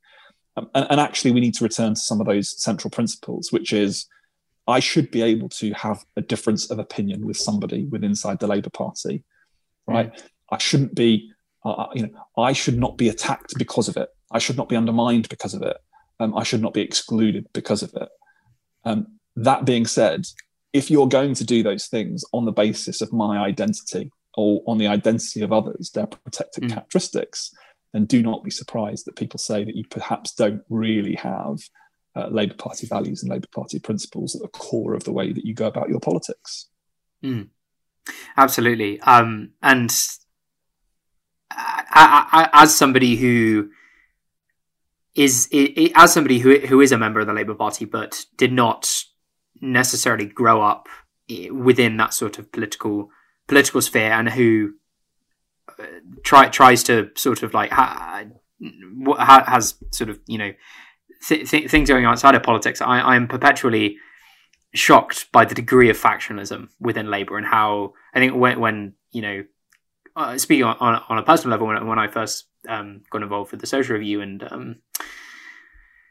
Um, 0.56 0.70
and, 0.74 0.86
and 0.90 1.00
actually, 1.00 1.32
we 1.32 1.40
need 1.40 1.54
to 1.54 1.64
return 1.64 1.94
to 1.94 2.00
some 2.00 2.20
of 2.20 2.26
those 2.26 2.62
central 2.62 2.90
principles, 2.90 3.50
which 3.50 3.72
is 3.72 4.06
I 4.68 4.80
should 4.80 5.10
be 5.10 5.22
able 5.22 5.48
to 5.50 5.72
have 5.72 6.04
a 6.16 6.22
difference 6.22 6.70
of 6.70 6.78
opinion 6.78 7.26
with 7.26 7.36
somebody 7.36 7.84
with 7.84 8.04
inside 8.04 8.40
the 8.40 8.46
Labour 8.46 8.70
Party, 8.70 9.24
right? 9.86 10.12
Mm. 10.12 10.22
I 10.50 10.58
shouldn't 10.58 10.94
be 10.94 11.32
uh, 11.70 11.88
you 11.94 12.02
know, 12.02 12.26
I 12.38 12.52
should 12.52 12.78
not 12.78 12.96
be 12.96 13.08
attacked 13.08 13.54
because 13.58 13.88
of 13.88 13.96
it. 13.96 14.08
I 14.30 14.38
should 14.38 14.56
not 14.56 14.68
be 14.68 14.76
undermined 14.76 15.28
because 15.28 15.54
of 15.54 15.62
it. 15.62 15.76
Um, 16.18 16.36
I 16.36 16.42
should 16.42 16.62
not 16.62 16.74
be 16.74 16.80
excluded 16.80 17.46
because 17.52 17.82
of 17.82 17.92
it. 17.94 18.08
Um, 18.84 19.18
that 19.36 19.64
being 19.64 19.86
said, 19.86 20.26
if 20.72 20.90
you're 20.90 21.08
going 21.08 21.34
to 21.34 21.44
do 21.44 21.62
those 21.62 21.86
things 21.86 22.24
on 22.32 22.44
the 22.44 22.52
basis 22.52 23.00
of 23.00 23.12
my 23.12 23.38
identity 23.38 24.10
or 24.36 24.62
on 24.66 24.78
the 24.78 24.86
identity 24.86 25.42
of 25.42 25.52
others, 25.52 25.90
their 25.90 26.06
protected 26.06 26.64
mm. 26.64 26.70
characteristics, 26.70 27.52
then 27.92 28.04
do 28.04 28.22
not 28.22 28.44
be 28.44 28.50
surprised 28.50 29.06
that 29.06 29.16
people 29.16 29.38
say 29.38 29.64
that 29.64 29.76
you 29.76 29.84
perhaps 29.90 30.34
don't 30.34 30.62
really 30.68 31.14
have 31.14 31.58
uh, 32.14 32.28
Labour 32.28 32.54
Party 32.54 32.86
values 32.86 33.22
and 33.22 33.30
Labour 33.30 33.48
Party 33.54 33.78
principles 33.78 34.34
at 34.34 34.42
the 34.42 34.48
core 34.48 34.94
of 34.94 35.04
the 35.04 35.12
way 35.12 35.32
that 35.32 35.44
you 35.44 35.54
go 35.54 35.66
about 35.66 35.88
your 35.88 36.00
politics. 36.00 36.68
Mm. 37.22 37.48
Absolutely. 38.36 39.00
Um, 39.00 39.50
and 39.62 39.90
I, 41.96 42.48
I, 42.52 42.62
as 42.62 42.76
somebody 42.76 43.16
who 43.16 43.70
is 45.14 45.48
as 45.94 46.12
somebody 46.12 46.38
who 46.38 46.58
who 46.58 46.80
is 46.80 46.92
a 46.92 46.98
member 46.98 47.20
of 47.20 47.26
the 47.26 47.32
Labour 47.32 47.54
Party 47.54 47.84
but 47.84 48.26
did 48.36 48.52
not 48.52 49.04
necessarily 49.60 50.26
grow 50.26 50.60
up 50.60 50.88
within 51.50 51.96
that 51.96 52.12
sort 52.12 52.38
of 52.38 52.52
political 52.52 53.08
political 53.48 53.80
sphere 53.80 54.12
and 54.12 54.28
who 54.28 54.74
uh, 55.78 55.84
try 56.22 56.48
tries 56.48 56.82
to 56.84 57.10
sort 57.16 57.42
of 57.42 57.54
like 57.54 57.70
ha, 57.72 58.24
has 59.46 59.74
sort 59.90 60.10
of 60.10 60.20
you 60.26 60.38
know 60.38 60.52
th- 61.26 61.50
th- 61.50 61.70
things 61.70 61.88
going 61.88 62.04
outside 62.04 62.34
of 62.34 62.42
politics. 62.42 62.80
I, 62.80 63.00
I 63.00 63.16
am 63.16 63.26
perpetually 63.26 63.96
shocked 64.74 65.32
by 65.32 65.46
the 65.46 65.54
degree 65.54 65.88
of 65.88 65.98
factionalism 65.98 66.68
within 66.78 67.10
Labour 67.10 67.38
and 67.38 67.46
how 67.46 67.94
I 68.14 68.18
think 68.18 68.34
when 68.34 68.60
when 68.60 68.92
you 69.12 69.22
know 69.22 69.44
uh, 70.16 70.38
speaking 70.38 70.64
on, 70.64 71.02
on, 71.08 71.18
a 71.18 71.22
personal 71.22 71.52
level, 71.52 71.66
when, 71.66 71.86
when 71.86 71.98
I 71.98 72.08
first 72.08 72.46
um, 72.68 73.02
got 73.10 73.22
involved 73.22 73.50
with 73.50 73.60
the 73.60 73.66
social 73.66 73.94
review 73.94 74.22
and 74.22 74.42
um, 74.50 74.76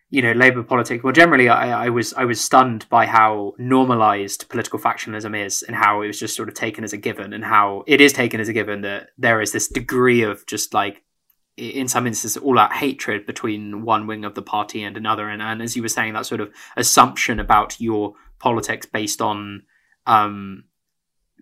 you 0.09 0.21
know 0.21 0.31
Labour 0.31 0.63
politics, 0.63 1.03
well, 1.03 1.11
generally, 1.11 1.49
I, 1.49 1.85
I, 1.85 1.89
was 1.89 2.13
I 2.13 2.25
was 2.25 2.39
stunned 2.39 2.87
by 2.89 3.07
how 3.07 3.53
normalised 3.57 4.47
political 4.47 4.79
factionalism 4.79 5.45
is, 5.45 5.63
and 5.63 5.75
how 5.75 6.03
it 6.03 6.07
was 6.07 6.19
just 6.19 6.35
sort 6.35 6.49
of 6.49 6.55
taken 6.55 6.83
as 6.83 6.93
a 6.93 6.97
given, 6.97 7.33
and 7.33 7.43
how 7.43 7.83
it 7.87 7.99
is 7.99 8.13
taken 8.13 8.39
as 8.39 8.47
a 8.47 8.53
given 8.53 8.81
that 8.81 9.09
there 9.17 9.41
is 9.41 9.51
this 9.51 9.67
degree 9.67 10.21
of 10.21 10.45
just 10.45 10.73
like 10.73 11.01
in 11.57 11.87
some 11.87 12.05
instances 12.05 12.41
all 12.41 12.59
out 12.59 12.73
hatred 12.73 13.25
between 13.25 13.83
one 13.83 14.07
wing 14.07 14.25
of 14.25 14.35
the 14.35 14.41
party 14.41 14.83
and 14.83 14.97
another. 14.97 15.29
And, 15.29 15.41
and 15.41 15.61
as 15.61 15.75
you 15.75 15.81
were 15.81 15.87
saying 15.87 16.13
that 16.13 16.25
sort 16.25 16.41
of 16.41 16.53
assumption 16.75 17.39
about 17.39 17.79
your 17.79 18.13
politics 18.39 18.85
based 18.85 19.21
on 19.21 19.63
um, 20.05 20.65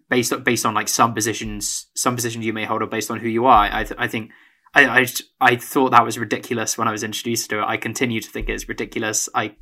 based 0.10 0.34
on, 0.34 0.44
based 0.44 0.66
on 0.66 0.74
like 0.74 0.88
some 0.88 1.14
positions, 1.14 1.88
some 1.96 2.16
positions 2.16 2.46
you 2.46 2.54
may 2.54 2.66
hold, 2.66 2.82
or 2.82 2.88
based 2.88 3.12
on 3.12 3.20
who 3.20 3.28
you 3.30 3.46
are. 3.46 3.70
I, 3.72 3.84
th- 3.84 4.00
I 4.00 4.08
think 4.08 4.32
I, 4.74 5.02
I, 5.02 5.08
I 5.40 5.56
thought 5.56 5.92
that 5.92 6.06
was 6.06 6.18
ridiculous 6.18 6.78
when 6.78 6.88
I 6.88 6.92
was 6.92 7.04
introduced 7.04 7.50
to 7.50 7.60
it. 7.60 7.66
I 7.66 7.78
continue 7.78 8.20
to 8.20 8.30
think 8.30 8.50
it's 8.50 8.68
ridiculous. 8.68 9.30
I 9.34 9.56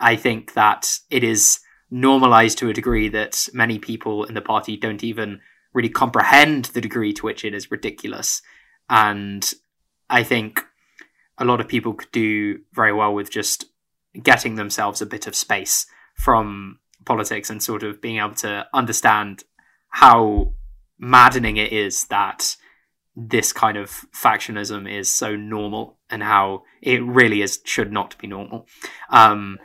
I 0.00 0.16
think 0.16 0.54
that 0.54 0.98
it 1.10 1.22
is 1.22 1.60
normalized 1.90 2.58
to 2.58 2.68
a 2.68 2.72
degree 2.72 3.08
that 3.08 3.48
many 3.52 3.78
people 3.78 4.24
in 4.24 4.34
the 4.34 4.40
party 4.40 4.76
don't 4.76 5.04
even 5.04 5.40
really 5.72 5.88
comprehend 5.88 6.66
the 6.66 6.80
degree 6.80 7.12
to 7.12 7.24
which 7.24 7.44
it 7.44 7.54
is 7.54 7.70
ridiculous. 7.70 8.42
And 8.90 9.50
I 10.10 10.22
think 10.22 10.64
a 11.38 11.44
lot 11.44 11.60
of 11.60 11.68
people 11.68 11.94
could 11.94 12.10
do 12.12 12.60
very 12.72 12.92
well 12.92 13.14
with 13.14 13.30
just 13.30 13.66
getting 14.22 14.56
themselves 14.56 15.00
a 15.00 15.06
bit 15.06 15.26
of 15.26 15.34
space 15.34 15.86
from 16.16 16.78
politics 17.04 17.48
and 17.48 17.62
sort 17.62 17.82
of 17.82 18.00
being 18.00 18.18
able 18.18 18.34
to 18.34 18.66
understand 18.74 19.44
how 19.92 20.52
maddening 20.98 21.56
it 21.56 21.72
is 21.72 22.06
that 22.06 22.56
this 23.14 23.52
kind 23.52 23.76
of 23.76 24.06
factionism 24.14 24.90
is 24.90 25.10
so 25.10 25.36
normal 25.36 25.98
and 26.10 26.22
how 26.22 26.62
it 26.80 27.02
really 27.02 27.42
is 27.42 27.60
should 27.64 27.92
not 27.92 28.16
be 28.18 28.26
normal. 28.26 28.66
Um, 29.10 29.58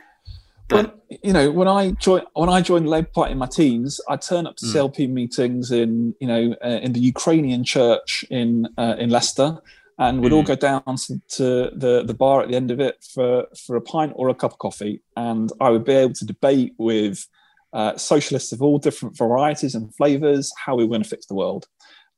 but 0.68 0.98
when, 1.08 1.18
you 1.22 1.32
know, 1.32 1.50
when 1.50 1.66
I 1.66 1.92
joined 1.92 2.26
when 2.34 2.50
I 2.50 2.60
joined 2.60 2.84
the 2.84 2.90
Labour 2.90 3.08
Party 3.14 3.32
in 3.32 3.38
my 3.38 3.46
teens, 3.46 4.00
I 4.06 4.16
turn 4.16 4.46
up 4.46 4.56
to 4.56 4.66
mm. 4.66 4.74
CLP 4.74 5.08
meetings 5.08 5.70
in 5.70 6.14
you 6.20 6.28
know 6.28 6.54
uh, 6.62 6.80
in 6.82 6.92
the 6.92 7.00
Ukrainian 7.00 7.64
church 7.64 8.24
in 8.28 8.68
uh, 8.76 8.96
in 8.98 9.08
Leicester, 9.08 9.58
and 9.98 10.20
we'd 10.20 10.32
mm. 10.32 10.36
all 10.36 10.42
go 10.42 10.56
down 10.56 10.82
to, 10.84 11.20
to, 11.36 11.70
the 11.74 12.04
the 12.06 12.12
bar 12.12 12.42
at 12.42 12.48
the 12.48 12.56
end 12.56 12.70
of 12.70 12.80
it 12.80 13.02
for 13.14 13.46
for 13.56 13.76
a 13.76 13.80
pint 13.80 14.12
or 14.14 14.28
a 14.28 14.34
cup 14.34 14.52
of 14.52 14.58
coffee, 14.58 15.00
and 15.16 15.50
I 15.58 15.70
would 15.70 15.84
be 15.84 15.94
able 15.94 16.14
to 16.14 16.26
debate 16.26 16.74
with 16.76 17.26
uh, 17.78 17.96
socialists 17.96 18.50
of 18.50 18.60
all 18.60 18.76
different 18.76 19.16
varieties 19.16 19.76
and 19.76 19.94
flavors, 19.94 20.52
how 20.64 20.74
we 20.74 20.82
were 20.82 20.88
going 20.88 21.02
to 21.02 21.08
fix 21.08 21.26
the 21.26 21.34
world. 21.34 21.66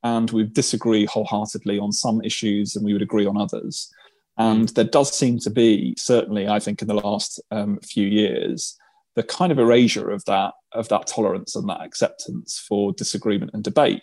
And 0.03 0.31
we 0.31 0.45
disagree 0.45 1.05
wholeheartedly 1.05 1.79
on 1.79 1.93
some 1.93 2.23
issues 2.23 2.75
and 2.75 2.83
we 2.83 2.95
would 2.95 3.03
agree 3.03 3.27
on 3.27 3.37
others. 3.37 3.93
And 4.39 4.71
there 4.71 4.85
does 4.85 5.13
seem 5.13 5.39
to 5.41 5.51
be, 5.51 5.95
certainly, 5.99 6.49
I 6.49 6.61
think, 6.61 6.81
in 6.81 6.89
the 6.89 6.95
last 6.95 7.39
um, 7.51 7.79
few 7.81 8.07
years, 8.07 8.79
the 9.17 9.23
kind 9.23 9.53
of 9.53 9.59
erasure 9.59 10.11
of 10.11 10.25
that 10.25 10.55
of 10.73 10.89
that 10.89 11.07
tolerance 11.07 11.55
and 11.55 11.69
that 11.69 11.83
acceptance 11.83 12.59
for 12.67 12.93
disagreement 12.95 13.51
and 13.53 13.63
debate. 13.63 14.03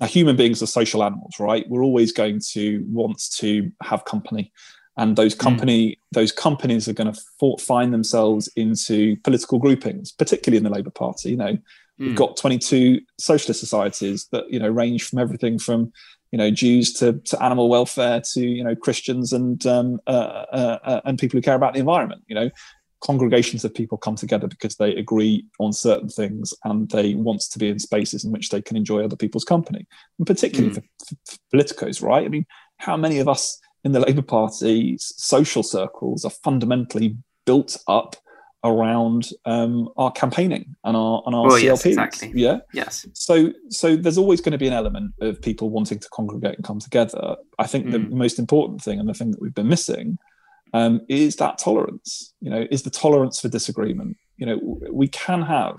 Now, 0.00 0.08
human 0.08 0.34
beings 0.34 0.62
are 0.64 0.66
social 0.66 1.04
animals, 1.04 1.34
right? 1.38 1.64
We're 1.68 1.84
always 1.84 2.10
going 2.10 2.40
to 2.54 2.84
want 2.88 3.22
to 3.36 3.70
have 3.84 4.04
company, 4.04 4.52
and 4.98 5.16
those 5.16 5.34
hmm. 5.34 5.40
company 5.40 5.90
mm. 5.90 5.96
those 6.12 6.32
companies 6.32 6.88
are 6.88 6.92
going 6.92 7.12
to 7.12 7.56
find 7.58 7.94
themselves 7.94 8.48
into 8.56 9.16
political 9.24 9.58
groupings, 9.58 10.12
particularly 10.12 10.58
in 10.58 10.64
the 10.64 10.70
Labour 10.70 10.90
Party. 10.90 11.30
You 11.30 11.36
know, 11.36 11.52
mm. 11.52 11.62
we've 11.98 12.10
hmm. 12.10 12.16
got 12.16 12.36
22 12.36 13.00
socialist 13.18 13.60
societies 13.60 14.26
that 14.32 14.50
you 14.50 14.58
know 14.58 14.68
range 14.68 15.04
from 15.04 15.20
everything 15.20 15.58
from 15.58 15.92
you 16.32 16.38
know 16.38 16.50
Jews 16.50 16.92
to, 16.94 17.14
to 17.14 17.42
animal 17.42 17.68
welfare 17.70 18.20
to 18.32 18.40
you 18.40 18.62
know 18.62 18.74
Christians 18.74 19.32
and 19.32 19.64
um, 19.66 20.00
uh, 20.06 20.44
uh, 20.52 20.78
uh, 20.84 21.00
and 21.04 21.18
people 21.18 21.38
who 21.38 21.42
care 21.42 21.54
about 21.54 21.74
the 21.74 21.80
environment. 21.80 22.22
You 22.26 22.34
know, 22.34 22.50
congregations 23.00 23.64
of 23.64 23.72
people 23.72 23.98
come 23.98 24.16
together 24.16 24.48
because 24.48 24.76
they 24.76 24.96
agree 24.96 25.46
on 25.60 25.72
certain 25.72 26.08
things 26.08 26.52
and 26.64 26.90
they 26.90 27.14
want 27.14 27.42
to 27.42 27.58
be 27.58 27.68
in 27.68 27.78
spaces 27.78 28.24
in 28.24 28.32
which 28.32 28.48
they 28.48 28.60
can 28.60 28.76
enjoy 28.76 29.04
other 29.04 29.16
people's 29.16 29.44
company, 29.44 29.86
and 30.18 30.26
particularly 30.26 30.74
mm. 30.74 30.74
for, 30.74 31.14
for, 31.24 31.38
politicos, 31.54 32.02
right? 32.02 32.24
I 32.24 32.28
mean, 32.28 32.46
how 32.78 32.96
many 32.96 33.20
of 33.20 33.28
us 33.28 33.60
in 33.84 33.92
the 33.92 34.00
Labour 34.00 34.22
Party's 34.22 35.12
social 35.16 35.62
circles 35.62 36.24
are 36.24 36.30
fundamentally 36.30 37.16
built 37.44 37.76
up 37.86 38.16
around 38.64 39.30
um, 39.44 39.88
our 39.96 40.10
campaigning 40.10 40.74
and 40.84 40.96
our 40.96 41.22
and 41.26 41.34
our 41.34 41.46
well, 41.46 41.56
CLPs. 41.56 41.62
Yes, 41.62 41.86
exactly. 41.86 42.32
Yeah. 42.34 42.58
Yes. 42.72 43.06
So 43.12 43.52
so 43.70 43.96
there's 43.96 44.18
always 44.18 44.40
going 44.40 44.52
to 44.52 44.58
be 44.58 44.66
an 44.66 44.72
element 44.72 45.14
of 45.20 45.40
people 45.40 45.70
wanting 45.70 45.98
to 45.98 46.08
congregate 46.10 46.56
and 46.56 46.64
come 46.64 46.80
together. 46.80 47.36
I 47.58 47.66
think 47.66 47.86
mm. 47.86 47.92
the 47.92 47.98
most 47.98 48.38
important 48.38 48.82
thing 48.82 48.98
and 48.98 49.08
the 49.08 49.14
thing 49.14 49.30
that 49.30 49.40
we've 49.40 49.54
been 49.54 49.68
missing 49.68 50.18
um, 50.74 51.00
is 51.08 51.36
that 51.36 51.58
tolerance. 51.58 52.34
You 52.40 52.50
know, 52.50 52.66
is 52.70 52.82
the 52.82 52.90
tolerance 52.90 53.40
for 53.40 53.48
disagreement. 53.48 54.16
You 54.36 54.46
know, 54.46 54.80
we 54.90 55.08
can 55.08 55.42
have. 55.42 55.76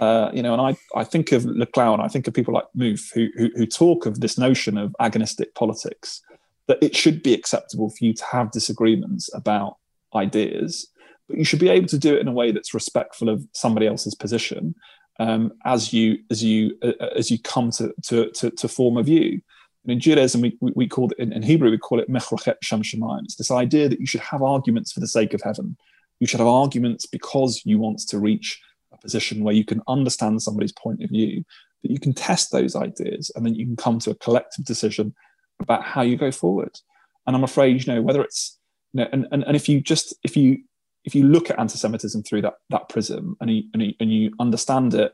Uh, 0.00 0.30
you 0.32 0.42
know, 0.42 0.54
and 0.54 0.62
I, 0.62 0.98
I 0.98 1.04
think 1.04 1.30
of 1.32 1.42
Laclau 1.42 1.92
and 1.92 2.02
I 2.02 2.08
think 2.08 2.26
of 2.26 2.32
people 2.32 2.54
like 2.54 2.64
Mouffe 2.74 3.12
who, 3.12 3.28
who, 3.36 3.50
who 3.54 3.66
talk 3.66 4.06
of 4.06 4.20
this 4.20 4.38
notion 4.38 4.78
of 4.78 4.96
agonistic 4.98 5.54
politics, 5.54 6.22
that 6.68 6.82
it 6.82 6.96
should 6.96 7.22
be 7.22 7.34
acceptable 7.34 7.90
for 7.90 8.04
you 8.04 8.14
to 8.14 8.24
have 8.24 8.50
disagreements 8.50 9.28
about 9.34 9.76
ideas 10.14 10.88
but 11.28 11.38
you 11.38 11.44
should 11.44 11.58
be 11.58 11.68
able 11.68 11.88
to 11.88 11.98
do 11.98 12.14
it 12.14 12.20
in 12.20 12.28
a 12.28 12.32
way 12.32 12.52
that's 12.52 12.74
respectful 12.74 13.28
of 13.28 13.46
somebody 13.52 13.86
else's 13.86 14.14
position 14.14 14.74
um, 15.20 15.52
as 15.64 15.92
you 15.92 16.18
as 16.30 16.42
you 16.42 16.76
uh, 16.82 16.92
as 17.16 17.30
you 17.30 17.38
come 17.38 17.70
to, 17.72 17.94
to 18.04 18.30
to, 18.30 18.50
to 18.50 18.68
form 18.68 18.96
a 18.96 19.02
view. 19.02 19.40
And 19.84 19.92
in 19.92 20.00
Judaism, 20.00 20.40
we, 20.40 20.56
we, 20.60 20.72
we 20.74 20.88
call 20.88 21.10
it 21.10 21.18
in, 21.18 21.32
in, 21.32 21.42
Hebrew 21.42 21.70
we 21.70 21.78
call 21.78 22.00
it 22.00 22.10
machloket 22.10 22.56
shemayim. 22.64 23.24
It's 23.24 23.36
this 23.36 23.50
idea 23.50 23.88
that 23.88 24.00
you 24.00 24.06
should 24.06 24.20
have 24.20 24.42
arguments 24.42 24.92
for 24.92 25.00
the 25.00 25.08
sake 25.08 25.34
of 25.34 25.42
heaven. 25.42 25.76
You 26.20 26.26
should 26.26 26.40
have 26.40 26.48
arguments 26.48 27.06
because 27.06 27.62
you 27.64 27.78
want 27.78 28.00
to 28.08 28.18
reach 28.18 28.60
a 28.92 28.98
position 28.98 29.44
where 29.44 29.54
you 29.54 29.64
can 29.64 29.82
understand 29.86 30.40
somebody's 30.42 30.72
point 30.72 31.02
of 31.02 31.10
view, 31.10 31.44
that 31.82 31.90
you 31.90 31.98
can 31.98 32.14
test 32.14 32.50
those 32.50 32.74
ideas, 32.74 33.30
and 33.34 33.44
then 33.44 33.54
you 33.54 33.66
can 33.66 33.76
come 33.76 33.98
to 34.00 34.10
a 34.10 34.14
collective 34.16 34.64
decision 34.64 35.14
about 35.60 35.84
how 35.84 36.02
you 36.02 36.16
go 36.16 36.30
forward. 36.30 36.78
And 37.26 37.34
I'm 37.34 37.44
afraid, 37.44 37.84
you 37.84 37.94
know, 37.94 38.02
whether 38.02 38.22
it's 38.22 38.58
you 38.92 39.02
know, 39.02 39.08
and, 39.12 39.26
and, 39.32 39.44
and 39.44 39.56
if 39.56 39.68
you 39.68 39.80
just 39.80 40.14
if 40.22 40.36
you 40.36 40.58
if 41.04 41.14
you 41.14 41.24
look 41.24 41.50
at 41.50 41.58
anti-Semitism 41.58 42.22
through 42.22 42.42
that 42.42 42.54
that 42.70 42.88
prism 42.88 43.36
and 43.40 43.50
you, 43.50 43.62
and 43.72 43.82
you, 43.82 43.94
and 44.00 44.12
you 44.12 44.32
understand 44.40 44.94
it 44.94 45.12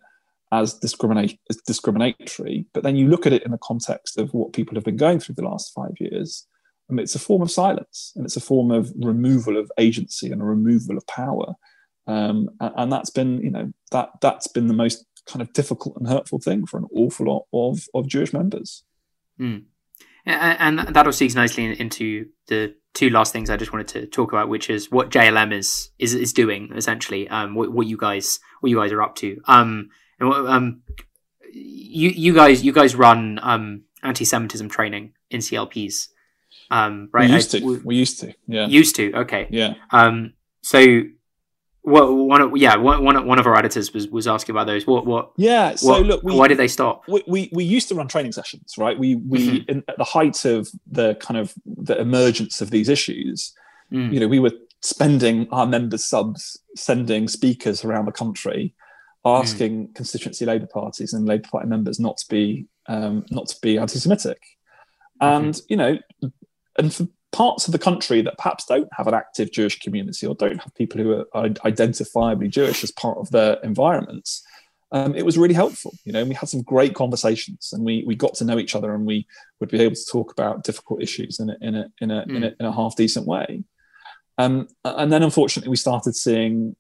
as 0.53 0.75
discriminate 0.75 1.39
as 1.49 1.57
discriminatory, 1.59 2.67
but 2.75 2.83
then 2.83 2.97
you 2.97 3.09
look 3.09 3.27
at 3.27 3.33
it 3.33 3.45
in 3.45 3.53
the 3.53 3.59
context 3.59 4.19
of 4.19 4.35
what 4.35 4.53
people 4.53 4.75
have 4.75 4.85
been 4.85 4.97
going 4.97 5.21
through 5.21 5.37
the 5.37 5.45
last 5.45 5.73
five 5.73 5.93
years, 6.01 6.47
and 6.89 6.99
it's 6.99 7.15
a 7.15 7.21
form 7.21 7.41
of 7.41 7.51
silence 7.51 8.13
and 8.17 8.25
it's 8.25 8.37
a 8.37 8.41
form 8.41 8.71
of 8.71 8.93
removal 8.97 9.57
of 9.57 9.71
agency 9.79 10.31
and 10.31 10.43
a 10.43 10.45
removal 10.45 10.97
of 10.97 11.07
power, 11.07 11.55
um, 12.07 12.51
and, 12.61 12.73
and, 12.77 12.93
that's 12.93 13.11
been 13.11 13.41
you 13.41 13.51
know 13.51 13.73
that 13.93 14.11
that's 14.21 14.49
been 14.49 14.67
the 14.67 14.75
most 14.75 15.05
kind 15.27 15.43
of 15.43 15.53
difficult 15.53 15.97
and 15.97 16.09
hurtful 16.09 16.41
thing 16.41 16.67
for 16.67 16.79
an 16.79 16.87
awful 16.95 17.27
lot 17.27 17.47
of 17.53 17.87
of 17.95 18.09
Jewish 18.09 18.33
members. 18.33 18.83
Mm. 19.41 19.65
And 20.27 20.79
that 20.79 21.07
also 21.07 21.25
segues 21.25 21.35
nicely 21.35 21.79
into 21.81 22.27
the 22.47 22.75
two 22.95 23.11
last 23.11 23.33
things 23.33 23.51
I 23.51 23.57
just 23.57 23.73
wanted 23.73 23.89
to 23.89 24.07
talk 24.07 24.33
about, 24.33 24.49
which 24.49 24.69
is 24.71 24.91
what 24.91 25.11
JLM 25.11 25.53
is 25.53 25.91
is, 25.99 26.15
is 26.15 26.33
doing 26.33 26.73
essentially, 26.75 27.29
um, 27.29 27.55
what, 27.55 27.73
what 27.73 27.87
you 27.87 27.97
guys 27.97 28.41
what 28.61 28.71
you 28.71 28.77
guys 28.77 28.93
are 28.93 29.03
up 29.03 29.17
to. 29.17 29.41
Um, 29.47 29.91
and 30.19 30.33
um, 30.33 30.83
you 31.53 32.11
you 32.11 32.35
guys 32.35 32.63
you 32.65 32.73
guys 32.73 32.95
run 32.95 33.39
um 33.43 33.83
anti-Semitism 34.03 34.69
training 34.69 35.13
in 35.31 35.41
CLPs, 35.41 36.09
um, 36.71 37.09
right? 37.13 37.29
We 37.29 37.35
used 37.35 37.51
to. 37.53 37.65
we, 37.65 37.77
we 37.79 37.97
used 37.97 38.21
to. 38.21 38.35
Yeah. 38.47 38.67
Used 38.67 38.97
to. 38.97 39.15
Okay. 39.15 39.47
Yeah. 39.51 39.75
Um. 39.91 40.35
So 40.63 41.03
well, 41.91 42.15
one 42.15 42.41
of 42.41 42.57
yeah, 42.57 42.77
one, 42.77 43.05
one 43.05 43.39
of 43.39 43.47
our 43.47 43.57
editors 43.57 43.93
was, 43.93 44.09
was 44.09 44.27
asking 44.27 44.55
about 44.55 44.67
those. 44.67 44.87
What 44.87 45.07
what? 45.07 45.33
Yeah. 45.37 45.75
So 45.75 45.89
what, 45.89 46.03
look, 46.07 46.23
we, 46.23 46.35
why 46.35 46.49
did 46.49 46.59
they 46.59 46.69
stop? 46.69 47.03
We, 47.09 47.23
we, 47.27 47.51
we 47.53 47.65
used 47.65 47.89
to 47.89 47.95
run 47.95 48.09
training 48.09 48.33
sessions, 48.33 48.75
right? 48.79 48.99
We 48.99 49.17
we 49.17 49.61
mm-hmm. 49.61 49.71
in, 49.71 49.85
at 49.89 49.99
the 49.99 50.05
height 50.05 50.45
of 50.45 50.69
the 50.91 51.15
kind 51.17 51.39
of 51.39 51.55
the 51.67 52.01
emergence 52.01 52.61
of 52.61 52.71
these 52.71 52.89
issues, 52.89 53.53
mm. 53.93 54.13
you 54.13 54.21
know, 54.21 54.29
we 54.29 54.39
were 54.39 54.53
spending 54.81 55.47
our 55.51 55.67
members 55.67 56.05
subs 56.05 56.59
sending 56.77 57.29
speakers 57.29 57.85
around 57.85 58.07
the 58.07 58.13
country, 58.13 58.75
asking 59.25 59.89
mm. 59.89 59.95
constituency 59.95 60.47
Labour 60.47 60.67
parties 60.67 61.13
and 61.13 61.27
Labour 61.27 61.49
Party 61.51 61.69
members 61.69 62.01
not 62.01 62.17
to 62.19 62.27
be 62.29 62.67
um, 62.87 63.25
not 63.31 63.49
to 63.49 63.57
be 63.61 63.79
anti-Semitic, 63.79 64.41
mm-hmm. 65.21 65.45
and 65.45 65.61
you 65.69 65.77
know, 65.77 65.99
and 66.79 66.95
for 66.95 67.07
parts 67.33 67.67
of 67.67 67.73
the 67.73 67.79
country 67.79 68.23
that 68.23 68.37
perhaps 68.39 68.65
don't 68.67 68.89
have 68.97 69.07
an 69.07 69.15
active 69.15 69.53
Jewish 69.53 69.79
community 69.79 70.27
or 70.27 70.35
don't 70.35 70.61
have 70.61 70.75
people 70.75 71.01
who 71.01 71.25
are 71.33 71.49
identifiably 71.49 72.51
Jewish 72.51 72.83
as 72.83 72.91
part 72.91 73.19
of 73.19 73.31
their 73.31 73.55
environments, 73.63 74.45
um, 74.93 75.15
it 75.15 75.25
was 75.25 75.39
really 75.39 75.55
helpful. 75.55 75.93
You 76.05 76.13
know, 76.13 76.25
we 76.25 76.35
had 76.35 76.49
some 76.49 76.63
great 76.63 76.95
conversations 76.95 77.73
and 77.73 77.85
we 77.85 78.03
we 78.07 78.17
got 78.17 78.35
to 78.35 78.45
know 78.45 78.59
each 78.59 78.75
other 78.75 78.93
and 78.95 79.07
we 79.07 79.27
would 79.61 79.71
be 79.71 79.81
able 79.81 79.95
to 79.95 80.07
talk 80.11 80.33
about 80.33 80.65
difficult 80.65 81.03
issues 81.03 81.39
in 81.39 81.51
a 81.51 81.57
in 81.61 81.75
a 81.77 81.87
in 82.01 82.11
a, 82.11 82.25
mm. 82.27 82.37
in, 82.37 82.45
a, 82.45 82.55
in 82.59 82.67
a 82.67 82.73
half 82.73 82.97
decent 82.97 83.27
way. 83.27 83.63
Um, 84.39 84.69
and 84.85 85.13
then 85.13 85.23
unfortunately 85.23 85.71
we 85.71 85.77
started 85.77 86.17
seeing 86.17 86.75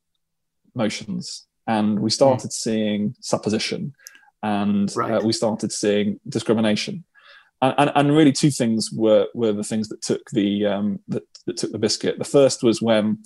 motions 0.74 1.46
and 1.66 2.00
we 2.00 2.10
started 2.10 2.50
mm. 2.50 2.52
seeing 2.52 3.14
supposition 3.20 3.94
and 4.42 4.94
right. 4.96 5.12
uh, 5.12 5.20
we 5.20 5.32
started 5.32 5.70
seeing 5.70 6.18
discrimination 6.28 7.04
and, 7.62 7.92
and, 7.94 8.16
really 8.16 8.32
two 8.32 8.50
things 8.50 8.90
were 8.90 9.26
were 9.34 9.52
the 9.52 9.64
things 9.64 9.88
that 9.88 10.02
took 10.02 10.30
the 10.30 10.66
um, 10.66 11.00
that, 11.08 11.22
that 11.46 11.56
took 11.56 11.72
the 11.72 11.78
biscuit. 11.78 12.18
The 12.18 12.24
first 12.24 12.62
was 12.62 12.80
when 12.80 13.18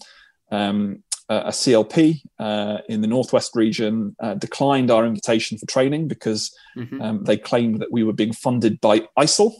um, 0.51 1.03
a 1.29 1.49
CLP 1.49 2.21
uh, 2.39 2.79
in 2.89 3.01
the 3.01 3.07
northwest 3.07 3.53
region 3.55 4.15
uh, 4.21 4.35
declined 4.35 4.91
our 4.91 5.07
invitation 5.07 5.57
for 5.57 5.67
training 5.67 6.09
because 6.09 6.55
mm-hmm. 6.77 7.01
um, 7.01 7.25
they 7.25 7.37
claimed 7.37 7.81
that 7.81 7.93
we 7.93 8.05
were 8.05 8.13
being 8.13 8.33
funded 8.33 8.81
by 8.81 9.01
ISIL. 9.19 9.53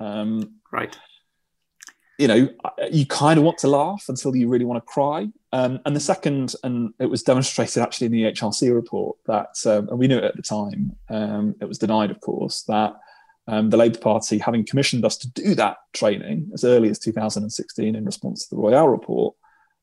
Um, 0.00 0.56
right. 0.72 0.96
You 2.18 2.28
know, 2.28 2.48
you 2.90 3.06
kind 3.06 3.38
of 3.38 3.44
want 3.44 3.58
to 3.58 3.68
laugh 3.68 4.04
until 4.08 4.36
you 4.36 4.48
really 4.48 4.64
want 4.64 4.84
to 4.84 4.92
cry. 4.92 5.28
Um, 5.52 5.80
and 5.86 5.94
the 5.94 6.00
second, 6.00 6.54
and 6.62 6.92
it 6.98 7.06
was 7.06 7.22
demonstrated 7.22 7.82
actually 7.82 8.06
in 8.06 8.12
the 8.12 8.22
EHRC 8.24 8.74
report 8.74 9.16
that, 9.26 9.54
um, 9.66 9.88
and 9.88 9.98
we 9.98 10.08
knew 10.08 10.18
it 10.18 10.24
at 10.24 10.36
the 10.36 10.42
time, 10.42 10.96
it 11.60 11.68
was 11.68 11.78
denied, 11.78 12.10
of 12.10 12.20
course, 12.20 12.62
that 12.64 12.94
um, 13.48 13.70
the 13.70 13.76
Labour 13.76 13.98
Party, 13.98 14.38
having 14.38 14.64
commissioned 14.64 15.04
us 15.04 15.16
to 15.18 15.30
do 15.30 15.54
that 15.56 15.76
training 15.92 16.50
as 16.54 16.64
early 16.64 16.88
as 16.90 16.98
2016 16.98 17.94
in 17.94 18.04
response 18.04 18.46
to 18.46 18.54
the 18.54 18.60
Royall 18.60 18.88
report, 18.88 19.34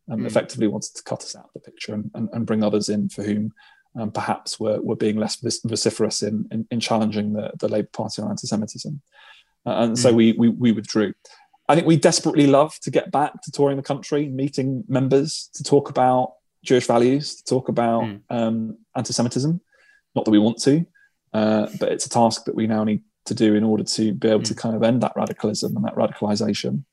um, 0.10 0.22
mm. 0.22 0.26
effectively 0.26 0.68
wanted 0.68 0.96
to 0.96 1.04
cut 1.04 1.24
us 1.24 1.36
out 1.36 1.46
of 1.46 1.52
the 1.54 1.60
picture 1.60 1.94
and, 1.94 2.10
and, 2.14 2.30
and 2.34 2.46
bring 2.46 2.64
others 2.64 2.90
in 2.90 3.10
for 3.10 3.24
whom 3.24 3.52
um, 4.00 4.12
perhaps 4.12 4.60
were, 4.60 4.82
were 4.82 4.96
being 4.96 5.18
less 5.18 5.36
vociferous 5.36 6.24
in, 6.24 6.48
in, 6.52 6.68
in 6.72 6.80
challenging 6.80 7.34
the, 7.34 7.52
the 7.60 7.68
Labour 7.68 7.90
Party 7.92 8.22
on 8.22 8.30
anti 8.30 8.48
Semitism. 8.48 9.02
Uh, 9.66 9.70
and 9.70 9.94
mm. 9.94 9.98
so 9.98 10.12
hmm. 10.12 10.16
we, 10.16 10.32
we, 10.34 10.50
we 10.50 10.72
withdrew. 10.72 11.14
I 11.68 11.76
think 11.76 11.86
we 11.86 11.98
desperately 11.98 12.48
love 12.48 12.80
to 12.82 12.92
get 12.92 13.12
back 13.12 13.42
to 13.44 13.52
touring 13.52 13.78
the 13.78 13.84
country, 13.84 14.28
meeting 14.28 14.84
members 14.88 15.50
to 15.54 15.64
talk 15.64 15.90
about 15.90 16.34
Jewish 16.64 16.88
values, 16.88 17.36
to 17.36 17.44
talk 17.44 17.70
about 17.70 18.04
mm. 18.04 18.22
um, 18.30 18.78
anti 18.96 19.14
Semitism. 19.14 19.60
Not 20.16 20.26
that 20.26 20.32
we 20.32 20.40
want 20.40 20.60
to, 20.64 20.86
uh, 21.34 21.68
but 21.80 21.92
it's 21.92 22.06
a 22.06 22.10
task 22.10 22.46
that 22.46 22.56
we 22.56 22.66
now 22.68 22.84
need 22.84 23.04
to 23.26 23.34
do 23.34 23.56
in 23.56 23.64
order 23.64 23.84
to 23.84 24.14
be 24.14 24.28
able 24.28 24.44
to 24.44 24.56
kind 24.56 24.76
of 24.76 24.84
end 24.84 25.02
that 25.02 25.14
radicalism 25.16 25.76
and 25.76 25.86
that 25.86 25.96
radicalisation. 25.96 26.84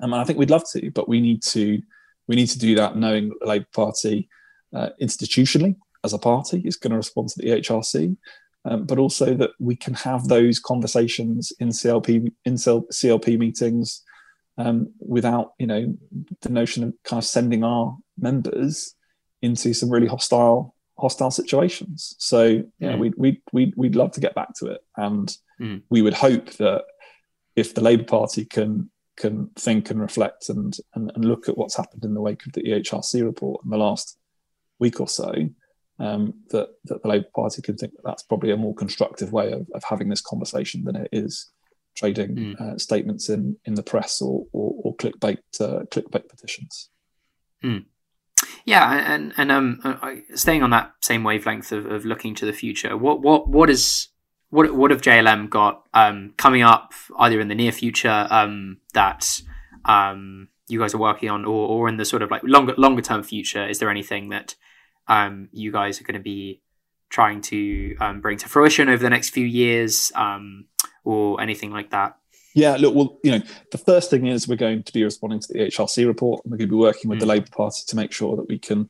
Um, 0.00 0.12
and 0.12 0.16
I 0.16 0.24
think 0.24 0.38
we'd 0.38 0.50
love 0.50 0.64
to, 0.72 0.90
but 0.90 1.08
we 1.08 1.20
need 1.20 1.42
to 1.44 1.80
we 2.26 2.36
need 2.36 2.48
to 2.48 2.58
do 2.58 2.74
that 2.74 2.96
knowing 2.96 3.32
the 3.40 3.46
Labour 3.46 3.66
Party 3.74 4.28
uh, 4.74 4.90
institutionally 5.00 5.76
as 6.04 6.12
a 6.12 6.18
party 6.18 6.62
is 6.64 6.76
going 6.76 6.90
to 6.90 6.96
respond 6.96 7.28
to 7.30 7.40
the 7.40 7.48
EHRC, 7.48 8.16
um, 8.66 8.84
but 8.84 8.98
also 8.98 9.34
that 9.34 9.50
we 9.58 9.74
can 9.74 9.94
have 9.94 10.28
those 10.28 10.58
conversations 10.58 11.52
in 11.58 11.68
CLP 11.68 12.32
in 12.44 12.54
CLP 12.54 13.38
meetings 13.38 14.02
um, 14.58 14.92
without 15.00 15.52
you 15.58 15.66
know 15.66 15.94
the 16.42 16.48
notion 16.50 16.84
of 16.84 16.94
kind 17.04 17.18
of 17.18 17.24
sending 17.24 17.64
our 17.64 17.96
members 18.18 18.94
into 19.42 19.72
some 19.72 19.90
really 19.90 20.08
hostile 20.08 20.74
hostile 20.98 21.30
situations. 21.30 22.14
So 22.18 22.64
yeah, 22.78 22.92
mm. 22.92 22.98
we'd, 22.98 23.14
we'd, 23.16 23.40
we'd, 23.52 23.74
we'd 23.76 23.96
love 23.96 24.12
to 24.12 24.20
get 24.20 24.34
back 24.34 24.54
to 24.58 24.66
it. 24.66 24.80
And 24.96 25.34
mm. 25.60 25.82
we 25.90 26.02
would 26.02 26.14
hope 26.14 26.50
that 26.54 26.84
if 27.56 27.74
the 27.74 27.80
Labour 27.80 28.04
Party 28.04 28.44
can 28.44 28.90
can 29.16 29.50
think 29.56 29.90
and 29.90 30.00
reflect 30.00 30.48
and, 30.48 30.76
and, 30.94 31.10
and 31.14 31.24
look 31.24 31.48
at 31.48 31.58
what's 31.58 31.76
happened 31.76 32.04
in 32.04 32.14
the 32.14 32.20
wake 32.20 32.46
of 32.46 32.52
the 32.52 32.62
EHRC 32.62 33.24
report 33.24 33.64
in 33.64 33.70
the 33.70 33.76
last 33.76 34.16
week 34.78 35.00
or 35.00 35.08
so, 35.08 35.34
um, 35.98 36.34
that, 36.50 36.68
that 36.84 37.02
the 37.02 37.08
Labour 37.08 37.26
Party 37.34 37.60
can 37.60 37.76
think 37.76 37.94
that 37.94 38.04
that's 38.04 38.22
probably 38.22 38.52
a 38.52 38.56
more 38.56 38.74
constructive 38.74 39.32
way 39.32 39.50
of, 39.50 39.66
of 39.74 39.82
having 39.82 40.08
this 40.08 40.20
conversation 40.20 40.84
than 40.84 40.94
it 40.94 41.08
is 41.10 41.50
trading 41.96 42.36
mm. 42.36 42.60
uh, 42.60 42.78
statements 42.78 43.28
in, 43.28 43.56
in 43.64 43.74
the 43.74 43.82
press 43.82 44.22
or, 44.22 44.46
or, 44.52 44.74
or 44.84 44.96
clickbait 44.96 45.38
uh, 45.60 45.82
clickbait 45.86 46.28
petitions. 46.28 46.90
Mm. 47.64 47.86
Yeah, 48.64 49.12
and 49.12 49.32
and 49.36 49.50
um, 49.50 49.80
uh, 49.84 50.16
staying 50.34 50.62
on 50.62 50.70
that 50.70 50.92
same 51.00 51.24
wavelength 51.24 51.72
of, 51.72 51.86
of 51.86 52.04
looking 52.04 52.34
to 52.36 52.46
the 52.46 52.52
future, 52.52 52.96
what 52.96 53.20
what 53.22 53.48
what 53.48 53.70
is 53.70 54.08
what 54.50 54.74
what 54.74 54.90
have 54.90 55.00
JLM 55.00 55.50
got 55.50 55.84
um, 55.94 56.34
coming 56.36 56.62
up 56.62 56.92
either 57.18 57.40
in 57.40 57.48
the 57.48 57.54
near 57.54 57.72
future 57.72 58.26
um, 58.30 58.78
that 58.94 59.40
um, 59.84 60.48
you 60.68 60.78
guys 60.78 60.94
are 60.94 60.98
working 60.98 61.30
on, 61.30 61.44
or, 61.44 61.68
or 61.68 61.88
in 61.88 61.96
the 61.96 62.04
sort 62.04 62.22
of 62.22 62.30
like 62.30 62.42
longer 62.44 62.74
longer 62.76 63.02
term 63.02 63.22
future? 63.22 63.66
Is 63.66 63.78
there 63.78 63.90
anything 63.90 64.28
that 64.28 64.54
um, 65.06 65.48
you 65.52 65.72
guys 65.72 66.00
are 66.00 66.04
going 66.04 66.14
to 66.14 66.20
be 66.20 66.60
trying 67.08 67.40
to 67.40 67.96
um, 68.00 68.20
bring 68.20 68.36
to 68.36 68.48
fruition 68.48 68.90
over 68.90 69.02
the 69.02 69.10
next 69.10 69.30
few 69.30 69.46
years, 69.46 70.12
um, 70.14 70.66
or 71.04 71.40
anything 71.40 71.70
like 71.70 71.90
that? 71.90 72.17
Yeah, 72.54 72.76
look, 72.76 72.94
well, 72.94 73.18
you 73.22 73.30
know, 73.30 73.42
the 73.70 73.78
first 73.78 74.10
thing 74.10 74.26
is 74.26 74.48
we're 74.48 74.56
going 74.56 74.82
to 74.82 74.92
be 74.92 75.04
responding 75.04 75.40
to 75.40 75.48
the 75.52 75.60
EHRC 75.60 76.06
report, 76.06 76.44
and 76.44 76.50
we're 76.50 76.58
going 76.58 76.68
to 76.68 76.74
be 76.74 76.80
working 76.80 77.08
with 77.08 77.18
mm. 77.18 77.20
the 77.20 77.26
Labour 77.26 77.48
Party 77.52 77.82
to 77.86 77.96
make 77.96 78.12
sure 78.12 78.36
that 78.36 78.48
we 78.48 78.58
can 78.58 78.88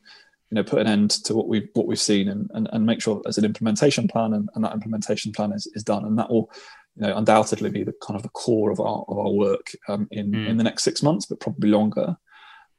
you 0.49 0.55
know 0.55 0.63
put 0.63 0.79
an 0.79 0.87
end 0.87 1.11
to 1.11 1.35
what 1.35 1.47
we've 1.47 1.69
what 1.73 1.87
we've 1.87 1.99
seen 1.99 2.27
and, 2.27 2.49
and, 2.53 2.69
and 2.73 2.85
make 2.85 3.01
sure 3.01 3.15
that 3.15 3.23
there's 3.23 3.37
an 3.37 3.45
implementation 3.45 4.07
plan 4.07 4.33
and, 4.33 4.49
and 4.55 4.63
that 4.63 4.73
implementation 4.73 5.31
plan 5.31 5.51
is, 5.51 5.67
is 5.75 5.83
done 5.83 6.05
and 6.05 6.17
that 6.17 6.29
will 6.29 6.51
you 6.95 7.03
know 7.03 7.15
undoubtedly 7.15 7.69
be 7.69 7.83
the 7.83 7.93
kind 8.01 8.15
of 8.15 8.23
the 8.23 8.29
core 8.29 8.71
of 8.71 8.79
our 8.79 9.05
of 9.07 9.17
our 9.17 9.31
work 9.31 9.71
um, 9.87 10.07
in 10.11 10.31
mm. 10.31 10.47
in 10.47 10.57
the 10.57 10.63
next 10.63 10.83
six 10.83 11.03
months 11.03 11.25
but 11.25 11.39
probably 11.39 11.69
longer 11.69 12.17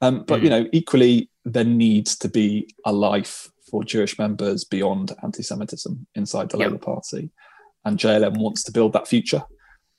um, 0.01 0.25
but 0.27 0.41
mm. 0.41 0.45
you 0.45 0.51
know 0.51 0.67
equally 0.73 1.31
there 1.45 1.65
needs 1.65 2.17
to 2.17 2.29
be 2.29 2.69
a 2.85 2.93
life 2.93 3.49
for 3.71 3.85
Jewish 3.85 4.19
members 4.19 4.65
beyond 4.65 5.13
anti-Semitism 5.23 6.07
inside 6.17 6.51
the 6.51 6.59
yep. 6.59 6.71
Labour 6.71 6.85
Party 6.85 7.31
and 7.85 7.99
JLM 7.99 8.37
wants 8.39 8.65
to 8.65 8.73
build 8.73 8.93
that 8.93 9.09
future 9.09 9.43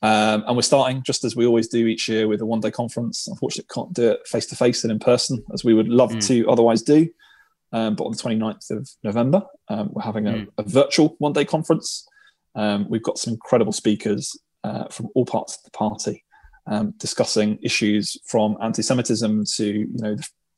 um, 0.02 0.44
and 0.48 0.56
we're 0.56 0.64
starting 0.64 1.04
just 1.04 1.24
as 1.24 1.36
we 1.36 1.46
always 1.46 1.68
do 1.68 1.86
each 1.88 2.10
year 2.10 2.28
with 2.28 2.42
a 2.42 2.46
one-day 2.46 2.72
conference. 2.72 3.28
Unfortunately, 3.28 3.70
can't 3.74 3.94
do 3.94 4.12
it 4.12 4.28
face 4.28 4.48
to 4.48 4.56
face 4.56 4.84
and 4.84 4.92
in 4.92 5.00
person 5.00 5.44
as 5.54 5.64
we 5.64 5.74
would 5.74 5.90
love 5.90 6.12
mm. 6.12 6.28
to 6.28 6.50
otherwise 6.50 6.82
do. 6.82 7.08
Um, 7.74 7.96
but 7.96 8.06
on 8.06 8.12
the 8.12 8.18
29th 8.18 8.72
of 8.72 8.90
November, 9.04 9.44
um, 9.70 9.90
we're 9.94 10.02
having 10.02 10.28
a, 10.28 10.34
mm. 10.34 10.48
a 10.58 10.64
virtual 10.64 11.16
one 11.20 11.34
day 11.34 11.46
conference. 11.46 12.08
Um, 12.56 12.88
we've 12.90 13.04
got 13.04 13.18
some 13.18 13.34
incredible 13.34 13.72
speakers 13.72 14.38
uh, 14.64 14.88
from 14.90 15.10
all 15.16 15.26
parts 15.26 15.56
of 15.58 15.64
the 15.64 15.72
party 15.72 16.24
um, 16.68 16.94
discussing 16.98 17.60
issues 17.62 18.18
from 18.26 18.58
anti 18.62 18.82
Semitism 18.82 19.46
to 19.56 19.66
you 19.66 19.88
know, 19.94 20.16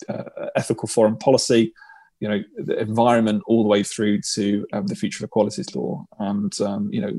uh, 0.09 0.23
ethical 0.55 0.87
foreign 0.87 1.17
policy, 1.17 1.73
you 2.19 2.27
know, 2.27 2.41
the 2.57 2.79
environment, 2.79 3.43
all 3.45 3.63
the 3.63 3.69
way 3.69 3.83
through 3.83 4.21
to 4.33 4.65
um, 4.73 4.87
the 4.87 4.95
future 4.95 5.23
of 5.23 5.27
equalities 5.27 5.75
law. 5.75 6.05
And, 6.19 6.53
um, 6.61 6.89
you 6.91 7.01
know, 7.01 7.11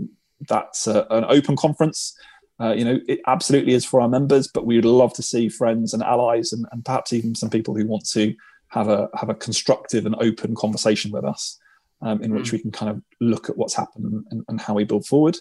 that's 0.49 0.87
uh, 0.89 1.05
an 1.11 1.25
open 1.29 1.57
conference. 1.57 2.17
Uh, 2.61 2.73
you 2.73 2.85
know, 2.85 2.99
it 3.09 3.21
absolutely 3.27 3.75
is 3.75 3.85
for 3.85 4.01
our 4.01 4.09
members, 4.09 4.47
but 4.47 4.67
we 4.67 4.77
would 4.77 4.85
love 4.85 5.13
to 5.15 5.23
see 5.23 5.49
friends 5.49 5.93
and 5.93 6.03
allies 6.03 6.53
and, 6.53 6.67
and 6.73 6.85
perhaps 6.85 7.13
even 7.13 7.35
some 7.35 7.51
people 7.51 7.75
who 7.75 7.87
want 7.87 8.09
to 8.09 8.35
have 8.69 8.89
a 8.89 9.09
have 9.15 9.29
a 9.29 9.35
constructive 9.35 10.07
and 10.07 10.15
open 10.17 10.55
conversation 10.55 11.11
with 11.11 11.25
us, 11.25 11.59
um, 12.03 12.23
in 12.23 12.33
which 12.35 12.49
mm. 12.49 12.53
we 12.53 12.59
can 12.61 12.71
kind 12.71 12.91
of 12.91 13.03
look 13.21 13.49
at 13.49 13.57
what's 13.57 13.75
happened 13.75 14.25
and, 14.31 14.45
and 14.49 14.61
how 14.61 14.75
we 14.75 14.85
build 14.85 15.07
forward. 15.07 15.37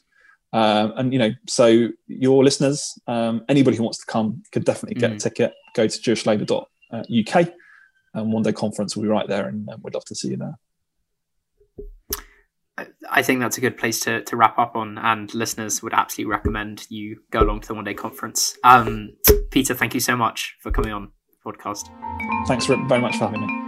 Um, 0.53 0.93
and 0.97 1.13
you 1.13 1.19
know, 1.19 1.31
so 1.47 1.89
your 2.07 2.43
listeners, 2.43 2.97
um, 3.07 3.43
anybody 3.49 3.77
who 3.77 3.83
wants 3.83 3.99
to 3.99 4.05
come, 4.05 4.43
could 4.51 4.65
definitely 4.65 4.99
get 4.99 5.11
mm. 5.11 5.15
a 5.15 5.19
ticket. 5.19 5.53
Go 5.75 5.87
to 5.87 5.99
jewishlabour.uk, 5.99 7.53
and 8.13 8.33
one 8.33 8.43
day 8.43 8.53
conference 8.53 8.95
will 8.95 9.03
be 9.03 9.09
right 9.09 9.27
there, 9.27 9.47
and 9.47 9.67
we'd 9.81 9.93
love 9.93 10.05
to 10.05 10.15
see 10.15 10.29
you 10.29 10.37
there. 10.37 10.57
I 13.09 13.21
think 13.21 13.39
that's 13.39 13.57
a 13.57 13.61
good 13.61 13.77
place 13.77 13.99
to, 14.01 14.23
to 14.23 14.35
wrap 14.35 14.57
up 14.57 14.75
on, 14.75 14.97
and 14.97 15.33
listeners 15.35 15.83
would 15.83 15.93
absolutely 15.93 16.31
recommend 16.31 16.87
you 16.89 17.21
go 17.29 17.41
along 17.41 17.61
to 17.61 17.67
the 17.67 17.73
one 17.75 17.83
day 17.83 17.93
conference. 17.93 18.57
Um, 18.63 19.11
Peter, 19.51 19.75
thank 19.75 19.93
you 19.93 19.99
so 19.99 20.15
much 20.15 20.55
for 20.59 20.71
coming 20.71 20.91
on 20.91 21.11
the 21.29 21.51
podcast. 21.51 21.89
Thanks 22.47 22.65
very 22.65 23.01
much 23.01 23.17
for 23.17 23.27
having 23.27 23.41
me. 23.41 23.63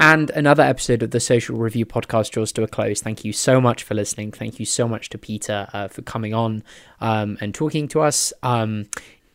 And 0.00 0.30
another 0.30 0.62
episode 0.62 1.02
of 1.02 1.10
the 1.10 1.20
Social 1.20 1.58
Review 1.58 1.84
podcast 1.84 2.30
draws 2.30 2.52
to 2.52 2.62
a 2.62 2.68
close. 2.68 3.02
Thank 3.02 3.24
you 3.24 3.32
so 3.32 3.60
much 3.60 3.82
for 3.82 3.94
listening. 3.94 4.30
Thank 4.30 4.60
you 4.60 4.64
so 4.64 4.88
much 4.88 5.10
to 5.10 5.18
Peter 5.18 5.66
uh, 5.72 5.88
for 5.88 6.02
coming 6.02 6.32
on 6.32 6.62
um, 7.00 7.36
and 7.40 7.52
talking 7.52 7.88
to 7.88 8.00
us. 8.00 8.32
Um, 8.44 8.86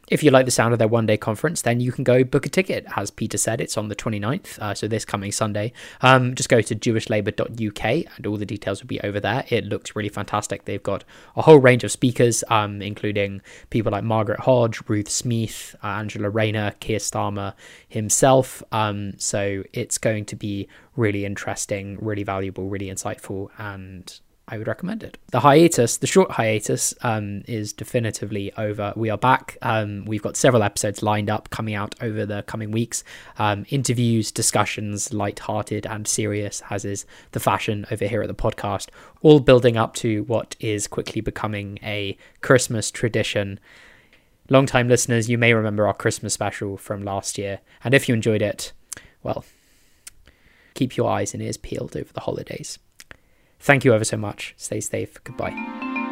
if 0.10 0.22
you 0.22 0.32
like 0.32 0.46
the 0.46 0.52
sound 0.52 0.74
of 0.74 0.80
their 0.80 0.88
one 0.88 1.06
day 1.06 1.18
conference, 1.18 1.62
then 1.62 1.80
you 1.80 1.92
can 1.92 2.04
go 2.04 2.24
book 2.24 2.46
a 2.46 2.50
ticket. 2.50 2.86
As 2.96 3.10
Peter 3.10 3.38
said, 3.38 3.62
it's 3.62 3.78
on 3.78 3.88
the 3.88 3.96
29th, 3.96 4.60
uh, 4.60 4.74
so 4.74 4.88
this 4.88 5.06
coming 5.06 5.32
Sunday. 5.32 5.72
Um, 6.02 6.36
just 6.36 6.50
go 6.50 6.62
to 6.62 6.76
jewishlabour.uk 6.76 7.86
and 8.18 8.28
all 8.28 8.38
the 8.38 8.46
details 8.46 8.82
will 8.82 8.88
be 8.88 9.02
over 9.02 9.20
there. 9.20 9.46
It 9.50 9.66
looks 9.66 9.96
really 9.96 10.10
fantastic. 10.10 10.66
They've 10.66 10.84
got 10.84 11.04
a 11.36 11.42
whole 11.42 11.60
range 11.60 11.84
of 11.84 11.92
speakers, 11.92 12.44
um, 12.50 12.82
including 12.82 13.42
people 13.70 13.92
like 13.92 14.04
Margaret 14.04 14.42
Hodge, 14.42 14.82
Ruth 14.88 15.08
Smeeth, 15.08 15.76
uh, 15.84 15.88
Angela 15.88 16.30
Rayner, 16.30 16.72
Keir 16.80 17.00
Starmer 17.00 17.54
himself. 17.88 18.62
Um, 18.72 19.14
so 19.18 19.64
it's 19.72 19.98
going 19.98 20.26
to 20.26 20.36
be 20.36 20.68
really 20.96 21.26
interesting, 21.26 21.98
really 22.02 22.24
valuable, 22.24 22.70
really 22.70 22.88
insightful, 22.88 23.50
and 23.58 24.20
I 24.46 24.58
would 24.58 24.68
recommend 24.68 25.04
it. 25.04 25.18
The 25.32 25.40
hiatus, 25.40 25.98
the 25.98 26.08
short 26.08 26.32
hiatus, 26.32 26.94
um, 27.02 27.44
is 27.48 27.72
definitively 27.72 28.52
over. 28.58 28.92
We 28.96 29.10
are 29.10 29.18
back. 29.18 29.58
Um, 29.62 30.04
we've 30.04 30.22
got 30.22 30.36
several 30.36 30.64
episodes 30.64 31.02
lined 31.02 31.30
up 31.30 31.50
coming 31.50 31.76
out 31.76 31.96
over 32.02 32.26
the 32.26 32.44
coming 32.44 32.70
weeks. 32.70 33.06
Um, 33.40 33.66
interviews, 33.70 34.34
discussions, 34.34 35.14
light-hearted 35.14 35.86
and 35.86 36.06
serious, 36.06 36.62
as 36.70 36.84
is 36.84 37.06
the 37.32 37.40
fashion 37.40 37.86
over 37.90 38.06
here 38.06 38.22
at 38.22 38.28
the 38.28 38.36
podcast, 38.36 38.90
all 39.22 39.40
building 39.40 39.78
up 39.78 39.94
to 39.96 40.24
what 40.24 40.58
is 40.60 40.88
quickly 40.88 41.22
becoming 41.22 41.80
a 41.82 42.18
Christmas 42.42 42.92
tradition. 42.92 43.62
Long-time 44.50 44.90
listeners, 44.90 45.30
you 45.30 45.38
may 45.38 45.54
remember 45.54 45.88
our 45.88 45.94
Christmas 45.94 46.34
special 46.34 46.76
from 46.76 47.02
last 47.02 47.38
year, 47.38 47.62
and 47.82 47.94
if 47.94 48.10
you 48.10 48.14
enjoyed 48.14 48.42
it, 48.42 48.74
well, 49.24 49.46
keep 50.74 50.98
your 50.98 51.10
eyes 51.10 51.34
and 51.34 51.42
ears 51.42 51.56
peeled 51.56 51.96
over 51.96 52.12
the 52.12 52.20
holidays. 52.20 52.78
Thank 53.64 53.86
you 53.86 53.94
ever 53.94 54.04
so 54.04 54.18
much. 54.18 54.54
Stay 54.58 54.82
safe. 54.82 55.24
Goodbye. 55.24 56.03